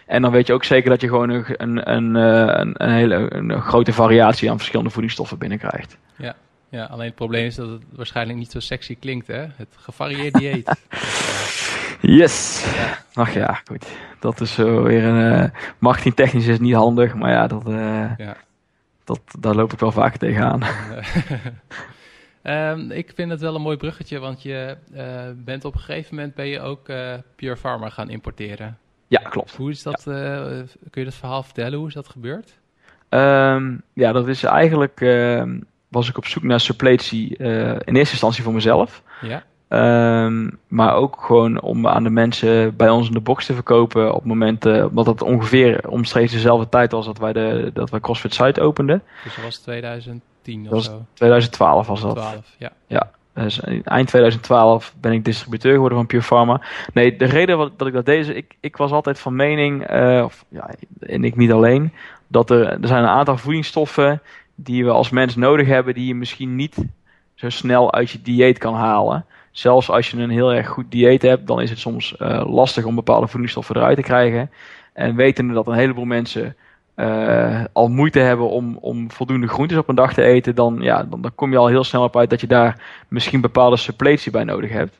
En 0.05 0.21
dan 0.21 0.31
weet 0.31 0.47
je 0.47 0.53
ook 0.53 0.63
zeker 0.63 0.89
dat 0.89 1.01
je 1.01 1.07
gewoon 1.07 1.29
een, 1.29 1.45
een, 1.47 1.91
een, 1.91 2.15
eh, 2.15 2.59
een, 2.59 2.73
een 2.77 2.91
hele 2.91 3.33
een 3.33 3.61
grote 3.61 3.93
variatie 3.93 4.49
aan 4.49 4.57
verschillende 4.57 4.91
voedingsstoffen 4.91 5.37
binnenkrijgt. 5.37 5.97
Ja. 6.17 6.35
ja, 6.69 6.85
alleen 6.85 7.05
het 7.05 7.15
probleem 7.15 7.45
is 7.45 7.55
dat 7.55 7.69
het 7.69 7.81
waarschijnlijk 7.95 8.37
niet 8.37 8.51
zo 8.51 8.59
sexy 8.59 8.97
klinkt, 8.99 9.27
hè? 9.27 9.45
Het 9.55 9.75
gevarieerd 9.77 10.33
dieet. 10.33 10.75
yes! 12.19 12.65
Ja. 12.75 12.97
Ach 13.13 13.33
ja, 13.33 13.61
goed. 13.65 13.87
Dat 14.19 14.41
is 14.41 14.53
zo 14.53 14.83
weer 14.83 15.03
een. 15.03 15.43
Uh, 15.43 15.49
marketingtechnisch 15.77 16.47
is 16.47 16.59
niet 16.59 16.75
handig, 16.75 17.15
maar 17.15 17.31
ja, 17.31 17.47
dat, 17.47 17.67
uh, 17.67 18.17
ja. 18.17 18.35
dat, 19.03 19.21
daar 19.39 19.55
loop 19.55 19.73
ik 19.73 19.79
wel 19.79 19.91
vaker 19.91 20.19
tegenaan. 20.19 20.61
Um, 22.43 22.91
ik 22.91 23.11
vind 23.15 23.31
het 23.31 23.41
wel 23.41 23.55
een 23.55 23.61
mooi 23.61 23.77
bruggetje, 23.77 24.19
want 24.19 24.41
je 24.41 24.77
uh, 24.93 25.03
bent 25.35 25.65
op 25.65 25.73
een 25.73 25.79
gegeven 25.79 26.15
moment 26.15 26.35
ben 26.35 26.47
je 26.47 26.61
ook 26.61 26.89
uh, 26.89 27.13
Pure 27.35 27.55
Pharma 27.55 27.89
gaan 27.89 28.09
importeren. 28.09 28.77
Ja, 29.07 29.19
klopt. 29.19 29.55
Hoe 29.55 29.69
is 29.69 29.83
dat? 29.83 30.01
Ja. 30.05 30.49
Uh, 30.49 30.57
kun 30.89 31.01
je 31.01 31.03
dat 31.03 31.13
verhaal 31.13 31.43
vertellen? 31.43 31.77
Hoe 31.77 31.87
is 31.87 31.93
dat 31.93 32.09
gebeurd? 32.09 32.59
Um, 33.09 33.81
ja, 33.93 34.11
dat 34.11 34.27
is 34.27 34.43
eigenlijk 34.43 34.99
was 35.87 36.09
ik 36.09 36.17
op 36.17 36.25
zoek 36.25 36.43
naar 36.43 36.59
suppletie 36.59 37.37
in 37.37 37.95
eerste 37.95 38.11
instantie 38.11 38.43
voor 38.43 38.53
mezelf. 38.53 39.03
Ja. 39.21 39.43
Um, 39.71 40.59
maar 40.67 40.93
ook 40.93 41.21
gewoon 41.21 41.61
om 41.61 41.87
aan 41.87 42.03
de 42.03 42.09
mensen 42.09 42.75
bij 42.75 42.89
ons 42.89 43.07
in 43.07 43.13
de 43.13 43.19
box 43.19 43.45
te 43.45 43.53
verkopen 43.53 44.09
op 44.09 44.19
het 44.19 44.25
moment, 44.25 44.65
uh, 44.65 44.85
omdat 44.85 45.05
het 45.05 45.21
ongeveer 45.21 45.89
omstreeks 45.89 46.31
dezelfde 46.31 46.69
tijd 46.69 46.91
was 46.91 47.05
dat 47.05 47.17
wij, 47.17 47.33
de, 47.33 47.71
dat 47.73 47.89
wij 47.89 47.99
CrossFit 47.99 48.33
Site 48.33 48.61
openden. 48.61 49.03
Dus 49.23 49.35
dat 49.35 49.43
was 49.43 49.63
2010 50.41 50.77
of 50.77 50.83
zo? 50.83 51.05
2012 51.13 51.87
was 51.87 52.01
dat. 52.01 52.15
12, 52.15 52.55
ja. 52.57 52.71
Ja, 52.87 53.11
dus 53.33 53.59
eind 53.83 54.07
2012 54.07 54.93
ben 55.01 55.11
ik 55.11 55.25
distributeur 55.25 55.73
geworden 55.73 55.97
van 55.97 56.07
Pure 56.07 56.23
Pharma. 56.23 56.61
Nee, 56.93 57.15
de 57.15 57.25
reden 57.25 57.57
wat, 57.57 57.79
dat 57.79 57.87
ik 57.87 57.93
dat 57.93 58.05
deed 58.05 58.27
is, 58.27 58.35
ik, 58.35 58.55
ik 58.59 58.77
was 58.77 58.91
altijd 58.91 59.19
van 59.19 59.35
mening, 59.35 59.91
uh, 59.91 60.23
of, 60.23 60.45
ja, 60.49 60.69
en 60.99 61.23
ik 61.23 61.35
niet 61.35 61.51
alleen, 61.51 61.93
dat 62.27 62.49
er, 62.49 62.67
er 62.67 62.87
zijn 62.87 63.03
een 63.03 63.09
aantal 63.09 63.37
voedingsstoffen 63.37 64.21
die 64.55 64.85
we 64.85 64.91
als 64.91 65.09
mens 65.09 65.35
nodig 65.35 65.67
hebben, 65.67 65.93
die 65.93 66.07
je 66.07 66.15
misschien 66.15 66.55
niet 66.55 66.77
zo 67.35 67.49
snel 67.49 67.93
uit 67.93 68.09
je 68.09 68.21
dieet 68.21 68.57
kan 68.57 68.73
halen 68.73 69.25
zelfs 69.51 69.89
als 69.89 70.09
je 70.09 70.17
een 70.17 70.29
heel 70.29 70.53
erg 70.53 70.67
goed 70.67 70.91
dieet 70.91 71.21
hebt, 71.21 71.47
dan 71.47 71.61
is 71.61 71.69
het 71.69 71.79
soms 71.79 72.15
uh, 72.19 72.43
lastig 72.45 72.85
om 72.85 72.95
bepaalde 72.95 73.27
voedingsstoffen 73.27 73.75
eruit 73.75 73.95
te 73.95 74.01
krijgen. 74.01 74.51
En 74.93 75.15
wetende 75.15 75.53
dat 75.53 75.67
een 75.67 75.73
heleboel 75.73 76.05
mensen 76.05 76.55
uh, 76.99 77.63
al 77.73 77.87
moeite 77.87 78.19
hebben 78.19 78.49
om, 78.49 78.77
om 78.81 79.11
voldoende 79.11 79.47
groentes 79.47 79.77
op 79.77 79.89
een 79.89 79.95
dag 79.95 80.13
te 80.13 80.23
eten, 80.23 80.55
dan, 80.55 80.77
ja, 80.81 81.03
dan, 81.03 81.21
dan 81.21 81.35
kom 81.35 81.51
je 81.51 81.57
al 81.57 81.67
heel 81.67 81.83
snel 81.83 82.03
op 82.03 82.17
uit 82.17 82.29
dat 82.29 82.41
je 82.41 82.47
daar 82.47 83.03
misschien 83.07 83.41
bepaalde 83.41 83.77
suppletie 83.77 84.31
bij 84.31 84.43
nodig 84.43 84.71
hebt. 84.71 84.99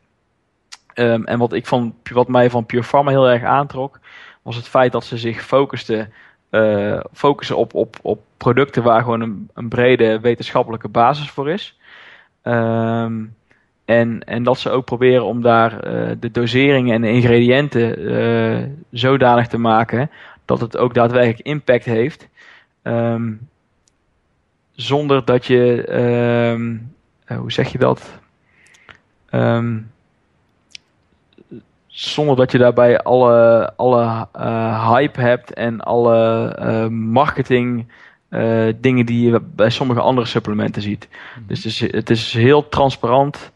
Um, 0.95 1.25
en 1.25 1.39
wat, 1.39 1.53
ik 1.53 1.67
van, 1.67 1.95
wat 2.13 2.27
mij 2.27 2.49
van 2.49 2.65
Pure 2.65 2.83
Pharma 2.83 3.09
heel 3.09 3.29
erg 3.29 3.43
aantrok, 3.43 3.99
was 4.41 4.55
het 4.55 4.67
feit 4.67 4.91
dat 4.91 5.05
ze 5.05 5.17
zich 5.17 5.41
focusten, 5.41 6.13
uh, 6.51 6.99
focussen 7.13 7.57
op, 7.57 7.73
op, 7.73 7.95
op 8.01 8.19
producten 8.37 8.83
waar 8.83 9.01
gewoon 9.01 9.21
een, 9.21 9.49
een 9.53 9.69
brede 9.69 10.19
wetenschappelijke 10.19 10.87
basis 10.87 11.29
voor 11.29 11.49
is. 11.49 11.79
Um, 12.43 13.35
en, 13.85 14.23
en 14.23 14.43
dat 14.43 14.59
ze 14.59 14.69
ook 14.69 14.85
proberen 14.85 15.25
om 15.25 15.41
daar 15.41 15.73
uh, 15.73 16.11
de 16.19 16.31
doseringen 16.31 16.95
en 16.95 17.01
de 17.01 17.11
ingrediënten 17.11 18.11
uh, 18.11 18.63
zodanig 18.91 19.47
te 19.47 19.57
maken 19.57 20.09
dat 20.49 20.61
het 20.61 20.77
ook 20.77 20.93
daadwerkelijk 20.93 21.39
impact 21.39 21.85
heeft. 21.85 22.27
Um, 22.83 23.49
zonder 24.71 25.25
dat 25.25 25.45
je, 25.45 25.93
um, 26.53 26.93
uh, 27.27 27.37
hoe 27.37 27.51
zeg 27.51 27.71
je 27.71 27.77
dat? 27.77 28.19
Um, 29.31 29.91
zonder 31.87 32.35
dat 32.35 32.51
je 32.51 32.57
daarbij 32.57 32.99
alle, 32.99 33.73
alle 33.75 34.27
hype 34.93 35.21
hebt 35.21 35.53
en 35.53 35.81
alle 35.81 36.89
marketing 36.89 37.91
dingen 38.75 39.05
die 39.05 39.29
je 39.31 39.41
bij 39.41 39.69
sommige 39.69 40.01
andere 40.01 40.27
supplementen 40.27 40.81
ziet. 40.81 41.07
Mm 41.09 41.17
-hmm. 41.33 41.43
Dus 41.47 41.63
het 41.63 41.71
is, 41.73 41.79
het 41.79 42.09
is 42.09 42.33
heel 42.33 42.69
transparant. 42.69 43.51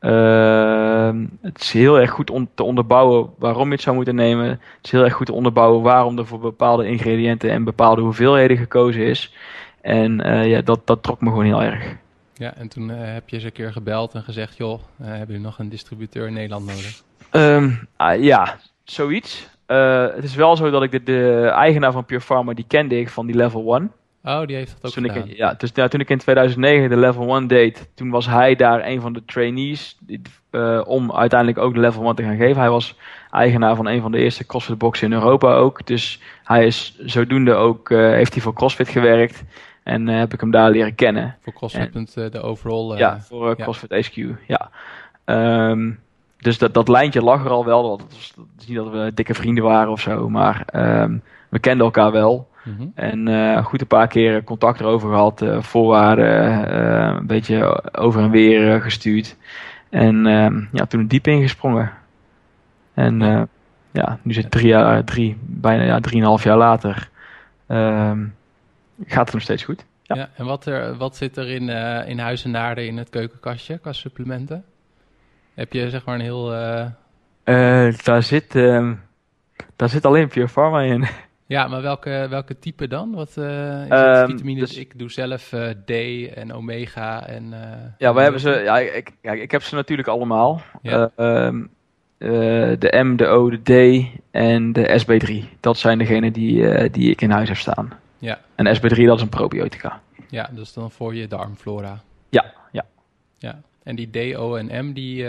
Uh, 0.00 1.10
het 1.40 1.60
is 1.60 1.72
heel 1.72 2.00
erg 2.00 2.10
goed 2.10 2.30
om 2.30 2.48
te 2.54 2.62
onderbouwen 2.62 3.30
waarom 3.38 3.66
je 3.66 3.72
het 3.72 3.82
zou 3.82 3.96
moeten 3.96 4.14
nemen. 4.14 4.48
Het 4.48 4.60
is 4.82 4.90
heel 4.90 5.04
erg 5.04 5.12
goed 5.12 5.26
te 5.26 5.32
onderbouwen 5.32 5.82
waarom 5.82 6.18
er 6.18 6.26
voor 6.26 6.38
bepaalde 6.38 6.86
ingrediënten 6.86 7.50
en 7.50 7.64
bepaalde 7.64 8.00
hoeveelheden 8.00 8.56
gekozen 8.56 9.02
is. 9.02 9.32
En 9.80 10.26
uh, 10.26 10.46
ja, 10.46 10.62
dat, 10.62 10.86
dat 10.86 11.02
trok 11.02 11.20
me 11.20 11.28
gewoon 11.28 11.44
heel 11.44 11.62
erg. 11.62 11.96
Ja, 12.34 12.54
en 12.54 12.68
toen 12.68 12.88
uh, 12.88 12.96
heb 12.98 13.28
je 13.28 13.36
eens 13.36 13.44
een 13.44 13.52
keer 13.52 13.72
gebeld 13.72 14.14
en 14.14 14.22
gezegd: 14.22 14.56
joh, 14.56 14.80
uh, 15.00 15.06
hebben 15.06 15.26
jullie 15.26 15.42
nog 15.42 15.58
een 15.58 15.68
distributeur 15.68 16.26
in 16.26 16.32
Nederland 16.32 16.66
nodig? 16.66 17.02
Um, 17.32 17.88
ja, 18.24 18.56
zoiets. 18.84 19.48
het 19.66 20.24
is 20.24 20.34
wel 20.34 20.56
zo 20.56 20.70
dat 20.70 20.82
ik 20.82 20.90
de, 20.90 21.02
de, 21.02 21.46
eigenaar 21.54 21.92
van 21.92 22.04
Pure 22.04 22.20
Pharma, 22.20 22.52
die 22.52 22.64
kende 22.68 22.98
ik 22.98 23.08
van 23.08 23.26
die 23.26 23.36
level 23.36 23.76
1. 23.76 23.92
Oh, 24.28 24.46
die 24.46 24.56
heeft 24.56 24.76
dat 24.80 24.84
ook 24.84 24.92
toen 24.92 25.12
gedaan. 25.12 25.28
Ik, 25.28 25.36
ja, 25.36 25.54
dus 25.54 25.70
ja, 25.74 25.88
toen 25.88 26.00
ik 26.00 26.10
in 26.10 26.18
2009 26.18 26.88
de 26.88 26.96
level 26.96 27.36
1 27.36 27.46
deed, 27.46 27.88
toen 27.94 28.10
was 28.10 28.26
hij 28.26 28.54
daar 28.54 28.86
een 28.86 29.00
van 29.00 29.12
de 29.12 29.24
trainees 29.24 29.96
die, 30.00 30.20
uh, 30.50 30.80
om 30.86 31.12
uiteindelijk 31.12 31.60
ook 31.60 31.74
de 31.74 31.80
level 31.80 32.04
1 32.04 32.14
te 32.14 32.22
gaan 32.22 32.36
geven. 32.36 32.60
Hij 32.60 32.70
was 32.70 32.96
eigenaar 33.30 33.76
van 33.76 33.86
een 33.86 34.00
van 34.00 34.12
de 34.12 34.18
eerste 34.18 34.46
CrossFit 34.46 34.78
boxen 34.78 35.06
in 35.06 35.18
Europa 35.18 35.54
ook. 35.54 35.86
Dus 35.86 36.20
hij 36.44 36.66
is 36.66 36.98
zodoende 36.98 37.54
ook, 37.54 37.90
uh, 37.90 37.98
heeft 37.98 38.32
hij 38.32 38.42
voor 38.42 38.54
CrossFit 38.54 38.88
gewerkt. 38.88 39.44
En 39.82 40.08
uh, 40.08 40.18
heb 40.18 40.32
ik 40.32 40.40
hem 40.40 40.50
daar 40.50 40.70
leren 40.70 40.94
kennen. 40.94 41.36
Voor 41.42 41.52
CrossFit, 41.52 41.94
en, 41.94 42.30
de 42.30 42.40
overall. 42.40 42.98
ja, 42.98 43.20
voor 43.20 43.56
CrossFit 43.56 43.90
ja. 43.90 43.96
HQ, 43.96 44.36
ja. 44.46 44.70
Um, 45.70 46.00
dus 46.38 46.58
dat, 46.58 46.74
dat 46.74 46.88
lijntje 46.88 47.22
lag 47.22 47.44
er 47.44 47.50
al 47.50 47.64
wel. 47.64 47.98
Dat 47.98 48.06
is, 48.10 48.32
dat 48.36 48.46
is 48.58 48.66
niet 48.66 48.76
dat 48.76 48.90
we 48.90 49.10
dikke 49.14 49.34
vrienden 49.34 49.64
waren 49.64 49.92
of 49.92 50.00
zo, 50.00 50.28
maar 50.28 50.64
um, 50.74 51.22
we 51.48 51.58
kenden 51.58 51.84
elkaar 51.84 52.12
wel. 52.12 52.47
Mm 52.68 52.76
-hmm. 52.76 52.92
En 52.94 53.28
uh, 53.28 53.64
goed 53.64 53.80
een 53.80 53.86
paar 53.86 54.08
keer 54.08 54.44
contact 54.44 54.80
erover 54.80 55.08
gehad, 55.08 55.42
uh, 55.42 55.62
voorwaarden, 55.62 56.70
uh, 56.74 57.16
een 57.18 57.26
beetje 57.26 57.84
over 57.92 58.22
en 58.22 58.30
weer 58.30 58.82
gestuurd. 58.82 59.36
En 59.90 60.22
ja, 60.72 60.86
toen 60.86 61.06
diep 61.06 61.26
ingesprongen. 61.26 61.92
En 62.94 63.48
ja, 63.90 64.18
nu 64.22 64.32
zit 64.32 64.50
drie 64.50 64.66
jaar, 64.66 65.04
drie, 65.04 65.36
bijna 65.40 65.82
ja, 65.82 66.00
drieënhalf 66.00 66.42
jaar 66.42 66.56
later, 66.56 67.08
gaat 69.06 69.24
het 69.24 69.32
nog 69.32 69.42
steeds 69.42 69.64
goed. 69.64 69.84
Ja, 70.02 70.16
ja 70.16 70.28
en 70.36 70.44
wat, 70.44 70.66
er, 70.66 70.96
wat 70.96 71.16
zit 71.16 71.36
er 71.36 71.48
in, 71.48 71.68
in 72.08 72.18
huis 72.18 72.44
en 72.44 72.50
naarden 72.50 72.86
in 72.86 72.96
het 72.96 73.10
keukenkastje 73.10 73.78
qua 73.78 73.92
supplementen? 73.92 74.64
Heb 75.54 75.72
je 75.72 75.90
zeg 75.90 76.04
maar 76.04 76.14
een 76.14 76.20
heel... 76.20 76.46
daar, 78.04 78.22
zit, 78.22 78.52
daar 79.76 79.88
zit 79.88 80.06
alleen 80.06 80.28
Pure 80.28 80.48
Pharma 80.48 80.80
in. 80.80 81.06
Ja, 81.48 81.68
maar 81.68 81.82
welke, 81.82 82.26
welke 82.30 82.58
type 82.58 82.88
dan? 82.88 83.14
Wat 83.14 83.34
uh, 83.38 83.82
is 83.82 84.20
um, 84.20 84.26
vitamines? 84.26 84.68
Dus, 84.68 84.78
ik 84.78 84.98
doe 84.98 85.10
zelf 85.10 85.52
uh, 85.52 85.68
D 85.68 85.90
en 86.34 86.52
omega 86.52 87.26
en... 87.26 87.44
Uh, 87.52 87.58
ja, 87.98 88.14
we 88.14 88.20
hebben 88.20 88.40
ze... 88.40 88.50
Ja, 88.50 88.78
ik, 88.78 89.12
ja, 89.22 89.32
ik 89.32 89.50
heb 89.50 89.62
ze 89.62 89.74
natuurlijk 89.74 90.08
allemaal. 90.08 90.62
Ja. 90.82 91.10
Um, 91.16 91.70
de 92.18 93.02
M, 93.04 93.16
de 93.16 93.26
O, 93.26 93.50
de 93.50 93.62
D 93.62 94.06
en 94.30 94.72
de 94.72 95.00
SB3. 95.04 95.58
Dat 95.60 95.78
zijn 95.78 95.98
degenen 95.98 96.32
die, 96.32 96.90
die 96.90 97.10
ik 97.10 97.20
in 97.20 97.30
huis 97.30 97.48
heb 97.48 97.56
staan. 97.56 97.92
Ja. 98.18 98.38
En 98.54 98.76
SB3 98.76 99.04
dat 99.04 99.16
is 99.16 99.22
een 99.22 99.28
probiotica. 99.28 100.00
Ja, 100.28 100.50
dus 100.52 100.72
dan 100.72 100.90
voor 100.90 101.14
je 101.14 101.28
darmflora. 101.28 102.00
Ja, 102.28 102.52
ja. 102.72 102.84
Ja, 103.38 103.60
en 103.82 103.96
die 103.96 104.10
D, 104.10 104.36
O 104.36 104.54
en 104.54 104.86
M, 104.86 104.92
die, 104.92 105.22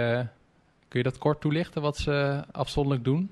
kun 0.88 1.00
je 1.00 1.04
dat 1.04 1.18
kort 1.18 1.42
toelichten 1.42 1.82
wat 1.82 1.98
ze 1.98 2.44
afzonderlijk 2.52 3.04
doen? 3.04 3.32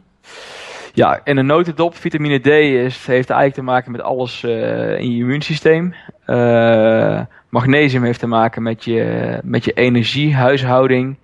Ja, 0.98 1.22
in 1.24 1.38
een 1.38 1.46
notendop, 1.46 1.96
vitamine 1.96 2.40
D 2.40 2.48
is, 2.48 3.06
heeft 3.06 3.30
eigenlijk 3.30 3.54
te 3.54 3.62
maken 3.62 3.92
met 3.92 4.02
alles 4.02 4.44
uh, 4.44 5.00
in 5.00 5.12
je 5.12 5.18
immuunsysteem. 5.18 5.94
Uh, 6.28 7.22
magnesium 7.50 8.04
heeft 8.04 8.20
te 8.20 8.28
maken 8.28 8.64
met 8.64 8.84
je, 8.84 9.40
met 9.44 9.66
je 9.66 9.74
energiehuishouding. 9.74 11.18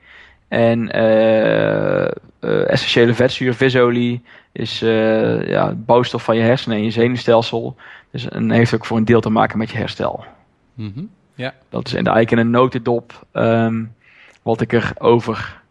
En 0.48 0.98
uh, 0.98 2.08
essentiële 2.70 3.14
vetzuur, 3.14 3.54
visolie, 3.54 4.22
is 4.52 4.80
ja, 4.80 5.74
bouwstof 5.76 6.24
van 6.24 6.36
je 6.36 6.42
hersenen 6.42 6.78
en 6.78 6.84
je 6.84 6.92
zenuwstelsel. 6.92 7.76
Dus, 8.12 8.30
en 8.30 8.52
heeft 8.52 8.74
ook 8.74 8.86
voor 8.86 8.98
een 8.98 9.06
deel 9.06 9.22
te 9.22 9.30
maken 9.30 9.58
met 9.58 9.72
je 9.72 9.78
herstel. 9.78 10.26
Mm 10.74 10.92
-hmm. 10.96 11.10
ja. 11.36 11.54
Dat 11.70 11.88
is 11.88 11.94
in 11.94 12.04
de, 12.04 12.10
eigenlijk 12.10 12.42
in 12.42 12.48
een 12.48 12.62
notendop 12.62 13.26
um, 13.34 13.94
wat 14.42 14.62
ik 14.62 14.72
erover 14.72 15.62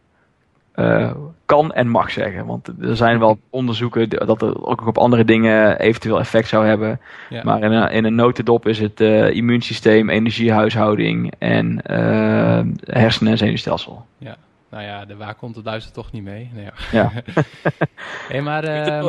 uh, 0.83 1.13
kan 1.45 1.73
en 1.73 1.89
mag 1.89 2.11
zeggen. 2.11 2.47
Want 2.47 2.69
er 2.81 2.97
zijn 2.97 3.19
wel 3.19 3.39
onderzoeken 3.51 4.09
dat 4.09 4.41
het 4.41 4.57
ook 4.63 4.87
op 4.87 4.99
andere 4.99 5.25
dingen 5.25 5.79
eventueel 5.79 6.19
effect 6.19 6.49
zou 6.49 6.67
hebben. 6.67 7.01
Ja. 7.29 7.43
Maar 7.45 7.63
in 7.63 7.73
een, 7.73 7.91
in 7.91 8.05
een 8.05 8.15
notendop 8.15 8.67
is 8.67 8.79
het 8.79 9.01
uh, 9.01 9.31
immuunsysteem, 9.31 10.11
energiehuishouding 10.11 11.33
en 11.39 11.83
uh, 11.91 12.61
hersenen 12.85 13.33
en 13.33 13.39
zenuwstelsel. 13.39 14.07
Ja. 14.19 14.37
Nou 14.71 14.85
ja, 14.85 15.05
de 15.05 15.17
waar 15.17 15.35
komt 15.35 15.55
het 15.55 15.65
duizend 15.65 15.95
toch 15.95 16.13
niet 16.13 16.23
mee. 16.23 16.51
Nee, 16.55 16.69
ja. 16.93 17.13
hey, 18.33 18.43
maar 18.43 19.05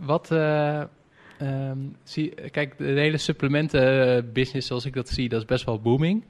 wat... 0.00 0.30
Um, 1.42 1.96
zie, 2.04 2.34
kijk, 2.50 2.78
de 2.78 2.84
hele 2.84 3.16
supplementen-business, 3.16 4.66
zoals 4.66 4.84
ik 4.84 4.94
dat 4.94 5.08
zie, 5.08 5.28
dat 5.28 5.40
is 5.40 5.46
best 5.46 5.64
wel 5.64 5.80
booming. 5.80 6.24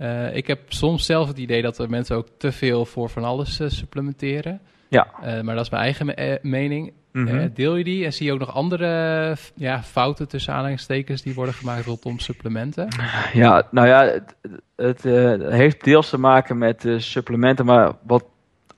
Uh, 0.00 0.36
ik 0.36 0.46
heb 0.46 0.60
soms 0.68 1.06
zelf 1.06 1.28
het 1.28 1.38
idee 1.38 1.62
dat 1.62 1.78
er 1.78 1.90
mensen 1.90 2.16
ook 2.16 2.26
te 2.38 2.52
veel 2.52 2.84
voor 2.84 3.08
van 3.08 3.24
alles 3.24 3.60
uh, 3.60 3.68
supplementeren. 3.68 4.60
Ja. 4.88 5.06
Uh, 5.24 5.40
maar 5.40 5.54
dat 5.54 5.64
is 5.64 5.70
mijn 5.70 5.82
eigen 5.82 6.06
me 6.06 6.38
mening. 6.42 6.92
Mm 7.12 7.26
-hmm. 7.26 7.50
deel 7.54 7.76
je 7.76 7.84
die 7.84 8.04
en 8.04 8.12
zie 8.12 8.26
je 8.26 8.32
ook 8.32 8.38
nog 8.38 8.54
andere 8.54 9.36
ja, 9.54 9.82
fouten 9.82 10.28
tussen 10.28 10.54
aanhalingstekens 10.54 11.22
die 11.22 11.34
worden 11.34 11.54
gemaakt 11.54 11.84
rondom 11.84 12.18
supplementen? 12.18 12.88
Ja, 13.32 13.66
nou 13.70 13.86
ja, 13.88 14.02
het, 14.04 14.34
het 14.76 15.02
heeft 15.52 15.84
deels 15.84 16.08
te 16.08 16.18
maken 16.18 16.58
met 16.58 16.88
supplementen, 16.96 17.64
maar 17.64 17.92
wat 18.02 18.24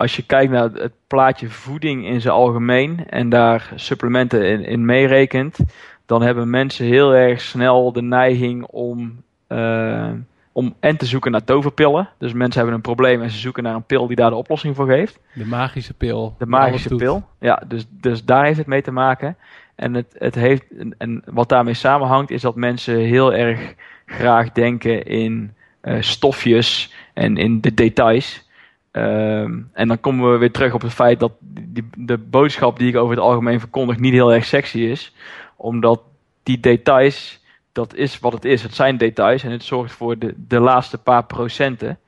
als 0.02 0.16
je 0.16 0.22
kijkt 0.22 0.52
naar 0.52 0.70
het 0.72 0.92
plaatje 1.06 1.48
voeding 1.48 2.06
in 2.06 2.20
zijn 2.20 2.34
algemeen 2.34 3.08
en 3.08 3.28
daar 3.28 3.72
supplementen 3.74 4.46
in, 4.46 4.64
in 4.64 4.84
meerekent, 4.84 5.58
dan 6.06 6.22
hebben 6.22 6.50
mensen 6.50 6.86
heel 6.86 7.14
erg 7.14 7.40
snel 7.40 7.92
de 7.92 8.02
neiging 8.02 8.64
om, 8.64 9.22
uh, 9.48 10.10
om 10.52 10.74
en 10.80 10.96
te 10.96 11.06
zoeken 11.06 11.30
naar 11.30 11.44
toverpillen. 11.44 12.08
Dus 12.18 12.32
mensen 12.32 12.56
hebben 12.56 12.74
een 12.74 12.80
probleem 12.82 13.22
en 13.22 13.30
ze 13.30 13.38
zoeken 13.38 13.62
naar 13.62 13.74
een 13.74 13.86
pil 13.86 14.06
die 14.06 14.16
daar 14.16 14.30
de 14.30 14.36
oplossing 14.36 14.76
voor 14.76 14.86
geeft. 14.86 15.18
De 15.32 15.46
magische 15.46 15.94
pil. 15.94 16.34
De 16.38 16.46
magische 16.46 16.94
pil. 16.94 17.24
Ja, 17.40 17.62
dus, 17.66 17.86
dus 17.90 18.24
daar 18.24 18.44
heeft 18.44 18.58
het 18.58 18.66
mee 18.66 18.82
te 18.82 18.90
maken. 18.90 19.36
En, 19.74 19.94
het, 19.94 20.14
het 20.18 20.34
heeft, 20.34 20.64
en 20.98 21.22
wat 21.26 21.48
daarmee 21.48 21.74
samenhangt 21.74 22.30
is 22.30 22.42
dat 22.42 22.56
mensen 22.56 22.96
heel 22.96 23.34
erg 23.34 23.74
graag 24.06 24.52
denken 24.52 25.04
in 25.06 25.54
uh, 25.82 25.96
stofjes 26.00 26.94
en 27.14 27.36
in 27.36 27.60
de 27.60 27.74
details. 27.74 28.50
Um, 28.92 29.70
en 29.72 29.88
dan 29.88 30.00
komen 30.00 30.32
we 30.32 30.38
weer 30.38 30.50
terug 30.50 30.74
op 30.74 30.82
het 30.82 30.92
feit 30.92 31.20
dat 31.20 31.32
die, 31.40 31.88
de 31.96 32.18
boodschap 32.18 32.78
die 32.78 32.88
ik 32.88 32.96
over 32.96 33.14
het 33.14 33.24
algemeen 33.24 33.60
verkondig 33.60 33.98
niet 33.98 34.12
heel 34.12 34.32
erg 34.32 34.44
sexy 34.44 34.78
is. 34.78 35.14
Omdat 35.56 36.00
die 36.42 36.60
details, 36.60 37.41
dat 37.72 37.94
is 37.94 38.18
wat 38.18 38.32
het 38.32 38.44
is. 38.44 38.62
Het 38.62 38.74
zijn 38.74 38.96
details 38.96 39.42
en 39.42 39.50
het 39.50 39.64
zorgt 39.64 39.92
voor 39.92 40.18
de, 40.18 40.34
de 40.36 40.60
laatste 40.60 40.98
paar 40.98 41.24
procenten. 41.24 41.98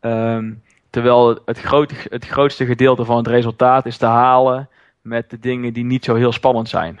Um, 0.00 0.62
terwijl 0.90 1.38
het, 1.44 1.60
grote, 1.60 1.94
het 2.08 2.26
grootste 2.26 2.66
gedeelte 2.66 3.04
van 3.04 3.16
het 3.16 3.26
resultaat 3.26 3.86
is 3.86 3.96
te 3.96 4.06
halen 4.06 4.68
met 5.00 5.30
de 5.30 5.38
dingen 5.38 5.72
die 5.72 5.84
niet 5.84 6.04
zo 6.04 6.14
heel 6.14 6.32
spannend 6.32 6.68
zijn. 6.68 7.00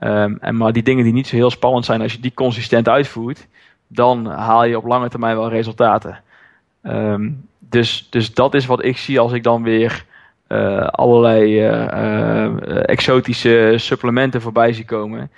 Um, 0.00 0.38
en 0.40 0.56
maar 0.56 0.72
die 0.72 0.82
dingen 0.82 1.04
die 1.04 1.12
niet 1.12 1.26
zo 1.26 1.36
heel 1.36 1.50
spannend 1.50 1.84
zijn, 1.84 2.00
als 2.00 2.12
je 2.12 2.20
die 2.20 2.34
consistent 2.34 2.88
uitvoert, 2.88 3.46
dan 3.86 4.26
haal 4.26 4.64
je 4.64 4.76
op 4.76 4.84
lange 4.84 5.08
termijn 5.08 5.36
wel 5.36 5.48
resultaten. 5.48 6.22
Um, 6.82 7.48
dus, 7.58 8.06
dus 8.10 8.34
dat 8.34 8.54
is 8.54 8.66
wat 8.66 8.84
ik 8.84 8.96
zie 8.96 9.20
als 9.20 9.32
ik 9.32 9.42
dan 9.42 9.62
weer 9.62 10.04
uh, 10.48 10.86
allerlei 10.86 11.68
uh, 11.68 12.88
exotische 12.88 13.74
supplementen 13.76 14.40
voorbij 14.40 14.72
zie 14.72 14.84
komen. 14.84 15.30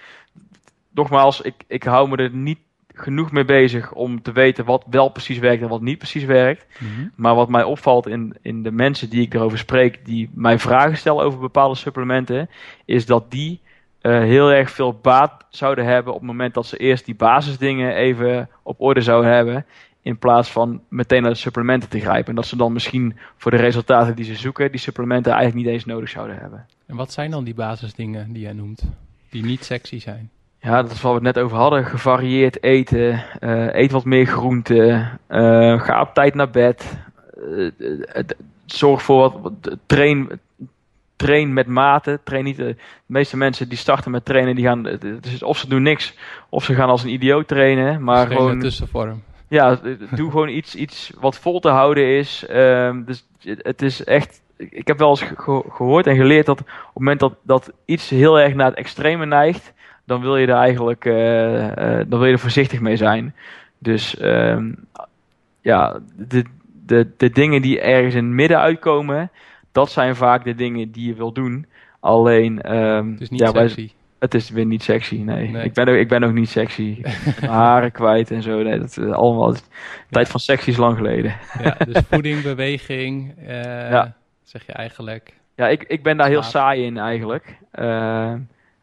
Nogmaals, 0.99 1.41
ik, 1.41 1.55
ik 1.67 1.83
hou 1.83 2.09
me 2.09 2.17
er 2.17 2.31
niet 2.31 2.59
genoeg 2.95 3.33
mee 3.33 3.45
bezig 3.45 3.93
om 3.93 4.23
te 4.23 4.33
weten 4.33 4.65
wat 4.65 4.85
wel 4.91 5.09
precies 5.09 5.39
werkt 5.39 5.63
en 5.63 5.69
wat 5.69 5.81
niet 5.81 5.99
precies 5.99 6.25
werkt. 6.25 6.67
Mm 6.79 6.89
-hmm. 6.95 7.13
Maar 7.15 7.35
wat 7.35 7.49
mij 7.49 7.63
opvalt 7.63 8.07
in, 8.07 8.37
in 8.43 8.63
de 8.63 8.71
mensen 8.71 9.11
die 9.11 9.23
ik 9.23 9.35
erover 9.35 9.59
spreek, 9.59 10.05
die 10.05 10.31
mij 10.35 10.59
vragen 10.59 10.97
stellen 10.97 11.25
over 11.25 11.39
bepaalde 11.39 11.75
supplementen, 11.75 12.49
is 12.85 13.07
dat 13.07 13.31
die 13.31 13.61
uh, 14.03 14.19
heel 14.19 14.53
erg 14.53 14.71
veel 14.71 14.99
baat 15.03 15.47
zouden 15.51 15.85
hebben 15.85 16.13
op 16.13 16.19
het 16.19 16.29
moment 16.29 16.55
dat 16.55 16.67
ze 16.67 16.77
eerst 16.77 17.05
die 17.05 17.15
basisdingen 17.15 17.95
even 17.95 18.49
op 18.63 18.81
orde 18.81 19.01
zouden 19.01 19.33
hebben. 19.33 19.67
In 20.03 20.19
plaats 20.19 20.51
van 20.51 20.81
meteen 20.89 21.23
naar 21.23 21.31
de 21.31 21.37
supplementen 21.37 21.89
te 21.89 22.01
grijpen. 22.01 22.29
En 22.29 22.35
dat 22.35 22.47
ze 22.47 22.57
dan 22.57 22.73
misschien 22.73 23.19
voor 23.37 23.51
de 23.51 23.57
resultaten 23.57 24.17
die 24.17 24.25
ze 24.25 24.35
zoeken, 24.35 24.71
die 24.71 24.81
supplementen 24.81 25.33
eigenlijk 25.33 25.65
niet 25.65 25.75
eens 25.75 25.85
nodig 25.85 26.09
zouden 26.09 26.39
hebben. 26.39 26.67
En 26.87 26.97
wat 26.97 27.13
zijn 27.13 27.31
dan 27.31 27.45
die 27.45 27.55
basisdingen 27.55 28.33
die 28.33 28.43
jij 28.43 28.53
noemt, 28.53 28.83
die 29.31 29.45
niet 29.45 29.65
sexy 29.65 30.01
zijn? 30.01 30.31
Ja, 30.61 30.83
dat 30.83 30.91
is 30.91 31.01
wat 31.01 31.11
we 31.11 31.27
het 31.27 31.35
net 31.37 31.45
over 31.45 31.57
hadden. 31.57 31.85
Gevarieerd 31.85 32.63
eten, 32.63 33.25
uh, 33.41 33.75
eet 33.75 33.91
wat 33.91 34.05
meer 34.05 34.27
groente, 34.27 35.09
uh, 35.29 35.81
ga 35.81 36.01
op 36.01 36.15
tijd 36.15 36.35
naar 36.35 36.51
bed. 36.51 36.99
Uh, 37.49 37.71
zorg 38.67 39.03
voor 39.03 39.41
wat, 39.41 39.77
train, 39.87 40.29
train 41.17 41.53
met 41.53 41.67
mate. 41.67 42.21
Train 42.25 42.45
niet, 42.45 42.57
de 42.57 42.77
meeste 43.07 43.37
mensen 43.37 43.69
die 43.69 43.79
starten 43.79 44.11
met 44.11 44.25
trainen, 44.25 44.55
die 44.55 44.65
gaan, 44.65 44.83
dus 45.21 45.43
of 45.43 45.59
ze 45.59 45.69
doen 45.69 45.83
niks, 45.83 46.15
of 46.49 46.65
ze 46.65 46.75
gaan 46.75 46.89
als 46.89 47.03
een 47.03 47.13
idioot 47.13 47.49
trainen. 47.49 48.03
Maar 48.05 48.27
gewoon, 48.27 48.59
tussenvorm 48.59 49.23
ja, 49.49 49.79
doe 50.11 50.31
gewoon 50.31 50.49
iets, 50.49 50.75
iets 50.75 51.13
wat 51.21 51.39
vol 51.39 51.61
te 51.61 51.69
houden 51.69 52.05
is. 52.17 52.47
Um, 52.51 53.05
dus 53.05 53.27
het 53.43 53.83
is 53.83 54.05
echt. 54.05 54.43
Ik 54.57 54.87
heb 54.87 54.99
wel 54.99 55.09
eens 55.09 55.23
ge 55.23 55.63
gehoord 55.69 56.07
en 56.07 56.17
geleerd 56.17 56.47
dat 56.47 56.61
op 56.61 56.67
het 56.67 56.95
moment 56.95 57.21
dat, 57.21 57.35
dat 57.43 57.73
iets 57.85 58.09
heel 58.09 58.41
erg 58.41 58.55
naar 58.55 58.67
het 58.67 58.79
extreme 58.79 59.27
neigt, 59.27 59.73
dan 60.09 60.21
wil 60.21 60.37
je 60.37 60.47
er 60.47 60.55
eigenlijk 60.55 61.05
uh, 61.05 61.65
uh, 61.65 61.71
dan 62.07 62.19
wil 62.19 62.25
je 62.25 62.33
er 62.33 62.39
voorzichtig 62.39 62.81
mee 62.81 62.97
zijn. 62.97 63.35
Dus 63.79 64.23
um, 64.23 64.77
ja, 65.61 65.99
de, 66.17 66.45
de, 66.87 67.09
de 67.17 67.31
dingen 67.31 67.63
die 67.63 67.81
ergens 67.81 68.15
in 68.15 68.25
het 68.25 68.35
midden 68.35 68.59
uitkomen, 68.59 69.31
dat 69.73 69.91
zijn 69.91 70.17
vaak 70.17 70.45
de 70.45 70.55
dingen 70.55 70.91
die 70.91 71.07
je 71.07 71.15
wil 71.15 71.33
doen. 71.33 71.67
Alleen, 72.01 72.77
um, 72.77 73.11
het 73.13 73.21
is 73.21 73.29
niet 73.29 73.41
ja, 73.41 73.51
sexy. 73.51 73.91
Het 74.19 74.35
is 74.35 74.51
weer 74.51 74.67
niet 74.67 74.83
sexy, 74.83 75.17
nee. 75.17 75.51
nee. 75.51 75.65
Ik, 75.65 75.73
ben 75.73 75.89
ook, 75.89 75.95
ik 75.95 76.09
ben 76.09 76.25
ook 76.25 76.33
niet 76.33 76.49
sexy. 76.49 77.03
haren 77.41 77.93
kwijt 77.93 78.31
en 78.31 78.43
zo. 78.43 78.63
Nee, 78.63 78.79
dat 78.79 78.89
is 78.89 78.99
allemaal. 78.99 79.53
De 79.53 79.61
tijd 80.11 80.29
van 80.29 80.41
sexy 80.41 80.71
is 80.71 80.77
lang 80.77 80.97
geleden. 80.97 81.37
ja, 81.63 81.77
dus 81.85 82.03
voeding, 82.11 82.43
beweging, 82.43 83.35
uh, 83.39 83.91
ja. 83.91 84.15
zeg 84.43 84.67
je 84.67 84.73
eigenlijk. 84.73 85.33
Ja, 85.55 85.69
ik, 85.69 85.83
ik 85.83 86.03
ben 86.03 86.17
daar 86.17 86.29
heel 86.29 86.43
saai 86.43 86.85
in 86.85 86.99
eigenlijk. 86.99 87.59
Uh, 87.75 88.33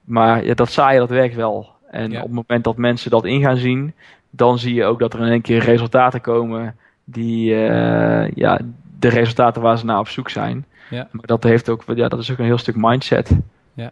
maar 0.05 0.45
ja, 0.45 0.53
dat 0.53 0.71
saaie, 0.71 0.99
dat 0.99 1.09
werkt 1.09 1.35
wel. 1.35 1.69
En 1.91 2.11
ja. 2.11 2.17
op 2.17 2.25
het 2.25 2.35
moment 2.35 2.63
dat 2.63 2.77
mensen 2.77 3.11
dat 3.11 3.25
in 3.25 3.41
gaan 3.41 3.57
zien, 3.57 3.93
dan 4.29 4.59
zie 4.59 4.73
je 4.73 4.85
ook 4.85 4.99
dat 4.99 5.13
er 5.13 5.19
in 5.19 5.31
één 5.31 5.41
keer 5.41 5.59
resultaten 5.59 6.21
komen 6.21 6.75
die, 7.03 7.51
uh, 7.51 8.31
ja, 8.31 8.59
de 8.99 9.09
resultaten 9.09 9.61
waar 9.61 9.77
ze 9.77 9.85
naar 9.85 9.99
op 9.99 10.07
zoek 10.07 10.29
zijn. 10.29 10.65
Ja. 10.89 11.07
Maar 11.11 11.25
dat, 11.25 11.43
heeft 11.43 11.69
ook, 11.69 11.83
ja, 11.95 12.07
dat 12.07 12.19
is 12.19 12.31
ook 12.31 12.37
een 12.37 12.45
heel 12.45 12.57
stuk 12.57 12.75
mindset. 12.75 13.37
Ja. 13.73 13.91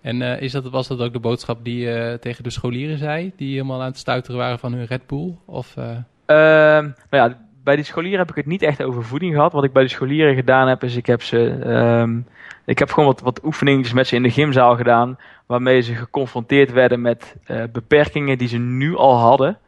En 0.00 0.20
uh, 0.20 0.40
is 0.40 0.52
dat, 0.52 0.70
was 0.70 0.88
dat 0.88 1.00
ook 1.00 1.12
de 1.12 1.18
boodschap 1.18 1.64
die 1.64 1.78
je 1.78 2.10
uh, 2.10 2.18
tegen 2.18 2.44
de 2.44 2.50
scholieren 2.50 2.98
zei, 2.98 3.32
die 3.36 3.52
helemaal 3.52 3.80
aan 3.80 3.86
het 3.86 3.98
stuiteren 3.98 4.38
waren 4.38 4.58
van 4.58 4.72
hun 4.72 4.86
Red 4.86 5.06
Bull? 5.06 5.34
Of, 5.44 5.76
uh... 5.78 5.84
nou 6.26 6.94
ja, 7.10 7.38
bij 7.64 7.76
die 7.76 7.84
scholieren 7.84 8.18
heb 8.18 8.30
ik 8.30 8.36
het 8.36 8.46
niet 8.46 8.62
echt 8.62 8.82
over 8.82 9.04
voeding 9.04 9.34
gehad. 9.34 9.52
Wat 9.52 9.64
ik 9.64 9.72
bij 9.72 9.82
de 9.82 9.88
scholieren 9.88 10.34
gedaan 10.34 10.68
heb, 10.68 10.82
is 10.84 10.96
ik 10.96 11.06
heb 11.06 11.22
ze. 11.22 11.38
Um, 11.66 12.26
ik 12.66 12.78
heb 12.78 12.90
gewoon 12.90 13.08
wat, 13.08 13.20
wat 13.20 13.44
oefeningen 13.44 13.94
met 13.94 14.06
ze 14.06 14.16
in 14.16 14.22
de 14.22 14.30
gymzaal 14.30 14.76
gedaan. 14.76 15.18
Waarmee 15.46 15.80
ze 15.80 15.94
geconfronteerd 15.94 16.72
werden 16.72 17.00
met 17.00 17.36
beperkingen 17.72 18.38
die 18.38 18.48
ze 18.48 18.58
nu 18.58 18.96
al 18.96 19.16
hadden. 19.16 19.58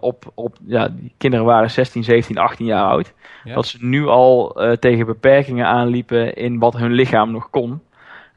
op, 0.00 0.32
op, 0.34 0.56
ja, 0.66 0.88
die 0.88 1.12
kinderen 1.18 1.46
waren 1.46 1.70
16, 1.70 2.04
17, 2.04 2.38
18 2.38 2.66
jaar 2.66 2.88
oud. 2.88 3.12
Ja. 3.44 3.54
Dat 3.54 3.66
ze 3.66 3.78
nu 3.80 4.06
al 4.06 4.56
tegen 4.78 5.06
beperkingen 5.06 5.66
aanliepen 5.66 6.34
in 6.34 6.58
wat 6.58 6.76
hun 6.76 6.92
lichaam 6.92 7.30
nog 7.30 7.50
kon. 7.50 7.80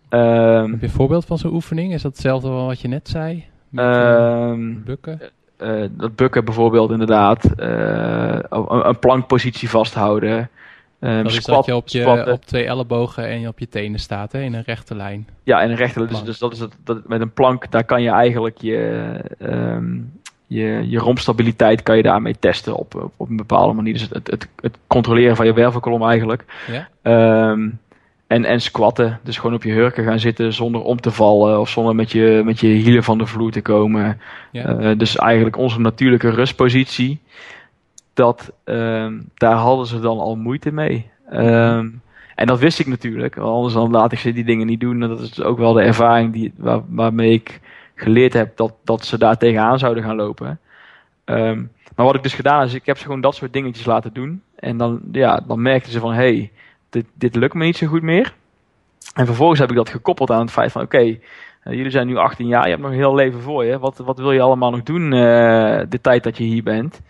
Um, 0.09 0.72
Heb 0.72 0.80
je 0.80 0.86
een 0.86 0.93
voorbeeld 0.93 1.26
van 1.26 1.38
zo'n 1.38 1.53
oefening? 1.53 1.93
Is 1.93 2.01
dat 2.01 2.11
hetzelfde 2.11 2.49
wat 2.49 2.82
je 2.82 2.88
net 2.88 3.07
zei? 3.07 3.45
Met, 3.70 3.95
um, 3.95 4.84
bukken? 4.84 5.22
Uh, 5.61 5.84
dat 5.91 6.15
bukken 6.15 6.45
bijvoorbeeld 6.45 6.91
inderdaad. 6.91 7.49
Een, 7.55 8.88
een, 8.88 8.99
plankpositie 8.99 9.70
vasthouden. 9.70 10.49
Um, 11.00 11.24
dat 11.24 11.32
is 11.32 11.41
squat, 11.41 11.56
dat 11.56 11.66
je 11.66 11.76
op, 11.76 11.88
je 11.88 12.32
op 12.32 12.45
twee 12.45 12.66
ellebogen 12.66 13.28
en 13.28 13.39
je 13.39 13.47
op 13.47 13.60
je 13.60 13.70
tenen 13.70 14.00
staat 14.00 14.32
hè, 14.32 14.41
in 14.41 14.54
een 14.54 14.64
rechte 14.66 14.95
lijn. 14.95 15.28
Ja, 15.43 15.62
in 15.62 15.70
een 15.70 15.76
rechte 15.76 16.00
lijn. 16.00 16.12
Dus, 16.12 16.24
dus, 16.24 16.39
dat 16.39 16.54
is 16.54 16.60
het, 16.60 16.74
dat, 16.84 17.08
met 17.08 17.22
een 17.22 17.34
plank, 17.34 17.72
daar 17.72 17.84
kan 17.84 18.02
je 18.02 18.10
eigenlijk 18.10 18.58
je, 18.62 19.10
um, 19.39 20.12
je, 20.47 20.89
je 20.89 20.97
rompstabiliteit 20.97 21.84
kan 21.84 21.97
je 21.97 22.04
daarmee 22.04 22.36
testen 22.39 22.76
op, 22.76 22.95
op, 22.95 23.12
op 23.18 23.30
een 23.30 23.38
bepaalde 23.38 23.74
manier. 23.74 23.93
Dus 23.93 24.02
het, 24.10 24.28
het, 24.28 24.47
het, 24.62 24.78
controleren 24.88 25.36
van 25.36 25.45
je 25.45 25.54
wervelkolom 25.54 26.04
eigenlijk. 26.04 26.45
Ja? 26.68 27.50
Um, 27.52 27.80
en, 28.28 28.45
en 28.45 28.62
squatten. 28.62 29.20
Dus 29.24 29.38
gewoon 29.38 29.56
op 29.56 29.64
je 29.64 29.72
hurken 29.72 30.04
gaan 30.04 30.20
zitten 30.20 30.54
zonder 30.54 30.82
om 30.82 31.02
te 31.02 31.12
vallen 31.12 31.60
of 31.60 31.70
zonder 31.70 31.95
met 31.95 32.12
je, 32.12 32.41
met 32.45 32.60
je 32.60 32.68
hielen 32.68 33.04
van 33.04 33.18
de 33.18 33.26
vloer 33.26 33.52
te 33.52 33.62
komen. 33.62 34.22
Ja. 34.52 34.78
Eh, 34.78 34.97
dus 34.97 35.16
eigenlijk 35.16 35.58
onze 35.58 35.80
natuurlijke 35.80 36.30
rustpositie. 36.30 37.20
Dat, 38.20 38.51
ehm, 38.63 39.20
daar 39.34 39.55
hadden 39.55 39.86
ze 39.86 39.99
dan 39.99 40.20
al 40.20 40.36
moeite 40.36 40.72
mee. 40.72 41.09
Ehm, 41.30 41.89
en 42.36 42.47
dat 42.47 42.59
wist 42.59 42.80
ik 42.80 42.88
natuurlijk, 42.88 43.38
anders 43.38 43.74
dan 43.74 43.91
laat 43.91 44.11
ik 44.11 44.20
ze 44.20 44.34
die 44.34 44.43
dingen 44.43 44.67
niet 44.67 44.80
doen. 44.80 45.01
En 45.01 45.09
dat 45.09 45.20
is 45.20 45.30
dus 45.30 45.45
ook 45.45 45.57
wel 45.57 45.74
de 45.74 45.82
ervaring 45.82 46.34
die, 46.34 46.53
waar, 46.57 46.82
waarmee 46.88 47.32
ik 47.32 47.59
geleerd 47.95 48.34
heb 48.34 48.57
dat, 48.57 48.74
dat 48.84 49.05
ze 49.05 49.17
daar 49.17 49.38
tegenaan 49.38 49.80
zouden 49.80 50.03
gaan 50.03 50.15
lopen. 50.15 50.59
Ehm, 51.26 51.63
maar 51.95 52.05
wat 52.05 52.15
ik 52.15 52.24
dus 52.24 52.34
gedaan 52.34 52.63
is, 52.63 52.74
ik 52.74 52.86
heb 52.86 52.97
ze 52.97 53.03
gewoon 53.03 53.22
dat 53.22 53.36
soort 53.36 53.53
dingetjes 53.53 53.86
laten 53.86 54.13
doen. 54.13 54.41
En 54.55 54.78
dan, 54.78 55.01
ja, 55.11 55.43
dan 55.47 55.61
merkten 55.61 55.91
ze 55.91 55.99
van, 55.99 56.13
hey, 56.13 56.51
dit, 56.89 57.05
dit 57.13 57.36
lukt 57.36 57.53
me 57.53 57.65
niet 57.65 57.78
zo 57.78 57.88
goed 57.88 58.01
meer. 58.01 58.34
En 59.13 59.26
vervolgens 59.26 59.59
heb 59.59 59.70
ik 59.70 59.76
dat 59.76 59.89
gekoppeld 59.89 60.32
aan 60.32 60.41
het 60.41 60.51
feit 60.51 60.72
van, 60.72 60.82
oké, 60.82 60.97
eh, 60.97 61.17
jullie 61.63 61.91
zijn 61.91 62.07
nu 62.07 62.15
18 62.15 62.47
jaar, 62.47 62.63
je 62.63 62.70
hebt 62.70 62.82
nog 62.82 62.91
een 62.91 62.97
heel 62.97 63.15
leven 63.15 63.41
voor 63.41 63.65
je. 63.65 63.80
Wat, 63.80 63.97
wat 63.97 64.17
wil 64.17 64.32
je 64.32 64.41
allemaal 64.41 64.72
nog 64.72 64.84
doen 64.84 65.13
eh, 65.13 65.80
de 65.89 65.99
tijd 66.01 66.24
dat 66.24 66.38
je 66.38 66.43
hier 66.43 66.63
bent? 66.63 67.01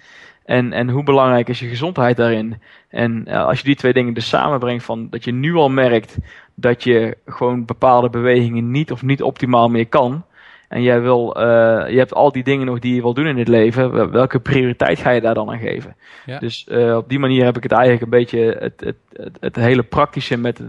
En, 0.49 0.73
en 0.73 0.89
hoe 0.89 1.03
belangrijk 1.03 1.49
is 1.49 1.59
je 1.59 1.67
gezondheid 1.67 2.17
daarin? 2.17 2.61
En 2.87 3.25
uh, 3.27 3.45
als 3.45 3.57
je 3.57 3.65
die 3.65 3.75
twee 3.75 3.93
dingen 3.93 4.13
dus 4.13 4.27
samenbrengt, 4.27 4.83
van 4.83 5.07
dat 5.09 5.23
je 5.23 5.31
nu 5.31 5.55
al 5.55 5.69
merkt 5.69 6.17
dat 6.55 6.83
je 6.83 7.17
gewoon 7.25 7.65
bepaalde 7.65 8.09
bewegingen 8.09 8.71
niet 8.71 8.91
of 8.91 9.01
niet 9.01 9.21
optimaal 9.21 9.69
meer 9.69 9.87
kan. 9.87 10.23
En 10.67 10.81
jij 10.81 11.01
wil, 11.01 11.35
uh, 11.37 11.43
je 11.89 11.97
hebt 11.97 12.13
al 12.13 12.31
die 12.31 12.43
dingen 12.43 12.65
nog 12.65 12.79
die 12.79 12.95
je 12.95 13.01
wil 13.01 13.13
doen 13.13 13.27
in 13.27 13.37
het 13.37 13.47
leven. 13.47 14.11
Welke 14.11 14.39
prioriteit 14.39 14.99
ga 14.99 15.09
je 15.09 15.21
daar 15.21 15.33
dan 15.33 15.49
aan 15.49 15.59
geven? 15.59 15.95
Ja. 16.25 16.39
Dus 16.39 16.65
uh, 16.69 16.95
op 16.95 17.09
die 17.09 17.19
manier 17.19 17.45
heb 17.45 17.57
ik 17.57 17.63
het 17.63 17.71
eigenlijk 17.71 18.03
een 18.03 18.19
beetje 18.19 18.57
het, 18.59 18.79
het, 18.79 18.97
het, 19.13 19.37
het 19.39 19.55
hele 19.55 19.83
praktische 19.83 20.37
met 20.37 20.61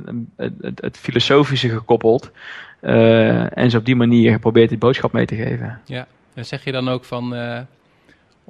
het, 0.76 0.98
filosofische 0.98 1.68
gekoppeld. 1.68 2.30
En 2.80 3.70
zo 3.70 3.78
op 3.78 3.84
die 3.84 3.96
manier 3.96 4.32
geprobeerd 4.32 4.68
die 4.68 4.78
boodschap 4.78 5.12
mee 5.12 5.26
te 5.26 5.36
geven. 5.36 5.80
Ja, 5.84 6.06
en 6.34 6.46
zeg 6.46 6.64
je 6.64 6.72
dan 6.72 6.88
ook 6.88 7.04
van 7.04 7.34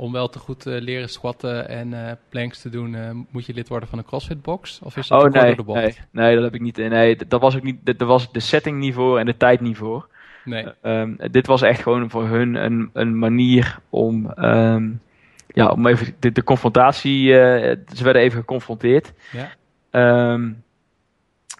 om 0.01 0.12
wel 0.12 0.28
te 0.28 0.38
goed 0.38 0.66
uh, 0.66 0.80
leren 0.80 1.09
squatten 1.09 1.68
en 1.68 1.92
uh, 1.92 2.11
planks 2.28 2.61
te 2.61 2.70
doen, 2.70 2.92
uh, 2.94 3.11
moet 3.30 3.46
je 3.46 3.55
lid 3.55 3.68
worden 3.68 3.88
van 3.88 3.98
een 3.98 4.05
CrossFit 4.05 4.42
box? 4.42 4.80
Of 4.82 4.96
is 4.96 5.09
dat 5.09 5.24
oh, 5.24 5.42
nee? 5.42 5.57
Nee, 5.66 5.96
nee, 6.11 6.34
dat 6.34 6.44
heb 6.44 6.55
ik 6.55 6.61
niet. 6.61 6.76
Nee, 6.76 7.16
dat 7.28 7.40
was 7.40 7.57
ook 7.57 7.62
niet. 7.62 7.78
Dat 7.84 8.09
was 8.09 8.32
de 8.32 8.40
setting 8.40 8.78
niet 8.78 8.94
voor 8.94 9.18
en 9.18 9.26
de 9.26 9.36
tijd 9.36 9.61
niet 9.61 9.76
voor. 9.76 10.09
Nee. 10.44 10.66
Um, 10.82 11.18
dit 11.30 11.46
was 11.46 11.62
echt 11.62 11.82
gewoon 11.82 12.11
voor 12.11 12.26
hun 12.26 12.55
een, 12.55 12.90
een 12.92 13.18
manier 13.18 13.78
om, 13.88 14.32
um, 14.38 15.01
ja, 15.46 15.68
om 15.68 15.86
even 15.86 16.14
de, 16.18 16.32
de 16.32 16.44
confrontatie. 16.44 17.28
ze 17.28 18.03
werden 18.03 18.22
even 18.22 18.38
geconfronteerd. 18.38 19.12
Ja. 19.32 20.32
Um, 20.32 20.62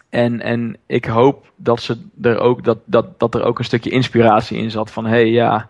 en, 0.09 0.41
en 0.41 0.77
ik 0.85 1.05
hoop 1.05 1.51
dat 1.55 1.81
ze 1.81 1.97
er 2.21 2.39
ook 2.39 2.63
dat, 2.63 2.77
dat, 2.85 3.19
dat 3.19 3.35
er 3.35 3.43
ook 3.43 3.59
een 3.59 3.65
stukje 3.65 3.89
inspiratie 3.89 4.57
in 4.57 4.71
zat 4.71 4.91
van 4.91 5.05
hé 5.05 5.11
hey, 5.11 5.29
ja 5.29 5.69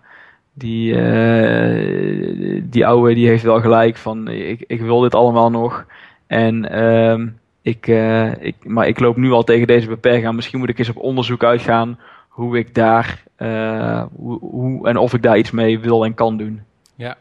die, 0.54 0.94
uh, 0.94 2.62
die 2.64 2.86
ouwe 2.86 3.14
die 3.14 3.28
heeft 3.28 3.44
wel 3.44 3.62
gelijk 3.62 3.98
van 3.98 4.28
ik, 4.28 4.64
ik 4.68 4.82
wil 4.82 5.00
dit 5.00 5.16
allemaal 5.16 5.50
nog. 5.50 5.86
En 6.28 6.76
uh, 6.76 7.28
ik, 7.62 7.88
uh, 7.88 8.44
ik, 8.44 8.56
maar 8.66 8.88
ik 8.88 9.00
loop 9.00 9.18
nu 9.18 9.32
al 9.32 9.44
tegen 9.44 9.68
deze 9.68 9.88
beperking 9.88 10.28
aan. 10.28 10.36
Misschien 10.36 10.60
moet 10.60 10.70
ik 10.70 10.80
eens 10.80 10.90
op 10.90 10.98
onderzoek 10.98 11.44
uitgaan 11.44 12.00
hoe 12.28 12.58
ik 12.58 12.76
daar 12.76 13.24
uh, 13.38 14.04
hoe, 14.16 14.88
en 14.88 14.98
of 14.98 15.14
ik 15.14 15.22
daar 15.22 15.38
iets 15.38 15.52
mee 15.52 15.80
wil 15.80 16.06
en 16.06 16.14
kan 16.14 16.38
doen. 16.38 16.62
Ja, 16.96 17.18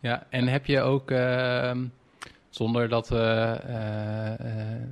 ja. 0.00 0.26
en 0.30 0.48
heb 0.48 0.66
je 0.66 0.80
ook 0.80 1.10
ehm, 1.10 1.78
zonder 2.48 2.88
dat 2.88 3.08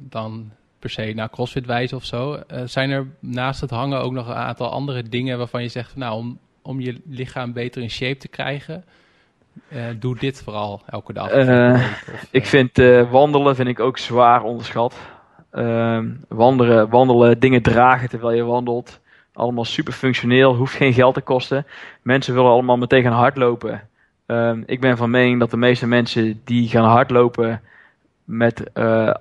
dan 0.09 0.51
per 0.79 0.91
se 0.91 1.13
naar 1.15 1.31
CrossFit 1.31 1.67
wijzen 1.67 1.97
of 1.97 2.05
zo, 2.05 2.41
zijn 2.65 2.91
er 2.91 3.07
naast 3.19 3.61
het 3.61 3.71
hangen 3.71 4.01
ook 4.01 4.13
nog 4.13 4.29
een 4.29 4.35
aantal 4.35 4.71
andere 4.71 5.03
dingen 5.03 5.39
waarvan 5.39 5.63
je 5.63 5.69
zegt, 5.69 5.97
nou 5.97 6.17
om 6.17 6.39
om 6.63 6.81
je 6.81 7.01
lichaam 7.07 7.53
beter 7.53 7.83
in 7.83 7.91
shape 7.91 8.17
te 8.17 8.29
krijgen, 8.29 8.85
uh, 9.69 9.85
doe 9.99 10.19
dit 10.19 10.43
vooral 10.43 10.83
elke 10.87 11.13
dag. 11.13 11.35
Uh, 11.35 11.73
of, 11.73 12.27
ik 12.31 12.47
vind 12.47 12.77
wandelen 13.11 13.55
vind 13.57 13.69
ik 13.69 13.81
ook 13.81 13.99
zwaar 13.99 14.43
onderschat. 14.43 14.95
Ehm, 15.51 16.11
wandelen, 16.29 16.89
wandelen, 16.89 17.39
dingen 17.39 17.63
dragen 17.63 18.09
terwijl 18.09 18.37
je 18.37 18.43
wandelt. 18.43 19.01
Allemaal 19.33 19.65
super 19.65 19.93
functioneel, 19.93 20.55
hoeft 20.55 20.75
geen 20.75 20.93
geld 20.93 21.15
te 21.15 21.21
kosten. 21.21 21.67
Mensen 22.03 22.35
willen 22.35 22.51
allemaal 22.51 22.77
meteen 22.77 23.03
gaan 23.03 23.13
hardlopen. 23.13 23.89
Um, 24.27 24.63
ik 24.67 24.81
ben 24.81 24.97
van 24.97 25.11
mening 25.11 25.41
dat 25.41 25.51
de 25.51 25.57
meeste 25.57 25.87
mensen 25.87 26.41
die 26.45 26.69
gaan 26.69 26.85
hardlopen 26.85 27.61
met 28.25 28.71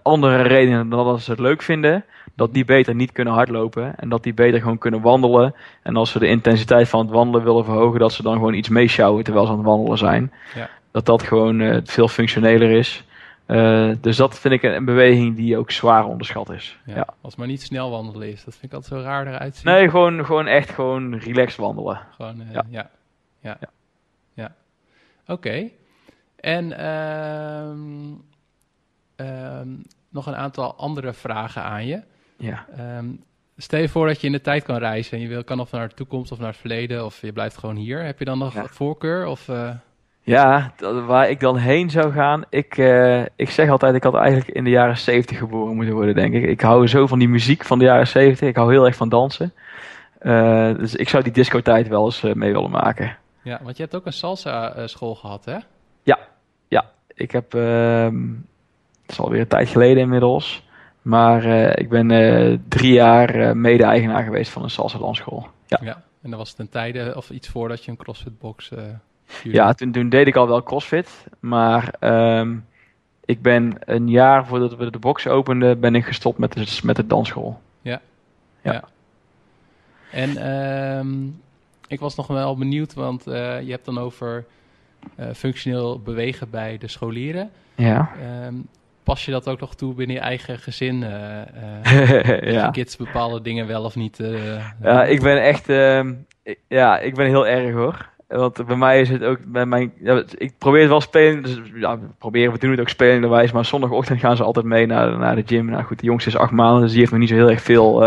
andere 0.01 0.41
redenen 0.41 0.89
dan 0.89 1.05
dat 1.05 1.21
ze 1.21 1.31
het 1.31 1.39
leuk 1.39 1.61
vinden, 1.61 2.05
dat 2.41 2.53
die 2.53 2.65
beter 2.65 2.95
niet 2.95 3.11
kunnen 3.11 3.33
hardlopen 3.33 3.95
en 3.95 4.09
dat 4.09 4.23
die 4.23 4.33
beter 4.33 4.59
gewoon 4.59 4.77
kunnen 4.77 5.01
wandelen. 5.01 5.55
En 5.83 5.95
als 5.95 6.11
ze 6.11 6.19
de 6.19 6.27
intensiteit 6.27 6.89
van 6.89 6.99
het 6.99 7.09
wandelen 7.09 7.43
willen 7.43 7.65
verhogen, 7.65 7.99
dat 7.99 8.13
ze 8.13 8.23
dan 8.23 8.33
gewoon 8.33 8.53
iets 8.53 8.69
meeschouwen 8.69 9.23
terwijl 9.23 9.45
ze 9.45 9.51
aan 9.51 9.57
het 9.57 9.67
wandelen 9.67 9.97
zijn. 9.97 10.31
Ja. 10.55 10.69
Dat 10.91 11.05
dat 11.05 11.23
gewoon 11.23 11.59
uh, 11.59 11.77
veel 11.83 12.07
functioneler 12.07 12.69
is. 12.71 13.03
Uh, 13.47 13.91
dus 14.01 14.17
dat 14.17 14.39
vind 14.39 14.53
ik 14.53 14.63
een, 14.63 14.75
een, 14.75 14.85
beweging 14.85 15.35
die 15.35 15.57
ook 15.57 15.71
zwaar 15.71 16.05
onderschat 16.05 16.49
is. 16.49 16.79
Ja, 16.85 16.95
ja. 16.95 17.07
Als 17.21 17.35
maar 17.35 17.47
niet 17.47 17.61
snel 17.61 17.89
wandelen 17.89 18.31
is, 18.31 18.43
dat 18.43 18.55
vind 18.55 18.71
ik 18.71 18.73
altijd 18.73 19.01
zo 19.01 19.07
raar 19.07 19.27
eruit 19.27 19.55
zien. 19.55 19.73
Nee, 19.73 19.89
gewoon, 19.89 20.25
gewoon 20.25 20.47
echt 20.47 20.69
gewoon 20.69 21.15
relaxed 21.15 21.59
wandelen. 21.59 21.99
Gewoon, 22.15 22.41
uh, 22.41 22.53
ja. 22.53 22.63
Ja, 22.69 22.89
ja. 23.39 23.57
ja. 23.59 23.69
ja. 24.33 24.55
Oké. 25.21 25.31
Okay. 25.31 25.73
En 26.35 26.85
um, 26.85 28.21
um, 29.15 29.81
nog 30.09 30.25
een 30.25 30.35
aantal 30.35 30.75
andere 30.75 31.13
vragen 31.13 31.63
aan 31.63 31.85
je. 31.85 32.01
Ja. 32.41 32.65
Um, 32.97 33.23
stel 33.57 33.79
je 33.79 33.89
voor 33.89 34.07
dat 34.07 34.21
je 34.21 34.27
in 34.27 34.33
de 34.33 34.41
tijd 34.41 34.63
kan 34.63 34.77
reizen 34.77 35.17
en 35.17 35.23
je 35.23 35.29
wil, 35.29 35.43
kan 35.43 35.59
of 35.59 35.71
naar 35.71 35.87
de 35.87 35.93
toekomst 35.95 36.31
of 36.31 36.39
naar 36.39 36.47
het 36.47 36.57
verleden 36.57 37.05
of 37.05 37.21
je 37.21 37.31
blijft 37.33 37.57
gewoon 37.57 37.75
hier. 37.75 38.03
Heb 38.03 38.19
je 38.19 38.25
dan 38.25 38.37
nog 38.37 38.53
Ja. 38.53 38.65
voorkeur? 38.65 39.25
Of, 39.25 39.47
uh... 39.47 39.69
Ja, 40.21 40.73
dat- 40.77 41.05
waar 41.05 41.29
ik 41.29 41.39
dan 41.39 41.57
heen 41.57 41.89
zou 41.89 42.11
gaan. 42.11 42.43
Ik, 42.49 42.77
eh, 42.77 43.21
ik 43.35 43.49
zeg 43.49 43.69
altijd, 43.69 43.95
ik 43.95 44.03
had 44.03 44.15
eigenlijk 44.15 44.49
in 44.49 44.63
de 44.63 44.69
jaren 44.69 44.97
70 44.97 45.37
geboren 45.37 45.75
moeten 45.75 45.93
worden, 45.93 46.15
denk 46.15 46.33
ik. 46.33 46.43
Ik 46.43 46.61
hou 46.61 46.87
zo 46.87 47.07
van 47.07 47.19
die 47.19 47.29
muziek 47.29 47.65
van 47.65 47.79
de 47.79 47.85
jaren 47.85 48.07
70. 48.07 48.47
Ik 48.47 48.55
hou 48.55 48.71
heel 48.71 48.85
erg 48.85 48.95
van 48.95 49.09
dansen. 49.09 49.53
Eh, 50.19 50.75
dus 50.75 50.95
ik 50.95 51.09
zou 51.09 51.23
die 51.23 51.33
discotijd 51.33 51.87
wel 51.87 52.05
eens 52.05 52.23
eh, 52.23 52.33
mee 52.33 52.53
willen 52.53 52.71
maken. 52.71 53.17
Ja, 53.43 53.59
want 53.63 53.77
je 53.77 53.83
hebt 53.83 53.95
ook 53.95 54.05
een 54.05 54.13
salsa 54.13 54.87
school 54.87 55.15
gehad, 55.15 55.45
hè? 55.45 55.57
Ik 57.15 57.31
heb, 57.31 57.53
ehm, 57.53 58.27
het 59.01 59.11
is 59.11 59.19
alweer 59.19 59.39
een 59.39 59.47
tijd 59.47 59.69
geleden 59.69 60.03
inmiddels. 60.03 60.67
Maar 61.01 61.45
eh, 61.45 61.71
ik 61.75 61.89
ben 61.89 62.11
eh, 62.11 62.57
drie 62.67 62.93
jaar 62.93 63.35
eh, 63.35 63.51
mede-eigenaar 63.51 64.23
geweest 64.23 64.51
van 64.51 64.63
een 64.63 64.69
salsa 64.69 64.97
dansschool. 64.97 65.47
Ja, 65.67 65.79
Ja. 65.81 66.03
En 66.21 66.29
dat 66.29 66.39
was 66.39 66.53
ten 66.53 66.69
tijde 66.69 67.13
of 67.15 67.29
iets 67.29 67.47
voordat 67.47 67.83
je 67.83 67.91
een 67.91 67.97
CrossFit 67.97 68.39
box. 68.39 68.71
eh 68.71 68.83
ja 69.43 69.73
toen, 69.73 69.91
toen 69.91 70.09
deed 70.09 70.27
ik 70.27 70.35
al 70.35 70.47
wel 70.47 70.63
crossfit. 70.63 71.25
Maar 71.39 71.95
ehm, 71.99 72.57
ik 73.25 73.41
ben 73.41 73.73
een 73.79 74.09
jaar 74.09 74.45
voordat 74.45 74.75
we 74.75 74.91
de 74.91 74.99
box 74.99 75.27
openden, 75.27 75.79
ben 75.79 75.95
ik 75.95 76.05
gestopt 76.05 76.37
met 76.37 76.53
de, 76.53 76.79
met 76.83 76.95
de 76.95 77.07
dansschool. 77.07 77.59
En 80.11 80.37
ehm, 80.37 81.27
ik 81.87 81.99
was 81.99 82.15
nog 82.15 82.27
wel 82.27 82.57
benieuwd, 82.57 82.93
want 82.93 83.23
je 83.25 83.67
hebt 83.67 83.85
dan 83.85 83.97
over 83.97 84.45
functioneel 85.33 85.99
bewegen 85.99 86.49
bij 86.49 86.77
de 86.77 86.87
scholieren. 86.87 87.51
Ja. 87.75 88.11
Ehm, 88.21 88.55
pas 89.03 89.25
je 89.25 89.31
dat 89.31 89.49
ook 89.49 89.59
nog 89.59 89.75
toe 89.75 89.93
binnen 89.93 90.15
je 90.15 90.21
eigen 90.21 90.59
gezin? 90.59 91.03
eh, 91.03 91.41
eh, 91.41 91.47
dat 92.25 92.43
je 92.43 92.51
ja. 92.51 92.69
kids 92.69 92.97
bepaalde 92.97 93.41
dingen 93.41 93.67
wel 93.67 93.83
of 93.83 93.95
niet? 93.95 94.19
eh, 94.19 94.65
ja, 94.81 95.03
ik 95.03 95.21
ben 95.21 95.43
echt, 95.43 95.69
ehm, 95.69 96.13
ja, 96.67 96.99
ik 96.99 97.15
ben 97.15 97.27
heel 97.27 97.47
erg 97.47 97.73
hoor. 97.73 98.09
Want 98.27 98.65
bij 98.65 98.75
mij 98.75 99.01
is 99.01 99.09
het 99.09 99.23
ook, 99.23 99.37
bij 99.45 99.65
mijn, 99.65 99.93
ja, 100.01 100.23
ik 100.37 100.53
probeer 100.57 100.79
het 100.79 100.89
wel 100.89 101.01
spelen, 101.01 101.43
dus 101.43 101.59
ja, 101.73 101.99
we 101.99 102.05
proberen, 102.17 102.53
we 102.53 102.59
doen 102.59 102.71
het 102.71 102.79
ook 102.79 102.89
spelenderwijs, 102.89 103.51
maar 103.51 103.65
zondagochtend 103.65 104.19
gaan 104.19 104.35
ze 104.35 104.43
altijd 104.43 104.65
mee 104.65 104.85
naar, 104.85 105.17
naar 105.17 105.35
de 105.35 105.43
gym. 105.45 105.65
Nou 105.65 105.83
goed, 105.83 105.99
de 105.99 106.05
jongste 106.05 106.29
is 106.29 106.37
acht 106.37 106.51
maanden, 106.51 106.81
dus 106.81 106.89
die 106.91 106.99
heeft 106.99 107.11
nog 107.11 107.19
niet 107.19 107.29
zo 107.29 107.35
heel 107.35 107.49
erg 107.49 107.61
veel 107.61 107.99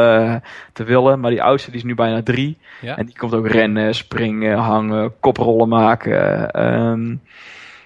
te 0.72 0.84
willen. 0.84 1.20
Maar 1.20 1.30
die 1.30 1.42
oudste 1.42 1.70
die 1.70 1.78
is 1.78 1.86
nu 1.86 1.94
bijna 1.94 2.22
drie. 2.22 2.58
ja? 2.80 2.96
En 2.96 3.06
die 3.06 3.16
komt 3.16 3.34
ook 3.34 3.48
rennen, 3.48 3.94
springen, 3.94 4.58
hangen, 4.58 5.12
koprollen 5.20 5.68
maken. 5.68 6.50
ehm, 6.50 7.14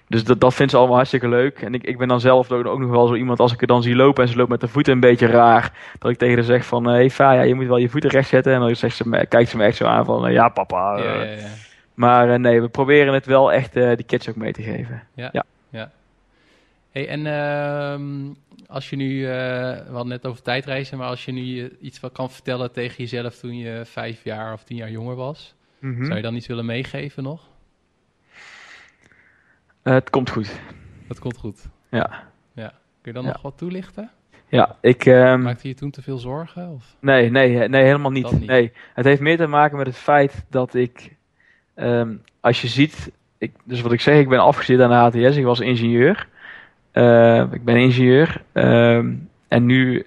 dus 0.09 0.25
dat, 0.25 0.41
dat 0.41 0.55
vindt 0.55 0.71
ze 0.73 0.79
allemaal 0.79 0.97
hartstikke 0.97 1.29
leuk. 1.29 1.61
En 1.63 1.75
ik, 1.75 1.83
ik 1.85 1.99
ben 1.99 2.09
dan 2.09 2.21
zelf 2.21 2.53
ook, 2.53 2.79
nog 2.79 2.91
wel 2.91 3.07
zo 3.07 3.15
iemand, 3.15 3.41
als 3.41 3.53
ik 3.53 3.61
er 3.61 3.67
dan 3.67 3.83
zie 3.83 3.95
lopen 3.97 4.23
en 4.23 4.29
ze 4.29 4.37
loopt 4.37 4.51
met 4.51 4.61
de 4.61 4.69
voeten 4.69 4.93
een 4.93 5.01
beetje 5.01 5.27
raar, 5.27 5.73
dat 5.99 6.11
ik 6.11 6.19
tegen 6.19 6.35
haar 6.35 6.45
zeg 6.45 6.67
van, 6.67 6.85
hé 6.85 6.93
hey, 6.93 7.11
Faya, 7.11 7.43
je 7.43 7.55
moet 7.55 7.67
wel 7.67 7.77
je 7.77 7.89
voeten 7.89 8.11
recht 8.11 8.29
zetten. 8.29 8.53
En 8.55 8.61
dan 8.61 8.77
zegt 8.77 8.97
ze, 8.97 9.27
kijkt 9.29 9.51
ze 9.51 9.57
me 9.57 9.65
echt 9.65 9.77
zo 9.77 9.85
aan 9.85 10.05
van, 10.05 10.27
eh, 10.27 10.33
ja 10.33 10.49
papa. 10.49 10.97
ja, 10.99 11.15
ja, 11.15 11.23
ja. 11.23 11.49
Maar 11.95 12.33
eh, 12.33 12.39
nee, 12.39 12.61
we 12.61 12.69
proberen 12.69 13.15
het 13.15 13.27
wel 13.27 13.53
echt 13.53 13.77
eh 13.77 13.97
die 13.97 14.05
kids 14.07 14.29
ook 14.29 14.37
mee 14.37 14.53
te 14.53 14.63
geven. 14.63 15.03
Hey, 16.91 17.09
en 17.09 17.27
ehm, 17.27 18.05
als 18.67 18.91
je 18.91 18.97
nu, 18.97 19.27
we 19.27 19.85
hadden 19.91 20.09
net 20.09 20.27
over 20.27 20.43
tijdreizen, 20.43 20.99
maar 20.99 21.09
als 21.09 21.25
je 21.25 21.33
nu 21.33 21.71
iets 21.81 22.01
wat 22.01 22.13
kan 22.13 22.31
vertellen 22.31 22.73
tegen 22.73 22.97
jezelf 22.97 23.35
toen 23.37 23.57
je 23.57 23.83
vijf 23.85 24.25
jaar 24.25 24.53
of 24.53 24.65
tien 24.65 24.77
jaar 24.77 24.91
jonger 24.91 25.15
was, 25.17 25.55
Mhm. 25.79 26.05
zou 26.05 26.17
je 26.17 26.23
dan 26.23 26.35
iets 26.35 26.47
willen 26.47 26.67
meegeven 26.67 27.23
nog? 27.23 27.41
Eh, 29.89 29.95
het 29.95 30.11
komt 30.11 30.31
goed. 30.31 30.61
Dat 31.07 31.19
komt 31.19 31.37
goed. 31.37 31.69
Ja. 31.91 32.27
Kun 32.55 32.73
je 33.03 33.13
dan 33.13 33.23
Ja. 33.25 33.29
nog 33.33 33.43
wat 33.43 33.59
toelichten? 33.59 34.11
Ja, 34.49 34.77
ik... 34.81 35.05
ehm, 35.07 35.43
Maakte 35.43 35.69
je 35.69 35.75
toen 35.75 35.91
te 35.91 36.03
veel 36.03 36.19
zorgen? 36.19 36.69
Of? 36.71 36.85
Nee, 37.01 37.31
nee, 37.31 37.69
nee, 37.69 37.83
helemaal 37.85 38.11
niet. 38.11 38.47
Nee, 38.47 38.73
het 38.95 39.05
heeft 39.05 39.21
meer 39.21 39.37
te 39.37 39.47
maken 39.47 39.77
met 39.77 39.87
het 39.87 39.97
feit 39.97 40.45
dat 40.51 40.75
ik, 40.75 41.15
ehm, 41.75 42.13
als 42.41 42.63
je 42.63 42.69
ziet, 42.69 43.13
ik, 43.39 43.53
dus 43.65 43.81
wat 43.81 43.93
ik 43.93 44.01
zeg, 44.01 44.19
ik 44.19 44.29
ben 44.29 44.39
afgestudeerd 44.39 44.91
aan 44.91 45.11
de 45.13 45.19
HTS, 45.19 45.37
ik 45.37 45.45
was 45.45 45.61
ingenieur. 45.61 46.29
Eh, 46.91 47.45
ik 47.51 47.65
ben 47.65 47.77
ingenieur 47.77 48.43
ehm, 48.53 49.13
en 49.49 49.67
nu 49.67 50.07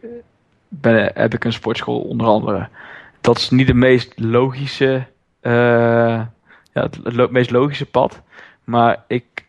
ben, 0.68 1.12
heb 1.14 1.34
ik 1.34 1.44
een 1.44 1.54
sportschool 1.54 2.02
onder 2.02 2.28
andere. 2.28 2.68
Dat 3.22 3.38
is 3.38 3.50
niet 3.50 3.68
de 3.68 3.74
meest 3.74 4.20
logische, 4.20 5.06
eh, 5.40 5.52
ja, 6.74 6.82
het, 6.84 7.00
het 7.04 7.32
meest 7.32 7.52
logische 7.52 7.86
pad, 7.86 8.22
maar 8.64 9.04
ik, 9.08 9.41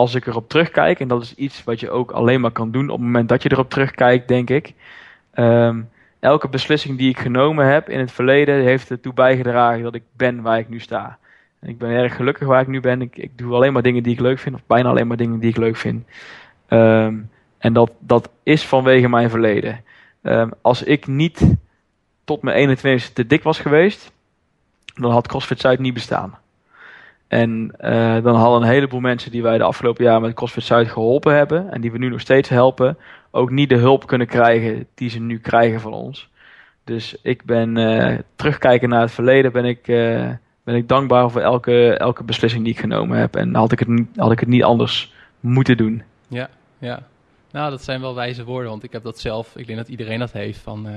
als 0.00 0.14
ik 0.14 0.26
erop 0.26 0.48
terugkijk, 0.48 1.00
en 1.00 1.08
dat 1.08 1.22
is 1.22 1.34
iets 1.34 1.64
wat 1.64 1.80
je 1.80 1.90
ook 1.90 2.10
alleen 2.10 2.40
maar 2.40 2.50
kan 2.50 2.70
doen 2.70 2.88
op 2.88 2.96
het 2.96 3.06
moment 3.06 3.28
dat 3.28 3.42
je 3.42 3.52
erop 3.52 3.70
terugkijkt, 3.70 4.28
denk 4.28 4.50
ik. 4.50 4.74
ehm, 5.32 5.80
elke 6.20 6.48
beslissing 6.48 6.98
die 6.98 7.08
ik 7.08 7.18
genomen 7.18 7.66
heb 7.66 7.88
in 7.88 7.98
het 7.98 8.12
verleden 8.12 8.62
heeft 8.62 8.90
ertoe 8.90 9.12
bijgedragen 9.12 9.82
dat 9.82 9.94
ik 9.94 10.02
ben 10.16 10.42
waar 10.42 10.58
ik 10.58 10.68
nu 10.68 10.80
sta. 10.80 11.18
En 11.60 11.68
ik 11.68 11.78
ben 11.78 11.90
erg 11.90 12.16
gelukkig 12.16 12.46
waar 12.46 12.60
ik 12.60 12.66
nu 12.66 12.80
ben. 12.80 13.02
Ik, 13.02 13.16
ik 13.16 13.38
doe 13.38 13.54
alleen 13.54 13.72
maar 13.72 13.82
dingen 13.82 14.02
die 14.02 14.12
ik 14.12 14.20
leuk 14.20 14.38
vind, 14.38 14.54
of 14.54 14.62
bijna 14.66 14.88
alleen 14.88 15.06
maar 15.06 15.16
dingen 15.16 15.38
die 15.40 15.50
ik 15.50 15.56
leuk 15.56 15.76
vind. 15.76 16.06
Ehm, 16.68 17.14
en 17.58 17.72
dat, 17.72 17.90
dat 17.98 18.30
is 18.42 18.66
vanwege 18.66 19.08
mijn 19.08 19.30
verleden. 19.30 19.84
Ehm, 20.22 20.50
als 20.60 20.82
ik 20.82 21.06
niet 21.06 21.54
tot 22.24 22.42
mijn 22.42 22.56
21 22.56 23.12
te 23.12 23.26
dik 23.26 23.42
was 23.42 23.58
geweest, 23.58 24.12
dan 24.94 25.10
had 25.10 25.28
CrossFit 25.28 25.60
Zuid 25.60 25.78
niet 25.78 25.94
bestaan. 25.94 26.38
En 27.30 27.72
eh, 27.76 28.22
dan 28.22 28.34
hadden 28.34 28.62
een 28.62 28.74
heleboel 28.74 29.00
mensen 29.00 29.30
die 29.30 29.42
wij 29.42 29.58
de 29.58 29.64
afgelopen 29.64 30.04
jaren 30.04 30.22
met 30.22 30.34
CrossFit 30.34 30.64
Zuid 30.64 30.88
geholpen 30.88 31.34
hebben, 31.36 31.70
en 31.72 31.80
die 31.80 31.92
we 31.92 31.98
nu 31.98 32.08
nog 32.08 32.20
steeds 32.20 32.48
helpen, 32.48 32.98
ook 33.30 33.50
niet 33.50 33.68
de 33.68 33.76
hulp 33.76 34.06
kunnen 34.06 34.26
krijgen 34.26 34.86
die 34.94 35.10
ze 35.10 35.20
nu 35.20 35.38
krijgen 35.38 35.80
van 35.80 35.92
ons. 35.92 36.28
Dus 36.84 37.16
ik 37.22 37.44
ben 37.44 37.76
eh, 37.76 38.18
terugkijken 38.36 38.88
naar 38.88 39.00
het 39.00 39.10
verleden, 39.10 39.52
ben 39.52 39.64
ik, 39.64 39.88
eh, 39.88 40.28
ben 40.64 40.74
ik 40.74 40.88
dankbaar 40.88 41.30
voor 41.30 41.40
elke, 41.40 41.96
elke 41.96 42.24
beslissing 42.24 42.64
die 42.64 42.72
ik 42.72 42.80
genomen 42.80 43.18
heb. 43.18 43.36
En 43.36 43.54
had 43.54 43.72
ik 43.72 43.78
het 43.78 43.88
niet, 43.88 44.08
had 44.16 44.32
ik 44.32 44.40
het 44.40 44.48
niet 44.48 44.64
anders 44.64 45.12
moeten 45.40 45.76
doen. 45.76 46.02
Ja, 46.28 46.48
ja. 46.78 47.02
Nou, 47.50 47.70
dat 47.70 47.82
zijn 47.82 48.00
wel 48.00 48.14
wijze 48.14 48.44
woorden, 48.44 48.70
want 48.70 48.84
ik 48.84 48.92
heb 48.92 49.02
dat 49.02 49.18
zelf, 49.18 49.56
ik 49.56 49.66
denk 49.66 49.78
dat 49.78 49.88
iedereen 49.88 50.18
dat 50.18 50.32
heeft. 50.32 50.58
Van, 50.58 50.88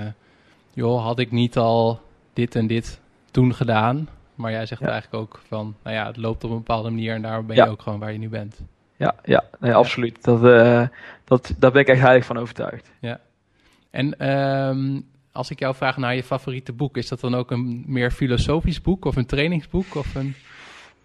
joh, 0.71 1.03
had 1.03 1.19
ik 1.19 1.31
niet 1.31 1.57
al 1.57 1.99
dit 2.34 2.55
en 2.55 2.67
dit 2.67 2.99
toen 3.31 3.53
gedaan. 3.53 4.07
Maar 4.43 4.51
jij 4.51 4.65
zegt 4.65 4.81
Ja. 4.81 4.87
eigenlijk 4.89 5.23
ook 5.23 5.39
van, 5.47 5.75
nou 5.83 5.95
ja, 5.95 6.07
het 6.07 6.17
loopt 6.17 6.43
op 6.43 6.49
een 6.49 6.57
bepaalde 6.57 6.89
manier 6.89 7.13
en 7.13 7.21
daarom 7.21 7.45
ben 7.47 7.55
Ja. 7.55 7.63
je 7.65 7.69
ook 7.71 7.81
gewoon 7.81 7.99
waar 7.99 8.11
je 8.11 8.17
nu 8.19 8.29
bent. 8.29 8.59
Ja, 8.95 9.15
ja 9.23 9.43
nee, 9.59 9.73
absoluut. 9.73 10.23
Dat, 10.23 10.43
eh, 10.45 10.87
dat, 11.23 11.53
daar 11.57 11.71
ben 11.71 11.81
ik 11.81 11.87
echt 11.87 12.01
heilig 12.01 12.25
van 12.25 12.37
overtuigd. 12.37 12.91
En 13.91 14.19
ehm, 14.19 14.99
als 15.31 15.49
ik 15.51 15.59
jou 15.59 15.75
vraag 15.75 15.97
naar 15.97 16.15
je 16.15 16.23
favoriete 16.23 16.73
boek, 16.73 16.97
is 16.97 17.07
dat 17.07 17.19
dan 17.19 17.35
ook 17.35 17.51
een 17.51 17.83
meer 17.87 18.11
filosofisch 18.11 18.81
boek 18.81 19.05
of 19.05 19.15
een 19.15 19.25
trainingsboek? 19.25 19.95
Of 19.95 20.15
een... 20.15 20.35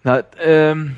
Nou, 0.02 0.22
ehm, 0.36 0.88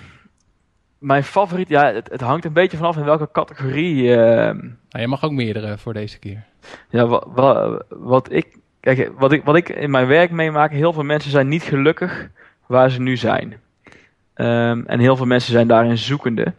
mijn 0.98 1.24
favoriet, 1.24 1.68
ja, 1.68 1.92
het, 1.92 2.10
het 2.10 2.20
hangt 2.20 2.44
een 2.44 2.52
beetje 2.52 2.76
vanaf 2.76 2.96
in 2.96 3.04
welke 3.04 3.28
categorie. 3.32 4.14
ehm, 4.16 4.56
Nou, 4.58 5.02
je 5.04 5.06
mag 5.06 5.24
ook 5.24 5.32
meerdere 5.32 5.78
voor 5.78 5.92
deze 5.92 6.18
keer. 6.18 6.44
ja, 6.90 7.06
wa, 7.06 7.22
wa- 7.26 7.82
wat 7.88 8.32
ik, 8.32 8.56
kijk, 8.80 9.12
wat 9.18 9.32
ik, 9.32 9.44
wat 9.44 9.56
ik 9.56 9.68
in 9.68 9.90
mijn 9.90 10.06
werk 10.06 10.30
meemaak, 10.30 10.72
heel 10.72 10.92
veel 10.92 11.02
mensen 11.02 11.30
zijn 11.30 11.48
niet 11.48 11.62
gelukkig 11.62 12.28
waar 12.66 12.90
ze 12.90 13.00
nu 13.00 13.16
zijn. 13.16 13.60
Ehm, 14.34 14.82
en 14.86 15.00
heel 15.00 15.16
veel 15.16 15.26
mensen 15.26 15.52
zijn 15.52 15.66
daarin 15.66 15.98
zoekende. 15.98 16.52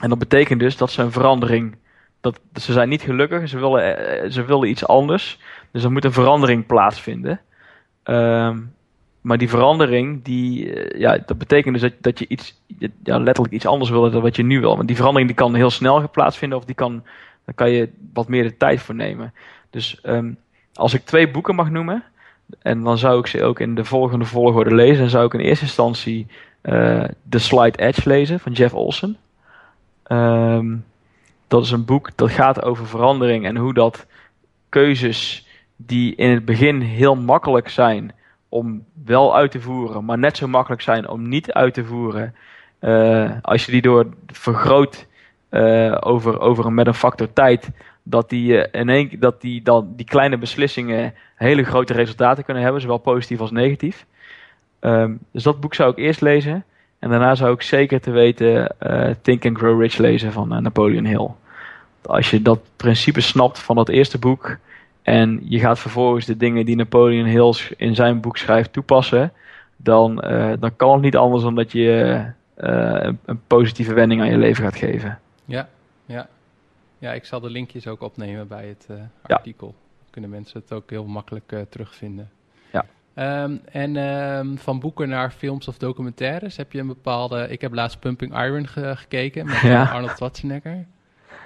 En 0.00 0.08
dat 0.08 0.18
betekent 0.18 0.60
dus 0.60 0.76
dat 0.76 0.90
ze 0.90 1.02
een 1.02 1.12
verandering, 1.12 1.76
dat, 2.20 2.40
ze 2.54 2.72
zijn 2.72 2.88
niet 2.88 3.02
gelukkig, 3.02 3.48
ze 3.48 3.58
willen, 3.58 3.96
eh, 3.96 4.30
ze 4.30 4.44
willen 4.44 4.68
iets 4.68 4.86
anders. 4.86 5.38
Dus 5.70 5.84
er 5.84 5.92
moet 5.92 6.04
een 6.04 6.12
verandering 6.12 6.66
plaatsvinden. 6.66 7.40
Ehm, 8.02 8.58
maar 9.20 9.38
die 9.38 9.48
verandering, 9.48 10.24
die, 10.24 10.74
eh, 10.74 11.00
ja, 11.00 11.18
dat 11.26 11.38
betekent 11.38 11.80
dus 11.80 11.82
dat, 11.82 11.92
dat 12.00 12.18
je 12.18 12.26
iets, 12.28 12.62
ja, 13.02 13.18
letterlijk 13.18 13.54
iets 13.54 13.66
anders 13.66 13.90
wil 13.90 14.10
dan 14.10 14.22
wat 14.22 14.36
je 14.36 14.42
nu 14.42 14.60
wil. 14.60 14.76
Want 14.76 14.86
die 14.86 14.96
verandering 14.96 15.28
die 15.28 15.38
kan 15.38 15.54
heel 15.54 15.70
snel 15.70 16.10
plaatsvinden 16.10 16.58
of 16.58 16.64
die 16.64 16.74
kan, 16.74 17.04
daar 17.44 17.54
kan 17.54 17.70
je 17.70 17.88
wat 18.12 18.28
meer 18.28 18.42
de 18.42 18.56
tijd 18.56 18.80
voor 18.80 18.94
nemen. 18.94 19.34
Dus 19.70 20.00
ehm, 20.00 20.32
als 20.76 20.94
ik 20.94 21.04
twee 21.04 21.30
boeken 21.30 21.54
mag 21.54 21.70
noemen, 21.70 22.04
en 22.62 22.82
dan 22.82 22.98
zou 22.98 23.18
ik 23.18 23.26
ze 23.26 23.44
ook 23.44 23.60
in 23.60 23.74
de 23.74 23.84
volgende 23.84 24.24
volgorde 24.24 24.74
lezen, 24.74 24.98
dan 24.98 25.08
zou 25.08 25.26
ik 25.26 25.34
in 25.34 25.40
eerste 25.40 25.64
instantie 25.64 26.26
eh 26.60 27.04
The 27.28 27.38
Slight 27.38 27.78
Edge 27.78 28.08
lezen 28.08 28.40
van 28.40 28.52
Jeff 28.52 28.74
Olson. 28.74 29.16
Ehm, 30.02 30.76
dat 31.48 31.64
is 31.64 31.70
een 31.70 31.84
boek 31.84 32.10
dat 32.14 32.30
gaat 32.30 32.62
over 32.62 32.86
verandering 32.86 33.46
en 33.46 33.56
hoe 33.56 33.74
dat 33.74 34.06
keuzes 34.68 35.46
die 35.76 36.14
in 36.14 36.30
het 36.30 36.44
begin 36.44 36.80
heel 36.80 37.16
makkelijk 37.16 37.68
zijn 37.68 38.12
om 38.48 38.84
wel 39.04 39.36
uit 39.36 39.50
te 39.50 39.60
voeren, 39.60 40.04
maar 40.04 40.18
net 40.18 40.36
zo 40.36 40.48
makkelijk 40.48 40.82
zijn 40.82 41.08
om 41.08 41.28
niet 41.28 41.52
uit 41.52 41.74
te 41.74 41.84
voeren, 41.84 42.34
eh, 42.78 43.30
als 43.42 43.64
je 43.64 43.72
die 43.72 43.82
door 43.82 44.06
vergroot 44.26 45.06
eh, 45.48 45.96
over, 46.00 46.40
over 46.40 46.72
met 46.72 46.86
een 46.86 46.94
factor 46.94 47.32
tijd, 47.32 47.70
dat 48.08 48.28
die, 48.30 48.62
eh, 48.62 48.80
in 48.80 48.88
één, 48.88 49.10
dat 49.18 49.40
die, 49.40 49.62
dan, 49.62 49.92
die 49.96 50.06
kleine 50.06 50.38
beslissingen 50.38 51.14
hele 51.34 51.64
grote 51.64 51.92
resultaten 51.92 52.44
kunnen 52.44 52.62
hebben, 52.62 52.80
zowel 52.80 52.98
positief 52.98 53.40
als 53.40 53.50
negatief. 53.50 54.06
Ehm, 54.80 55.14
dus 55.30 55.42
dat 55.42 55.60
boek 55.60 55.74
zou 55.74 55.90
ik 55.90 55.96
eerst 55.96 56.20
lezen. 56.20 56.64
En 56.98 57.10
daarna 57.10 57.34
zou 57.34 57.52
ik 57.52 57.62
zeker 57.62 58.00
te 58.00 58.10
weten 58.10 58.78
eh, 58.78 59.14
Think 59.22 59.46
and 59.46 59.58
Grow 59.58 59.80
Rich 59.80 59.96
lezen 59.96 60.32
van 60.32 60.54
eh, 60.54 60.60
Napoleon 60.60 61.04
Hill. 61.04 61.28
Als 62.02 62.30
je 62.30 62.42
dat 62.42 62.60
principe 62.76 63.20
snapt 63.20 63.58
van 63.58 63.76
dat 63.76 63.88
eerste 63.88 64.18
boek 64.18 64.56
en 65.02 65.40
je 65.44 65.58
gaat 65.58 65.78
vervolgens 65.78 66.26
de 66.26 66.36
dingen 66.36 66.66
die 66.66 66.76
Napoleon 66.76 67.26
Hill 67.26 67.54
in 67.76 67.94
zijn 67.94 68.20
boek 68.20 68.36
schrijft 68.36 68.72
toepassen, 68.72 69.32
dan, 69.76 70.14
dan 70.60 70.76
kan 70.76 70.92
het 70.92 71.02
niet 71.02 71.16
anders 71.16 71.42
dan 71.42 71.54
dat 71.54 71.72
je 71.72 72.22
een 73.24 73.40
positieve 73.46 73.94
wending 73.94 74.20
aan 74.20 74.30
je 74.30 74.38
leven 74.38 74.64
gaat 74.64 74.76
geven. 74.76 75.18
Ja, 75.44 75.68
ja. 76.06 76.28
Ja, 76.98 77.12
ik 77.12 77.24
zal 77.24 77.40
de 77.40 77.50
linkjes 77.50 77.86
ook 77.86 78.00
opnemen 78.00 78.48
bij 78.48 78.66
het 78.68 78.86
eh, 78.90 78.96
Ja. 79.26 79.36
artikel. 79.36 79.66
Dan 79.98 80.10
kunnen 80.10 80.30
mensen 80.30 80.60
het 80.60 80.72
ook 80.72 80.90
heel 80.90 81.06
makkelijk 81.06 81.52
eh, 81.52 81.60
terugvinden. 81.68 82.30
Ja. 82.72 82.84
Ehm, 83.14 83.56
en 83.72 83.96
ehm, 83.96 84.56
van 84.56 84.80
boeken 84.80 85.08
naar 85.08 85.30
films 85.30 85.68
of 85.68 85.78
documentaires, 85.78 86.56
heb 86.56 86.72
je 86.72 86.78
een 86.80 86.86
bepaalde... 86.86 87.48
Ik 87.48 87.60
heb 87.60 87.72
laatst 87.74 88.00
Pumping 88.00 88.38
Iron 88.44 88.66
ge- 88.66 88.96
gekeken 88.96 89.46
met 89.46 89.60
Ja. 89.72 89.82
eh, 89.82 89.92
Arnold 89.94 90.16
Schwarzenegger. 90.16 90.86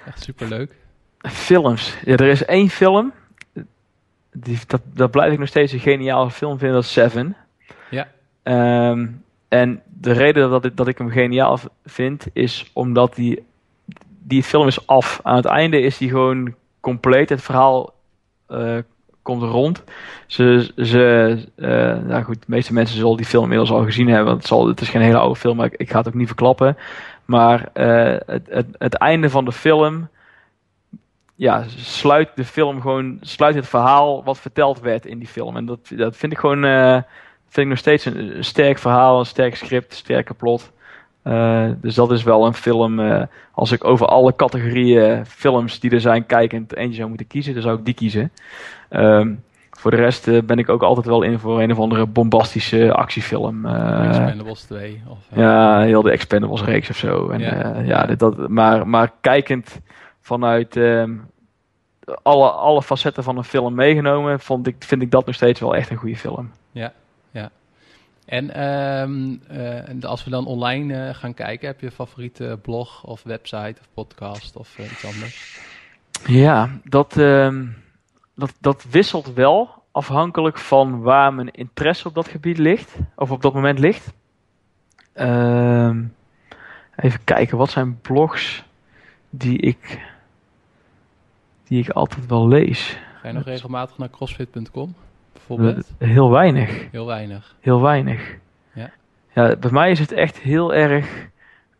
Echt 0.05 0.23
superleuk. 0.23 0.75
Films. 1.19 1.97
Ja, 2.05 2.11
er 2.11 2.21
is 2.27 2.45
één 2.45 2.69
film. 2.69 3.13
Die, 4.31 4.59
dat, 4.67 4.81
dat 4.93 5.11
blijf 5.11 5.33
ik 5.33 5.39
nog 5.39 5.47
steeds 5.47 5.71
een 5.71 5.79
geniale 5.79 6.31
film 6.31 6.57
vinden. 6.57 6.75
Dat 6.75 6.83
is 6.85 6.91
Seven. 6.91 7.35
Ja. 7.89 8.07
Ehm, 8.43 9.07
en 9.47 9.81
de 9.99 10.11
reden 10.11 10.49
dat 10.49 10.65
ik, 10.65 10.77
dat 10.77 10.87
ik 10.87 10.97
hem 10.97 11.09
geniaal 11.09 11.59
vind, 11.85 12.25
is 12.33 12.69
omdat 12.73 13.15
die, 13.15 13.43
die 14.23 14.43
film 14.43 14.67
is 14.67 14.87
af. 14.87 15.19
Aan 15.23 15.35
het 15.35 15.45
einde 15.45 15.81
is 15.81 15.97
die 15.97 16.09
gewoon 16.09 16.55
compleet. 16.79 17.29
Het 17.29 17.41
verhaal 17.41 17.93
eh, 18.47 18.77
komt 19.21 19.41
rond. 19.41 19.83
Ze, 20.27 20.71
ze, 20.77 21.37
eh, 21.55 22.07
nou 22.07 22.23
goed, 22.23 22.35
de 22.39 22.45
meeste 22.47 22.73
mensen 22.73 22.97
zullen 22.97 23.17
die 23.17 23.25
film 23.25 23.43
inmiddels 23.43 23.71
al 23.71 23.83
gezien 23.83 24.07
hebben. 24.07 24.25
Want 24.25 24.37
het, 24.37 24.47
zal, 24.47 24.67
het 24.67 24.81
is 24.81 24.89
geen 24.89 25.01
hele 25.01 25.17
oude 25.17 25.39
film, 25.39 25.57
maar 25.57 25.69
ik, 25.75 25.89
ga 25.89 25.97
het 25.97 26.07
ook 26.07 26.13
niet 26.13 26.27
verklappen. 26.27 26.77
Maar 27.25 27.69
eh, 27.73 28.17
het, 28.25 28.47
het, 28.49 28.67
het 28.77 28.93
einde 28.93 29.29
van 29.29 29.45
de 29.45 29.51
film 29.51 30.09
ja, 31.35 31.63
sluit 31.75 32.29
de 32.35 32.45
film 32.45 32.81
gewoon, 32.81 33.17
sluit 33.21 33.55
het 33.55 33.67
verhaal 33.67 34.23
wat 34.23 34.39
verteld 34.39 34.79
werd 34.79 35.05
in 35.05 35.17
die 35.17 35.27
film. 35.27 35.57
En 35.57 35.65
dat, 35.65 35.79
dat 35.95 36.17
vind 36.17 36.31
ik 36.31 36.37
gewoon, 36.37 36.61
vind 37.47 37.65
ik 37.65 37.67
nog 37.67 37.77
steeds 37.77 38.05
een, 38.05 38.37
een 38.37 38.43
sterk 38.43 38.77
verhaal, 38.77 39.19
een 39.19 39.25
sterk 39.25 39.55
script, 39.55 39.91
een 39.91 39.97
sterke 39.97 40.33
plot. 40.33 40.71
Eh, 41.21 41.65
dus 41.81 41.95
dat 41.95 42.11
is 42.11 42.23
wel 42.23 42.45
een 42.45 42.53
film, 42.53 42.99
eh, 42.99 43.21
als 43.51 43.71
ik 43.71 43.83
over 43.83 44.05
alle 44.07 44.35
categorieën 44.35 45.25
films 45.25 45.79
die 45.79 45.91
er 45.91 46.01
zijn 46.01 46.25
kijkend 46.25 46.75
eentje 46.75 46.95
zou 46.95 47.07
moeten 47.07 47.27
kiezen, 47.27 47.53
dan 47.53 47.61
zou 47.61 47.77
ik 47.77 47.85
die 47.85 47.93
kiezen. 47.93 48.31
Ehm, 48.89 49.33
voor 49.71 49.91
de 49.91 49.97
rest 49.97 50.27
eh, 50.27 50.41
ben 50.43 50.57
ik 50.59 50.69
ook 50.69 50.83
altijd 50.83 51.05
wel 51.05 51.21
in 51.21 51.39
voor 51.39 51.61
een 51.61 51.71
of 51.71 51.79
andere 51.79 52.05
bombastische 52.05 52.93
actiefilm. 52.93 53.65
Expendables 54.07 54.61
2. 54.61 55.01
Of, 55.07 55.17
ja, 55.35 55.79
heel 55.81 56.01
de 56.01 56.11
Expendables 56.11 56.63
reeks 56.63 56.89
of 56.89 56.95
zo. 56.97 57.29
En, 57.29 57.39
Ja. 57.39 57.55
ja, 57.55 57.79
ja 57.79 58.05
dit- 58.05 58.19
dat, 58.19 58.47
maar, 58.47 58.87
maar 58.87 59.11
kijkend 59.21 59.79
vanuit 60.21 60.75
ehm, 60.75 61.11
alle, 62.23 62.49
alle 62.49 62.81
facetten 62.83 63.23
van 63.23 63.37
een 63.37 63.43
film 63.43 63.73
meegenomen, 63.75 64.39
vond 64.39 64.67
ik, 64.67 64.75
vind 64.79 65.01
ik 65.01 65.11
dat 65.11 65.25
nog 65.25 65.35
steeds 65.35 65.59
wel 65.59 65.75
echt 65.75 65.89
een 65.89 65.97
goede 65.97 66.15
film. 66.17 66.51
Ehm, 67.31 67.41
eh, 67.41 67.45
en 68.31 70.03
als 70.03 70.23
we 70.23 70.29
dan 70.29 70.45
online 70.45 71.07
eh, 71.07 71.15
gaan 71.15 71.33
kijken, 71.33 71.67
heb 71.67 71.79
je 71.79 71.85
een 71.85 71.91
favoriete 71.91 72.59
blog 72.61 73.03
of 73.03 73.23
website 73.23 73.75
of 73.79 73.87
podcast 73.93 74.55
of 74.55 74.77
eh, 74.77 74.91
iets 74.91 75.05
anders? 75.05 75.59
Ja, 76.25 76.69
dat, 76.83 77.17
ehm, 77.17 77.67
dat, 78.35 78.53
dat 78.59 78.85
wisselt 78.89 79.33
wel 79.33 79.83
afhankelijk 79.91 80.57
van 80.57 81.01
waar 81.01 81.33
mijn 81.33 81.51
interesse 81.51 82.07
op 82.07 82.13
dat 82.13 82.27
gebied 82.27 82.57
ligt, 82.57 82.95
of 83.15 83.31
op 83.31 83.41
dat 83.41 83.53
moment 83.53 83.79
ligt. 83.79 84.13
Ehm, 85.13 86.03
even 86.95 87.23
kijken, 87.23 87.57
wat 87.57 87.69
zijn 87.69 88.01
blogs 88.01 88.63
die 89.29 89.57
ik, 89.57 90.01
die 91.63 91.83
ik 91.83 91.89
altijd 91.89 92.25
wel 92.25 92.47
lees. 92.47 92.97
Ga 93.21 93.27
je 93.27 93.33
nog 93.33 93.43
regelmatig 93.43 93.97
naar 93.97 94.09
crossfit.com 94.09 94.95
bijvoorbeeld? 95.33 95.91
Heel 95.97 96.29
weinig. 96.29 96.87
Heel 96.91 97.05
weinig. 97.05 97.55
Heel 97.59 97.81
weinig. 97.81 98.35
Ja. 98.73 98.91
Ja, 99.33 99.55
bij 99.55 99.71
mij 99.71 99.91
is 99.91 99.99
het 99.99 100.11
echt 100.11 100.39
heel 100.39 100.73
erg 100.73 101.29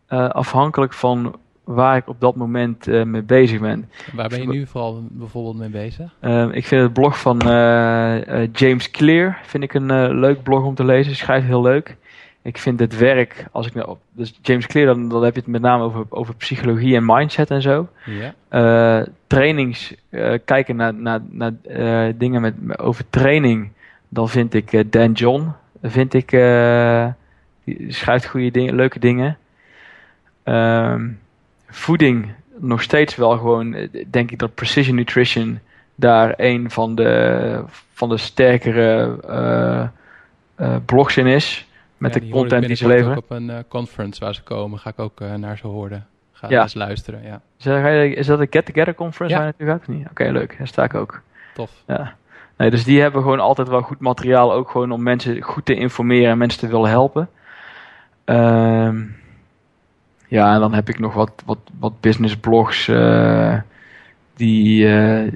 eh, 0.08 0.30
afhankelijk 0.30 0.93
van 0.93 1.36
waar 1.64 1.97
ik 1.97 2.08
op 2.08 2.20
dat 2.20 2.36
moment 2.36 2.88
eh, 2.88 3.04
mee 3.04 3.22
bezig 3.22 3.60
ben. 3.60 3.89
Waar 4.14 4.30
ben 4.30 4.41
je 4.41 4.47
nu 4.47 4.68
vooral 4.68 5.04
bijvoorbeeld 5.10 5.58
mee 5.58 5.70
bezig? 5.70 6.14
Ik 6.52 6.66
vind 6.66 6.82
het 6.82 6.93
blog 6.93 7.20
van 7.20 7.41
eh, 7.41 8.47
James 8.54 8.91
Clear 8.91 9.39
vind 9.43 9.64
ik 9.64 9.74
een 9.74 10.20
leuk 10.20 10.43
blog 10.43 10.64
om 10.64 10.76
te 10.76 10.86
lezen. 10.86 11.06
Hij 11.06 11.16
schrijft 11.16 11.45
heel 11.45 11.62
leuk. 11.62 11.97
Ik 12.42 12.58
vind 12.58 12.80
het 12.80 12.98
werk, 12.98 13.46
als 13.52 13.68
ik 13.68 13.74
nou, 13.74 13.98
dus 14.12 14.39
James 14.42 14.68
Clear, 14.68 14.86
dan, 14.86 15.10
dan 15.10 15.24
heb 15.24 15.34
je 15.34 15.39
het 15.39 15.50
met 15.50 15.62
name 15.62 15.84
over, 15.84 16.06
over 16.10 16.36
psychologie 16.36 16.96
en 16.96 17.06
mindset 17.06 17.50
en 17.50 17.62
zo. 17.62 17.88
Ja. 18.06 19.06
trainings, 19.28 19.96
kijken 20.46 20.76
naar, 20.76 20.94
naar, 20.94 21.20
naar 21.30 21.54
dingen 22.18 22.42
met, 22.42 22.80
over 22.80 23.10
training, 23.10 23.70
dan 24.10 24.30
vind 24.30 24.54
ik 24.54 24.92
Dan 24.92 25.12
John, 25.12 25.52
vind 25.82 26.14
ik, 26.14 26.30
die 27.64 27.94
schrijft 27.94 28.26
goede 28.26 28.52
dingen, 28.52 28.76
leuke 28.76 29.00
dingen. 29.00 29.38
Ehm, 30.44 31.08
voeding 31.70 32.34
nog 32.58 32.82
steeds 32.82 33.16
wel 33.16 33.38
gewoon, 33.38 33.74
eh, 33.74 33.88
denk 34.08 34.32
ik 34.32 34.39
dat 34.39 34.56
Precision 34.56 34.96
Nutrition 34.96 35.60
daar 35.96 36.34
een 36.38 36.72
van 36.72 36.96
de, 36.96 37.64
van 37.94 38.10
de 38.10 38.18
sterkere 38.18 39.18
blogs 40.86 41.18
in 41.18 41.26
is. 41.26 41.66
Met 42.02 42.14
de 42.14 42.30
content 42.30 42.68
die 42.68 42.76
ze 42.76 42.88
leveren. 42.88 43.18
Ook 43.18 43.24
op 43.24 43.32
een 43.32 43.64
conference 43.68 44.20
waar 44.20 44.36
ze 44.36 44.43
komen, 44.43 44.80
ga 44.80 44.89
ik 44.89 44.99
ook 44.99 45.20
naar 45.38 45.58
ze 45.58 45.68
horen. 45.68 46.08
Ga 46.32 46.49
ja. 46.49 46.62
eens 46.62 46.74
luisteren. 46.74 47.22
Ja. 47.24 47.41
Is 48.16 48.26
dat 48.26 48.39
een 48.39 48.47
Get 48.49 48.66
Together 48.66 48.95
Conference 48.95 49.36
ja. 49.36 49.41
waar 49.41 49.54
je 49.58 49.64
naartoe 49.64 49.86
gaat? 49.86 49.97
Niet? 49.97 50.10
Oké, 50.10 50.24
leuk. 50.24 50.56
Daar 50.58 50.68
sta 50.68 50.84
ik 50.84 50.93
ook. 50.93 51.22
Tof. 51.54 51.72
Ja. 51.88 52.16
Nee, 52.58 52.70
dus 52.70 52.84
die 52.84 53.02
hebben 53.02 53.22
gewoon 53.22 53.39
altijd 53.39 53.68
wel 53.68 53.82
goed 53.82 53.99
materiaal, 53.99 54.54
ook 54.54 54.70
gewoon 54.70 54.91
om 54.91 55.04
mensen 55.04 55.41
goed 55.41 55.66
te 55.66 55.76
informeren 55.76 56.30
en 56.30 56.38
mensen 56.38 56.60
te 56.60 56.68
willen 56.68 56.89
helpen. 56.89 57.30
Ehm, 58.24 59.04
ja, 60.28 60.54
en 60.54 60.60
dan 60.60 60.74
heb 60.74 60.89
ik 60.89 60.99
nog 60.99 61.14
wat, 61.14 61.43
wat, 61.45 61.60
wat 61.80 61.99
business 61.99 62.38
blogs 62.38 62.88
uh, 62.88 63.58
die, 64.36 64.88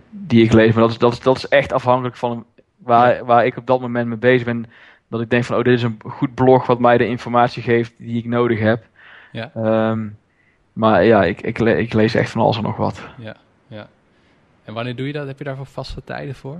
die 0.09 0.43
ik 0.43 0.53
lees. 0.53 0.73
Maar 0.73 0.83
dat 0.83 0.91
is, 0.91 0.97
dat, 0.97 1.11
is, 1.11 1.19
dat 1.19 1.37
is 1.37 1.47
echt 1.47 1.73
afhankelijk 1.73 2.15
van 2.15 2.45
waar, 2.77 3.25
waar 3.25 3.45
ik 3.45 3.57
op 3.57 3.67
dat 3.67 3.81
moment 3.81 4.07
mee 4.07 4.17
bezig 4.17 4.45
ben. 4.45 4.65
Dat 5.07 5.21
ik 5.21 5.29
denk 5.29 5.43
van, 5.43 5.57
oh, 5.57 5.63
dit 5.63 5.73
is 5.73 5.83
een 5.83 5.99
goed 6.05 6.33
blog 6.33 6.65
wat 6.65 6.79
mij 6.79 6.97
de 6.97 7.07
informatie 7.07 7.63
geeft 7.63 7.93
die 7.97 8.17
ik 8.17 8.25
nodig 8.25 8.59
heb. 8.59 8.83
Ja. 9.31 9.51
Um, 9.89 10.17
maar 10.73 11.03
ja, 11.03 11.23
ik, 11.23 11.41
ik, 11.41 11.59
ik, 11.59 11.93
lees 11.93 12.15
echt 12.15 12.29
van 12.29 12.41
alles 12.41 12.57
en 12.57 12.63
nog 12.63 12.77
wat. 12.77 13.01
Ja, 13.17 13.35
ja. 13.67 13.87
En 14.63 14.73
wanneer 14.73 14.95
doe 14.95 15.07
je 15.07 15.13
dat? 15.13 15.27
Heb 15.27 15.37
je 15.37 15.43
daarvoor 15.43 15.65
vaste 15.65 16.03
tijden 16.03 16.35
voor? 16.35 16.57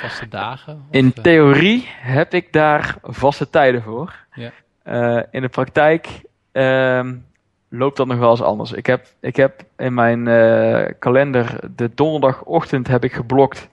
Vaste 0.00 0.28
dagen? 0.28 0.74
Of, 0.74 0.96
In 0.96 1.12
eh? 1.14 1.22
theorie 1.22 1.88
heb 1.88 2.34
ik 2.34 2.52
daar 2.52 2.96
vaste 3.02 3.50
tijden 3.50 3.82
voor. 3.82 4.14
Ja. 4.32 4.50
Uh, 4.84 5.22
in 5.30 5.40
de 5.40 5.48
praktijk 5.48 6.22
um, 6.52 7.26
loopt 7.68 7.96
dat 7.96 8.06
nog 8.06 8.18
wel 8.18 8.30
eens 8.30 8.42
anders. 8.42 8.72
Ik 8.72 8.86
heb, 8.86 9.06
ik 9.20 9.36
heb 9.36 9.64
in 9.76 9.94
mijn 9.94 10.26
uh, 10.26 10.84
kalender 10.98 11.58
de 11.76 11.90
donderdagochtend 11.94 12.88
heb 12.88 13.04
ik 13.04 13.12
geblokt 13.12 13.68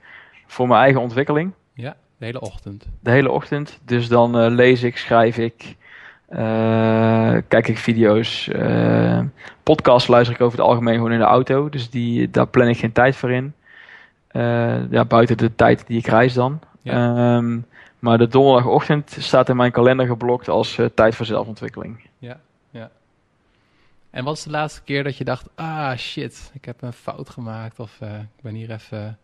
voor 0.48 0.68
mijn 0.68 0.82
eigen 0.82 1.02
ontwikkeling. 1.02 1.52
De 2.24 2.30
hele 2.30 2.42
ochtend. 2.42 2.86
De 3.00 3.12
hele 3.12 3.32
ochtend. 3.32 3.80
Dus 3.86 4.08
dan 4.08 4.44
uh, 4.44 4.52
lees 4.52 4.84
ik, 4.84 4.98
schrijf 4.98 5.38
ik, 5.38 5.76
kijk 7.48 7.68
ik 7.68 7.78
video's, 7.78 8.50
podcasts 9.64 10.08
luister 10.08 10.36
ik 10.36 10.42
over 10.42 10.58
het 10.58 10.68
algemeen 10.68 10.96
gewoon 10.96 11.12
in 11.12 11.20
de 11.20 11.26
auto. 11.26 11.70
Dus 11.70 11.90
die, 11.90 12.30
daar 12.30 12.48
plan 12.48 12.68
ik 12.68 12.78
geen 12.78 12.92
tijd 12.92 13.16
voor 13.16 13.32
in. 13.32 13.54
ja, 14.90 15.06
buiten 15.06 15.38
de 15.38 15.56
tijd 15.56 15.88
die 15.88 15.98
ik 15.98 16.08
reis 16.08 16.34
dan. 16.34 16.60
Ja. 16.82 17.36
Um, 17.36 17.66
maar 18.00 18.18
de 18.18 18.28
donderdagochtend 18.28 19.16
staat 19.20 19.50
in 19.50 19.56
mijn 19.56 19.72
kalender 19.72 20.08
geblokt 20.08 20.48
als 20.50 20.78
uh, 20.78 20.86
tijd 20.86 21.16
voor 21.16 21.26
zelfontwikkeling. 21.26 22.10
Ja, 22.18 22.40
ja. 22.70 22.90
En 24.10 24.24
wat 24.24 24.38
is 24.38 24.44
de 24.44 24.50
laatste 24.50 24.82
keer 24.82 25.04
dat 25.04 25.18
je 25.18 25.24
dacht, 25.24 25.50
ah 25.56 25.98
shit, 25.98 26.52
ik 26.54 26.66
heb 26.66 26.82
een 26.82 26.94
fout 26.94 27.30
gemaakt 27.30 27.80
of 27.80 28.00
uh, 28.04 28.14
ik 28.20 28.42
ben 28.42 28.54
hier 28.54 28.72
even... 28.72 29.18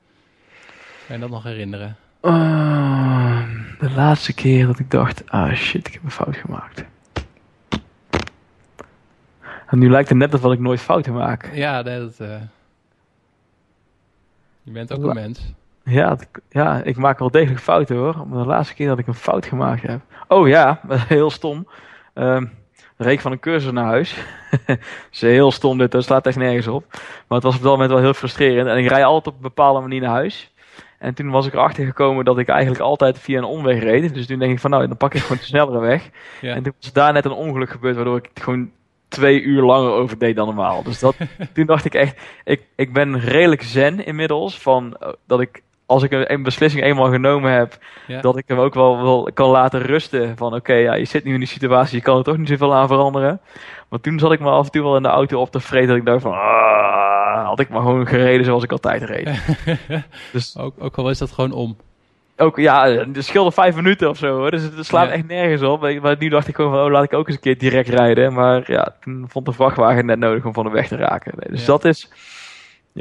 Kan 1.07 1.15
je 1.15 1.21
dat 1.21 1.29
nog 1.29 1.43
herinneren? 1.43 1.95
Uh, 2.21 3.41
de 3.79 3.91
laatste 3.91 4.33
keer 4.33 4.65
dat 4.65 4.79
ik 4.79 4.91
dacht, 4.91 5.23
ah 5.29 5.53
shit, 5.53 5.87
ik 5.87 5.93
heb 5.93 6.03
een 6.03 6.11
fout 6.11 6.35
gemaakt. 6.35 6.83
En 9.67 9.79
nu 9.79 9.89
lijkt 9.89 10.09
het 10.09 10.17
net 10.17 10.33
alsof 10.33 10.53
ik 10.53 10.59
nooit 10.59 10.81
fouten 10.81 11.13
maak. 11.13 11.49
Ja, 11.53 11.83
dat... 11.83 12.19
Uh... 12.21 12.35
Je 14.63 14.71
bent 14.71 14.93
ook 14.93 15.03
een 15.03 15.13
mens. 15.13 15.53
Ja, 15.83 16.17
ja, 16.49 16.81
ik 16.83 16.97
maak 16.97 17.19
wel 17.19 17.31
degelijk 17.31 17.61
fouten 17.61 17.95
hoor. 17.95 18.27
Maar 18.27 18.39
de 18.39 18.45
laatste 18.45 18.73
keer 18.73 18.87
dat 18.87 18.99
ik 18.99 19.07
een 19.07 19.13
fout 19.13 19.45
gemaakt 19.45 19.81
heb. 19.81 20.01
Oh 20.27 20.47
ja, 20.47 20.79
heel 20.89 21.29
stom. 21.29 21.67
Um, 22.13 22.51
reek 22.97 23.19
van 23.19 23.31
een 23.31 23.39
cursus 23.39 23.71
naar 23.71 23.85
huis. 23.85 24.17
is 25.11 25.21
heel 25.21 25.51
stom 25.51 25.77
dit, 25.77 25.91
dat 25.91 26.03
slaat 26.03 26.27
echt 26.27 26.37
nergens 26.37 26.67
op. 26.67 26.85
Maar 27.27 27.37
het 27.37 27.43
was 27.43 27.55
op 27.55 27.61
dat 27.61 27.71
moment 27.71 27.91
wel 27.91 27.99
heel 27.99 28.13
frustrerend. 28.13 28.67
En 28.67 28.77
ik 28.77 28.87
rij 28.87 29.05
altijd 29.05 29.27
op 29.27 29.35
een 29.35 29.41
bepaalde 29.41 29.79
manier 29.79 30.01
naar 30.01 30.09
huis. 30.09 30.53
En 30.99 31.13
toen 31.13 31.29
was 31.29 31.47
ik 31.47 31.53
erachter 31.53 31.85
gekomen 31.85 32.25
dat 32.25 32.37
ik 32.37 32.47
eigenlijk 32.47 32.81
altijd 32.81 33.19
via 33.19 33.37
een 33.37 33.43
omweg 33.43 33.79
reed. 33.79 34.13
Dus 34.13 34.27
toen 34.27 34.39
denk 34.39 34.51
ik 34.51 34.59
van 34.59 34.69
nou, 34.69 34.87
dan 34.87 34.97
pak 34.97 35.13
ik 35.13 35.21
gewoon 35.21 35.37
de 35.37 35.43
snellere 35.43 35.79
weg. 35.79 36.09
Ja. 36.41 36.55
En 36.55 36.63
toen 36.63 36.73
was 36.79 36.93
daar 36.93 37.13
net 37.13 37.25
een 37.25 37.31
ongeluk 37.31 37.69
gebeurd 37.69 37.95
waardoor 37.95 38.17
ik 38.17 38.29
het 38.33 38.43
gewoon 38.43 38.71
twee 39.07 39.41
uur 39.41 39.61
langer 39.61 39.91
over 39.91 40.17
deed 40.17 40.35
dan 40.35 40.45
normaal. 40.45 40.83
Dus 40.83 40.99
dat, 40.99 41.15
toen 41.53 41.65
dacht 41.65 41.85
ik 41.85 41.93
echt, 41.93 42.21
ik, 42.43 42.61
ik 42.75 42.93
ben 42.93 43.19
redelijk 43.19 43.61
zen 43.61 44.05
inmiddels. 44.05 44.59
Van, 44.59 44.95
eh, 44.99 45.09
dat 45.25 45.41
ik 45.41 45.61
als 45.89 46.03
ik 46.03 46.11
een, 46.11 46.43
beslissing 46.43 46.83
eenmaal 46.83 47.11
genomen 47.11 47.51
heb, 47.51 47.77
dat 48.21 48.37
ik 48.37 48.43
hem 48.47 48.59
ook 48.59 48.73
wel, 48.73 49.01
wel 49.01 49.29
kan 49.33 49.49
laten 49.49 49.81
rusten. 49.81 50.37
Van 50.37 50.55
oké, 50.55 50.73
ja, 50.73 50.93
je 50.93 51.05
zit 51.05 51.23
nu 51.23 51.33
in 51.33 51.39
die 51.39 51.47
situatie, 51.47 51.97
je 51.97 52.03
kan 52.03 52.17
er 52.17 52.23
toch 52.23 52.37
niet 52.37 52.47
zoveel 52.47 52.75
aan 52.75 52.87
veranderen. 52.87 53.41
Maar 53.89 53.99
toen 53.99 54.19
zat 54.19 54.31
ik 54.31 54.39
me 54.39 54.49
af 54.49 54.65
en 54.65 54.71
toe 54.71 54.83
wel 54.83 54.95
in 54.95 55.03
de 55.03 55.09
auto 55.09 55.39
op 55.39 55.51
te 55.51 55.59
vreten 55.59 55.87
dat 55.87 55.97
ik 55.97 56.05
dacht 56.05 56.21
van, 56.21 56.33
ah, 56.33 56.98
had 57.49 57.59
ik 57.59 57.69
maar 57.69 57.81
gewoon 57.81 58.07
gereden 58.07 58.45
zoals 58.45 58.63
ik 58.63 58.71
altijd 58.71 59.03
reed. 59.03 59.29
dus, 60.33 60.57
ook, 60.57 60.73
ook 60.79 60.97
al 60.97 61.09
is 61.09 61.17
dat 61.17 61.31
gewoon 61.31 61.51
om. 61.51 61.77
Ook, 62.37 62.57
ja, 62.57 62.87
het 62.87 63.25
scheelde 63.25 63.51
vijf 63.51 63.75
minuten 63.75 64.09
of 64.09 64.17
zo 64.17 64.37
hoor. 64.37 64.51
Dus 64.51 64.61
het 64.61 64.85
slaat 64.85 65.09
echt 65.09 65.27
nergens 65.27 65.61
op. 65.61 65.81
Maar 66.01 66.15
nu 66.19 66.29
dacht 66.29 66.47
ik 66.47 66.55
gewoon 66.55 66.71
van, 66.71 66.83
oh, 66.83 66.91
laat 66.91 67.03
ik 67.03 67.13
ook 67.13 67.27
eens 67.27 67.35
een 67.35 67.41
keer 67.41 67.57
direct 67.57 67.89
rijden. 67.89 68.33
Maar 68.33 68.71
ja, 68.71 68.95
toen 69.01 69.25
vond 69.27 69.45
de 69.45 69.51
vrachtwagen 69.51 70.05
net 70.05 70.19
nodig 70.19 70.45
om 70.45 70.53
van 70.53 70.63
de 70.63 70.69
weg 70.69 70.87
te 70.87 70.95
raken. 70.95 71.33
dus 71.49 71.65
dat 71.65 71.85
is 71.85 72.09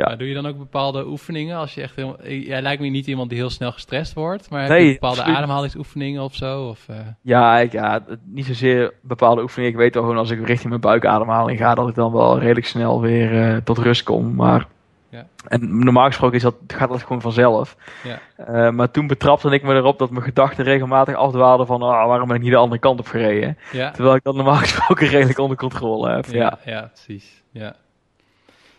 ja. 0.07 0.17
doe 0.17 0.29
je 0.29 0.35
dan 0.35 0.47
ook 0.47 0.59
bepaalde 0.59 1.07
oefeningen? 1.07 1.57
Als 1.57 1.75
je 1.75 1.83
echt 1.83 1.97
heel, 1.97 2.17
jij 2.29 2.63
lijkt 2.63 2.83
me 2.83 2.89
niet 2.89 3.07
iemand 3.07 3.29
die 3.29 3.39
heel 3.39 3.51
snel 3.51 3.73
gestrest 3.73 4.13
wordt, 4.13 4.51
maar 4.51 4.69
bepaalde 4.69 5.23
ademhalingsoefeningen 5.23 6.23
of 6.23 6.35
zo? 6.35 6.69
Of, 6.69 6.87
uh... 6.91 6.97
Ja, 7.23 7.59
ik, 7.59 7.73
ja, 7.73 8.03
niet 8.25 8.47
zozeer 8.47 8.93
bepaalde 9.03 9.43
oefeningen. 9.43 9.73
Ik 9.73 9.79
weet 9.79 9.95
wel 9.95 10.03
gewoon 10.03 10.19
als 10.19 10.31
ik 10.31 10.47
richting 10.47 10.69
mijn 10.69 10.81
buikademhaling 10.81 11.59
ga, 11.59 11.75
dat 11.75 11.89
ik 11.89 11.95
dan 11.95 12.13
wel 12.13 12.39
redelijk 12.39 12.67
snel 12.67 13.01
weer 13.01 13.33
uh, 13.33 13.57
tot 13.57 13.79
rust 13.79 14.03
kom. 14.03 14.35
Maar 14.35 14.67
ja. 15.11 15.27
En 15.49 15.85
normaal 15.85 16.07
gesproken 16.07 16.37
is 16.37 16.43
dat, 16.43 16.55
gaat 16.67 16.89
dat 16.89 17.03
gewoon 17.03 17.21
vanzelf. 17.21 17.77
Ja. 18.05 18.19
Uh, 18.49 18.71
maar 18.71 18.91
toen 18.91 19.07
betrapte 19.07 19.51
ik 19.51 19.63
me 19.63 19.75
erop 19.75 19.99
dat 19.99 20.11
mijn 20.11 20.25
gedachten 20.25 20.65
regelmatig 20.65 21.15
afdwaalden 21.15 21.67
van 21.67 21.83
oh, 21.83 22.07
waarom 22.07 22.27
ben 22.27 22.37
ik 22.37 22.43
niet 22.43 22.51
de 22.51 22.57
andere 22.57 22.81
kant 22.81 22.99
op 22.99 23.07
gereden. 23.07 23.59
Ja. 23.73 23.91
Terwijl 23.91 24.15
ik 24.15 24.23
dat 24.23 24.35
normaal 24.35 24.55
gesproken 24.67 25.07
redelijk 25.07 25.39
onder 25.39 25.57
controle 25.57 26.11
heb. 26.11 26.25
Ja, 26.25 26.59
ja. 26.65 26.73
ja 26.73 26.91
precies. 26.95 27.43
Ja. 27.53 27.75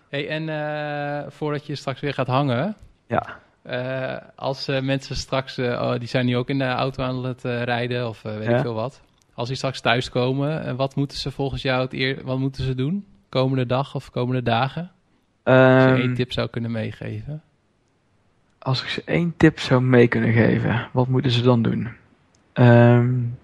Hey, 0.10 0.28
en 0.28 0.47
uh, 0.47 1.32
voordat 1.32 1.66
je 1.66 1.76
straks 1.76 1.99
weer 1.99 2.14
gaat 2.14 2.28
hangen. 2.28 2.76
Ja. 3.07 3.39
Uh, 3.66 4.18
als 4.36 4.70
uh, 4.70 4.82
mensen 4.82 5.16
straks, 5.16 5.60
oh, 5.60 5.93
die 5.99 6.07
zijn 6.07 6.26
nu 6.26 6.38
ook 6.38 6.49
in 6.49 6.57
de 6.57 6.66
auto 6.66 7.03
aan 7.03 7.26
het 7.26 7.43
rijden 7.43 8.07
of 8.07 8.22
weet 8.22 8.43
ja. 8.43 8.55
ik 8.55 8.62
veel 8.62 8.74
wat. 8.74 9.01
Als 9.34 9.47
die 9.47 9.57
straks 9.57 9.82
thuiskomen, 9.82 10.76
wat 10.76 10.95
moeten 10.95 11.18
ze 11.18 11.32
volgens 11.32 11.62
jou 11.62 11.82
het 11.82 11.93
eer, 11.93 12.24
wat 12.24 12.39
moeten 12.39 12.64
ze 12.64 12.76
doen? 12.76 13.05
Komende 13.30 13.66
dag 13.66 13.95
of 13.95 14.12
komende 14.12 14.43
dagen? 14.43 14.91
Um, 15.43 15.55
als 15.55 15.84
je 15.84 15.89
één 15.89 16.01
ehm, 16.01 16.14
tip 16.14 16.32
zou 16.32 16.49
kunnen 16.49 16.72
meegeven. 16.72 17.41
Als 18.60 18.82
ik 18.82 18.88
ze 18.88 19.01
één 19.05 19.34
tip 19.38 19.60
zou 19.60 19.82
mee 19.82 20.07
kunnen 20.07 20.34
geven, 20.34 20.89
wat 20.91 21.07
moeten 21.07 21.32
ze 21.32 21.41
dan 21.41 21.62
doen? 21.62 21.89
Um, 22.53 23.38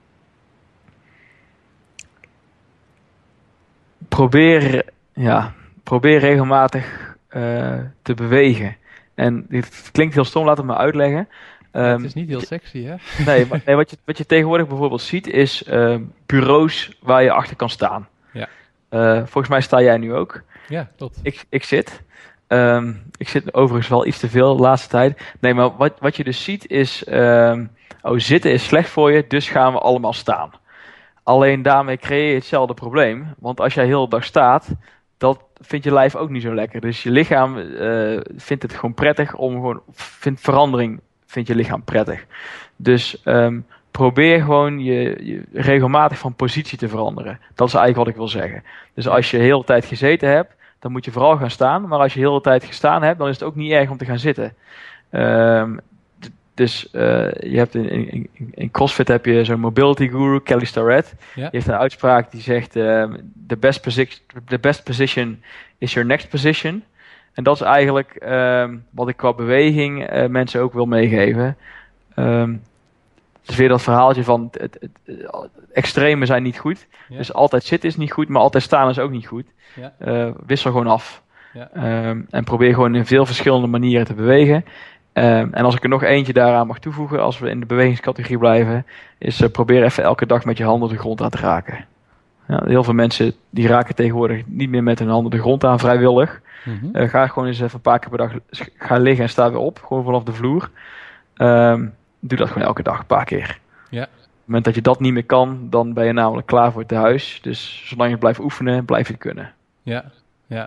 probeer, 4.09 4.85
ja, 5.13 5.53
probeer 5.85 6.19
regelmatig 6.19 7.15
uh, 7.29 7.79
te 8.01 8.13
bewegen. 8.13 8.75
En 9.13 9.45
dit 9.49 9.89
klinkt 9.91 10.13
heel 10.13 10.25
stom, 10.25 10.45
laat 10.45 10.57
het 10.57 10.65
me 10.65 10.75
uitleggen. 10.75 11.27
Um, 11.71 11.83
het 11.83 12.03
is 12.03 12.13
niet 12.13 12.27
heel 12.27 12.41
sexy, 12.41 12.83
hè? 12.83 12.95
Nee, 13.25 13.45
maar, 13.45 13.61
nee 13.65 13.75
wat, 13.75 13.89
je, 13.89 13.97
wat 14.05 14.17
je 14.17 14.25
tegenwoordig 14.25 14.67
bijvoorbeeld 14.67 15.01
ziet 15.01 15.27
is 15.27 15.63
uh, 15.67 15.95
bureaus 16.25 16.97
waar 17.01 17.23
je 17.23 17.31
achter 17.31 17.55
kan 17.55 17.69
staan. 17.69 18.07
Ja. 18.31 18.47
Uh, 18.89 19.17
volgens 19.17 19.47
mij 19.47 19.61
sta 19.61 19.81
jij 19.81 19.97
nu 19.97 20.13
ook. 20.13 20.41
Ja, 20.67 20.89
tot. 20.95 21.19
Ik, 21.21 21.45
ik 21.49 21.63
zit. 21.63 22.01
Um, 22.47 23.03
ik 23.17 23.29
zit 23.29 23.53
overigens 23.53 23.87
wel 23.87 24.05
iets 24.05 24.19
te 24.19 24.29
veel 24.29 24.55
de 24.55 24.61
laatste 24.61 24.89
tijd. 24.89 25.33
Nee, 25.39 25.53
maar 25.53 25.75
wat, 25.77 25.93
wat 25.99 26.15
je 26.15 26.23
dus 26.23 26.43
ziet 26.43 26.69
is... 26.69 27.05
Um, 27.09 27.69
oh, 28.01 28.19
zitten 28.19 28.51
is 28.51 28.65
slecht 28.65 28.89
voor 28.89 29.11
je, 29.11 29.25
dus 29.27 29.49
gaan 29.49 29.73
we 29.73 29.79
allemaal 29.79 30.13
staan. 30.13 30.51
Alleen 31.23 31.61
daarmee 31.61 31.97
creëer 31.97 32.29
je 32.29 32.35
hetzelfde 32.35 32.73
probleem. 32.73 33.33
Want 33.39 33.59
als 33.59 33.73
jij 33.73 33.85
heel 33.85 34.03
de 34.03 34.09
dag 34.09 34.23
staat, 34.23 34.67
dat 35.17 35.43
vindt 35.61 35.85
je 35.85 35.93
lijf 35.93 36.15
ook 36.15 36.29
niet 36.29 36.41
zo 36.41 36.53
lekker. 36.53 36.81
Dus 36.81 37.03
je 37.03 37.11
lichaam 37.11 37.57
uh, 37.57 38.19
vindt 38.35 38.63
het 38.63 38.73
gewoon 38.73 38.93
prettig 38.93 39.35
om 39.35 39.53
gewoon, 39.53 39.81
vindt 39.93 40.41
verandering, 40.41 40.99
vindt 41.25 41.47
je 41.47 41.55
lichaam 41.55 41.83
prettig. 41.83 42.25
Dus 42.75 43.21
um, 43.25 43.65
probeer 43.91 44.41
gewoon 44.41 44.79
je, 44.79 45.25
je, 45.25 45.43
regelmatig 45.53 46.17
van 46.17 46.33
positie 46.33 46.77
te 46.77 46.89
veranderen. 46.89 47.39
Dat 47.55 47.67
is 47.67 47.73
eigenlijk 47.73 48.05
wat 48.05 48.07
ik 48.07 48.19
wil 48.19 48.41
zeggen. 48.41 48.63
Dus 48.93 49.07
als 49.07 49.31
je 49.31 49.37
heel 49.37 49.59
de 49.59 49.65
tijd 49.65 49.85
gezeten 49.85 50.29
hebt, 50.29 50.55
dan 50.79 50.91
moet 50.91 51.05
je 51.05 51.11
vooral 51.11 51.37
gaan 51.37 51.49
staan. 51.49 51.87
Maar 51.87 51.99
als 51.99 52.13
je 52.13 52.19
heel 52.19 52.33
de 52.33 52.41
tijd 52.41 52.63
gestaan 52.63 53.03
hebt, 53.03 53.19
dan 53.19 53.27
is 53.27 53.39
het 53.39 53.43
ook 53.43 53.55
niet 53.55 53.71
erg 53.71 53.89
om 53.89 53.97
te 53.97 54.05
gaan 54.05 54.19
zitten. 54.19 54.53
Um, 55.11 55.79
dus 56.55 56.87
uh, 56.91 57.01
je 57.31 57.57
hebt 57.57 57.75
in, 57.75 57.89
in, 57.89 58.29
in, 58.51 58.71
CrossFit 58.71 59.07
heb 59.07 59.25
je 59.25 59.43
zo'n 59.43 59.59
mobility 59.59 60.07
guru, 60.09 60.39
Kelly 60.39 60.65
Starrett. 60.65 61.15
Ja. 61.19 61.41
Die 61.41 61.49
heeft 61.51 61.67
een 61.67 61.73
uitspraak 61.73 62.31
die 62.31 62.41
zegt: 62.41 62.75
uh, 62.75 63.13
the, 63.47 63.57
best 63.57 63.81
position, 63.81 64.19
the 64.47 64.59
best 64.59 64.83
position 64.83 65.43
is 65.77 65.93
your 65.93 66.07
next 66.07 66.29
position. 66.29 66.83
En 67.33 67.43
dat 67.43 67.55
is 67.55 67.61
eigenlijk 67.61 68.25
um, 68.27 68.85
wat 68.89 69.07
ik 69.07 69.17
qua 69.17 69.33
beweging 69.33 70.11
uh, 70.13 70.25
mensen 70.25 70.61
ook 70.61 70.73
wil 70.73 70.85
meegeven. 70.85 71.57
Um, 72.15 72.61
dus 73.45 73.55
weer 73.55 73.69
dat 73.69 73.81
verhaaltje 73.81 74.23
van 74.23 74.49
het, 74.51 74.79
het, 74.79 74.89
het, 75.05 75.49
extreme 75.73 76.25
zijn 76.25 76.43
niet 76.43 76.57
goed. 76.57 76.87
Ja. 77.09 77.17
Dus 77.17 77.33
altijd 77.33 77.63
zitten 77.63 77.89
is 77.89 77.97
niet 77.97 78.11
goed, 78.11 78.29
maar 78.29 78.41
altijd 78.41 78.63
staan 78.63 78.89
is 78.89 78.99
ook 78.99 79.11
niet 79.11 79.27
goed. 79.27 79.45
Ja. 79.75 80.33
wissel 80.45 80.71
gewoon 80.71 80.87
af. 80.87 81.23
Ja. 81.53 82.07
Um, 82.07 82.25
en 82.29 82.43
probeer 82.43 82.73
gewoon 82.73 82.95
in 82.95 83.05
veel 83.05 83.25
verschillende 83.25 83.67
manieren 83.67 84.05
te 84.05 84.13
bewegen. 84.13 84.65
Um, 85.17 85.53
en 85.53 85.65
als 85.65 85.75
ik 85.75 85.83
er 85.83 85.89
nog 85.89 86.03
eentje 86.03 86.33
daaraan 86.33 86.67
mag 86.67 86.79
toevoegen, 86.79 87.21
als 87.21 87.39
we 87.39 87.49
in 87.49 87.59
de 87.59 87.65
bewegingscategorie 87.65 88.37
blijven, 88.37 88.85
is 89.17 89.41
uh, 89.41 89.49
probeer 89.49 89.83
even 89.83 90.03
elke 90.03 90.25
dag 90.25 90.45
met 90.45 90.57
je 90.57 90.63
handen 90.63 90.89
de 90.89 90.97
grond 90.97 91.21
aan 91.21 91.29
te 91.29 91.37
raken. 91.37 91.85
Ja, 92.47 92.61
heel 92.65 92.83
veel 92.83 92.93
mensen 92.93 93.33
die 93.49 93.67
raken 93.67 93.95
tegenwoordig 93.95 94.43
niet 94.45 94.69
meer 94.69 94.83
met 94.83 94.99
hun 94.99 95.09
handen 95.09 95.31
de 95.31 95.39
grond 95.39 95.63
aan 95.63 95.79
vrijwillig. 95.79 96.41
Mm 96.63 96.79
-hmm. 96.79 97.01
uh, 97.01 97.09
ga 97.09 97.27
gewoon 97.27 97.47
eens 97.47 97.59
even 97.59 97.75
een 97.75 97.81
paar 97.81 97.99
keer 97.99 98.09
per 98.09 98.17
dag 98.17 98.31
ga 98.77 98.97
liggen 98.97 99.23
en 99.23 99.29
sta 99.29 99.49
weer 99.49 99.59
op, 99.59 99.81
gewoon 99.83 100.03
vanaf 100.03 100.23
de 100.23 100.33
vloer. 100.33 100.69
Um, 101.37 101.93
doe 102.19 102.37
dat 102.37 102.47
gewoon 102.47 102.67
elke 102.67 102.83
dag, 102.83 102.99
een 102.99 103.05
paar 103.05 103.25
keer. 103.25 103.59
Ja. 103.89 104.03
Op 104.03 104.09
het 104.11 104.45
moment 104.45 104.65
dat 104.65 104.75
je 104.75 104.81
dat 104.81 104.99
niet 104.99 105.13
meer 105.13 105.25
kan, 105.25 105.67
dan 105.69 105.93
ben 105.93 106.05
je 106.05 106.13
namelijk 106.13 106.47
klaar 106.47 106.71
voor 106.71 106.81
het 106.81 106.91
huis. 106.91 107.39
Dus 107.41 107.83
zolang 107.87 108.11
je 108.11 108.17
blijft 108.17 108.39
oefenen, 108.39 108.85
blijf 108.85 109.07
je 109.07 109.17
kunnen. 109.17 109.53
Ja, 109.83 110.05
ja. 110.47 110.65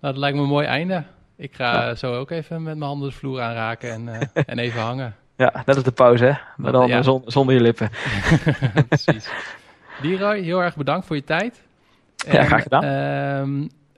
Nou, 0.00 0.14
dat 0.14 0.16
lijkt 0.16 0.36
me 0.36 0.42
een 0.42 0.48
mooi 0.48 0.66
einde. 0.66 1.02
Ik 1.36 1.54
ga 1.54 1.94
zo 1.94 2.14
ook 2.14 2.30
even 2.30 2.62
met 2.62 2.76
mijn 2.76 2.90
handen 2.90 3.08
de 3.08 3.14
vloer 3.14 3.40
aanraken 3.40 3.90
en, 3.90 4.06
uh, 4.06 4.20
en 4.46 4.58
even 4.58 4.80
hangen. 4.80 5.14
Ja, 5.36 5.62
dat 5.64 5.76
is 5.76 5.82
de 5.82 5.92
pauze, 5.92 6.24
hè? 6.24 6.32
Maar 6.56 6.72
dan 6.72 6.88
ja. 6.88 7.02
zonder 7.26 7.54
je 7.54 7.60
lippen. 7.60 7.90
Precies. 8.88 9.30
Leroy, 10.02 10.40
heel 10.40 10.62
erg 10.62 10.76
bedankt 10.76 11.06
voor 11.06 11.16
je 11.16 11.24
tijd. 11.24 11.62
En, 12.26 12.34
ja, 12.34 12.44
graag 12.44 12.62
gedaan. 12.62 12.84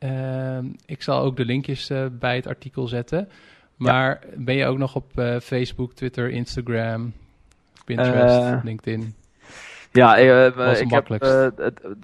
Uh, 0.00 0.10
uh, 0.10 0.64
ik 0.86 1.02
zal 1.02 1.20
ook 1.20 1.36
de 1.36 1.44
linkjes 1.44 1.90
uh, 1.90 2.06
bij 2.10 2.36
het 2.36 2.46
artikel 2.46 2.86
zetten. 2.86 3.28
Maar 3.76 4.20
ja. 4.30 4.36
ben 4.36 4.54
je 4.54 4.66
ook 4.66 4.78
nog 4.78 4.94
op 4.94 5.10
Facebook, 5.42 5.92
Twitter, 5.92 6.30
Instagram, 6.30 7.12
Pinterest, 7.84 8.64
LinkedIn? 8.64 9.14
Ja, 9.92 10.18
uh, 10.20 10.80
ik 10.80 10.90
heb, 10.90 11.22
uh, 11.22 11.46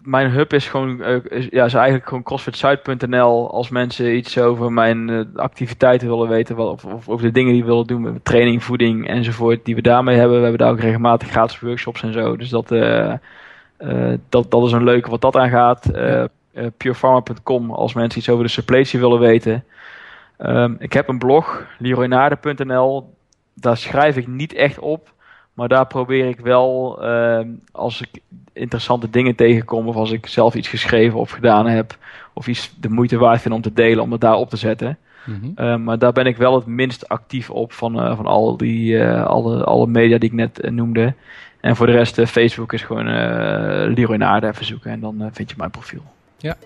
mijn 0.03 0.30
hub 0.30 0.53
is 0.53 0.68
gewoon, 0.68 1.01
uh, 1.01 1.16
is, 1.24 1.47
ja, 1.51 1.64
is 1.64 1.74
eigenlijk 1.74 2.09
gewoon 2.09 2.22
crossfitzuid.nl 2.22 3.51
als 3.51 3.68
mensen 3.68 4.16
iets 4.16 4.39
over 4.39 4.72
mijn 4.72 5.28
activiteiten 5.37 6.09
willen 6.09 6.28
weten, 6.28 6.59
of, 6.59 6.85
of, 6.85 7.09
over 7.09 7.26
de 7.26 7.33
dingen 7.33 7.53
die 7.53 7.62
we 7.62 7.68
willen 7.68 7.87
doen 7.87 8.01
met 8.01 8.24
training, 8.24 8.64
voeding 8.64 9.09
enzovoort, 9.09 9.64
die 9.64 9.74
we 9.74 9.83
daarmee 9.83 10.16
hebben. 10.16 10.37
We 10.37 10.43
hebben 10.43 10.61
daar 10.61 10.70
ook 10.70 10.80
regelmatig 10.80 11.28
gratis 11.28 11.61
workshops 11.61 12.03
en 12.03 12.12
zo, 12.12 12.37
dus 12.37 12.49
dat, 12.49 12.68
dat, 14.28 14.51
dat 14.51 14.66
is 14.66 14.72
een 14.72 14.85
leuke 14.85 15.11
wat 15.11 15.20
dat 15.20 15.37
aangaat. 15.37 15.91
Ja. 15.93 16.28
purefarma.com 16.76 17.70
als 17.70 17.95
mensen 17.95 18.18
iets 18.18 18.28
over 18.28 18.45
de 18.45 18.51
suppletie 18.51 19.01
willen 19.01 19.18
weten. 19.18 19.64
Um, 20.47 20.76
ik 20.78 20.93
heb 20.93 21.09
een 21.09 21.18
blog, 21.18 21.66
leroynaarde.nl, 21.78 23.14
daar 23.55 23.76
schrijf 23.76 24.16
ik 24.16 24.26
niet 24.26 24.53
echt 24.53 24.78
op. 24.78 25.12
Maar 25.53 25.68
daar 25.68 25.86
probeer 25.86 26.28
ik 26.28 26.40
wel, 26.40 26.98
uh, 27.05 27.40
als 27.72 28.00
ik 28.00 28.20
interessante 28.53 29.11
dingen 29.11 29.34
tegenkom, 29.34 29.88
of 29.88 29.96
als 29.96 30.11
ik 30.11 30.26
zelf 30.26 30.55
iets 30.55 30.68
geschreven 30.68 31.18
of 31.18 31.30
gedaan 31.30 31.66
heb, 31.66 31.96
of 32.32 32.46
iets 32.46 32.74
de 32.80 32.88
moeite 32.88 33.18
waard 33.18 33.40
vind 33.40 33.55
om 33.55 33.62
te 33.62 33.72
delen, 33.72 34.05
om 34.05 34.12
het 34.12 34.20
daar 34.20 34.36
op 34.36 34.50
te 34.50 34.57
zetten. 34.57 34.98
Mm 35.24 35.40
-hmm. 35.40 35.66
uh, 35.66 35.76
maar 35.76 35.98
daar 35.98 36.12
ben 36.12 36.26
ik 36.26 36.36
wel 36.36 36.55
het 36.55 36.66
minst 36.66 37.09
actief 37.09 37.50
op 37.50 37.72
van, 37.72 38.07
uh, 38.07 38.16
van 38.16 38.26
al 38.26 38.57
die, 38.57 38.92
uh, 38.92 39.24
alle, 39.24 39.64
alle 39.64 39.86
media 39.86 40.18
die 40.18 40.28
ik 40.28 40.34
net 40.34 40.61
eh, 40.61 40.70
noemde. 40.70 41.14
En 41.61 41.76
voor 41.76 41.86
de 41.86 41.92
rest, 41.92 42.20
Facebook 42.20 42.72
is 42.72 42.82
gewoon 42.82 43.05
Leroy 43.94 44.16
Naarden 44.16 44.50
even 44.50 44.64
zoeken 44.64 44.90
en 44.90 45.00
dan 45.00 45.28
vind 45.32 45.50
je 45.50 45.57
mijn 45.59 45.70
profiel. 45.70 46.03
Ja, 46.36 46.57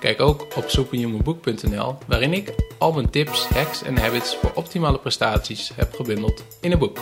Kijk 0.00 0.20
ook 0.20 0.46
op 0.56 0.64
superhumanboek.nl, 0.66 1.98
waarin 2.06 2.32
ik 2.32 2.54
al 2.78 2.92
mijn 2.92 3.10
tips, 3.10 3.46
hacks 3.46 3.82
en 3.82 3.98
habits 3.98 4.36
voor 4.36 4.50
optimale 4.54 4.98
prestaties 4.98 5.70
heb 5.74 5.94
gebundeld 5.94 6.44
in 6.60 6.72
een 6.72 6.78
boek. 6.78 6.98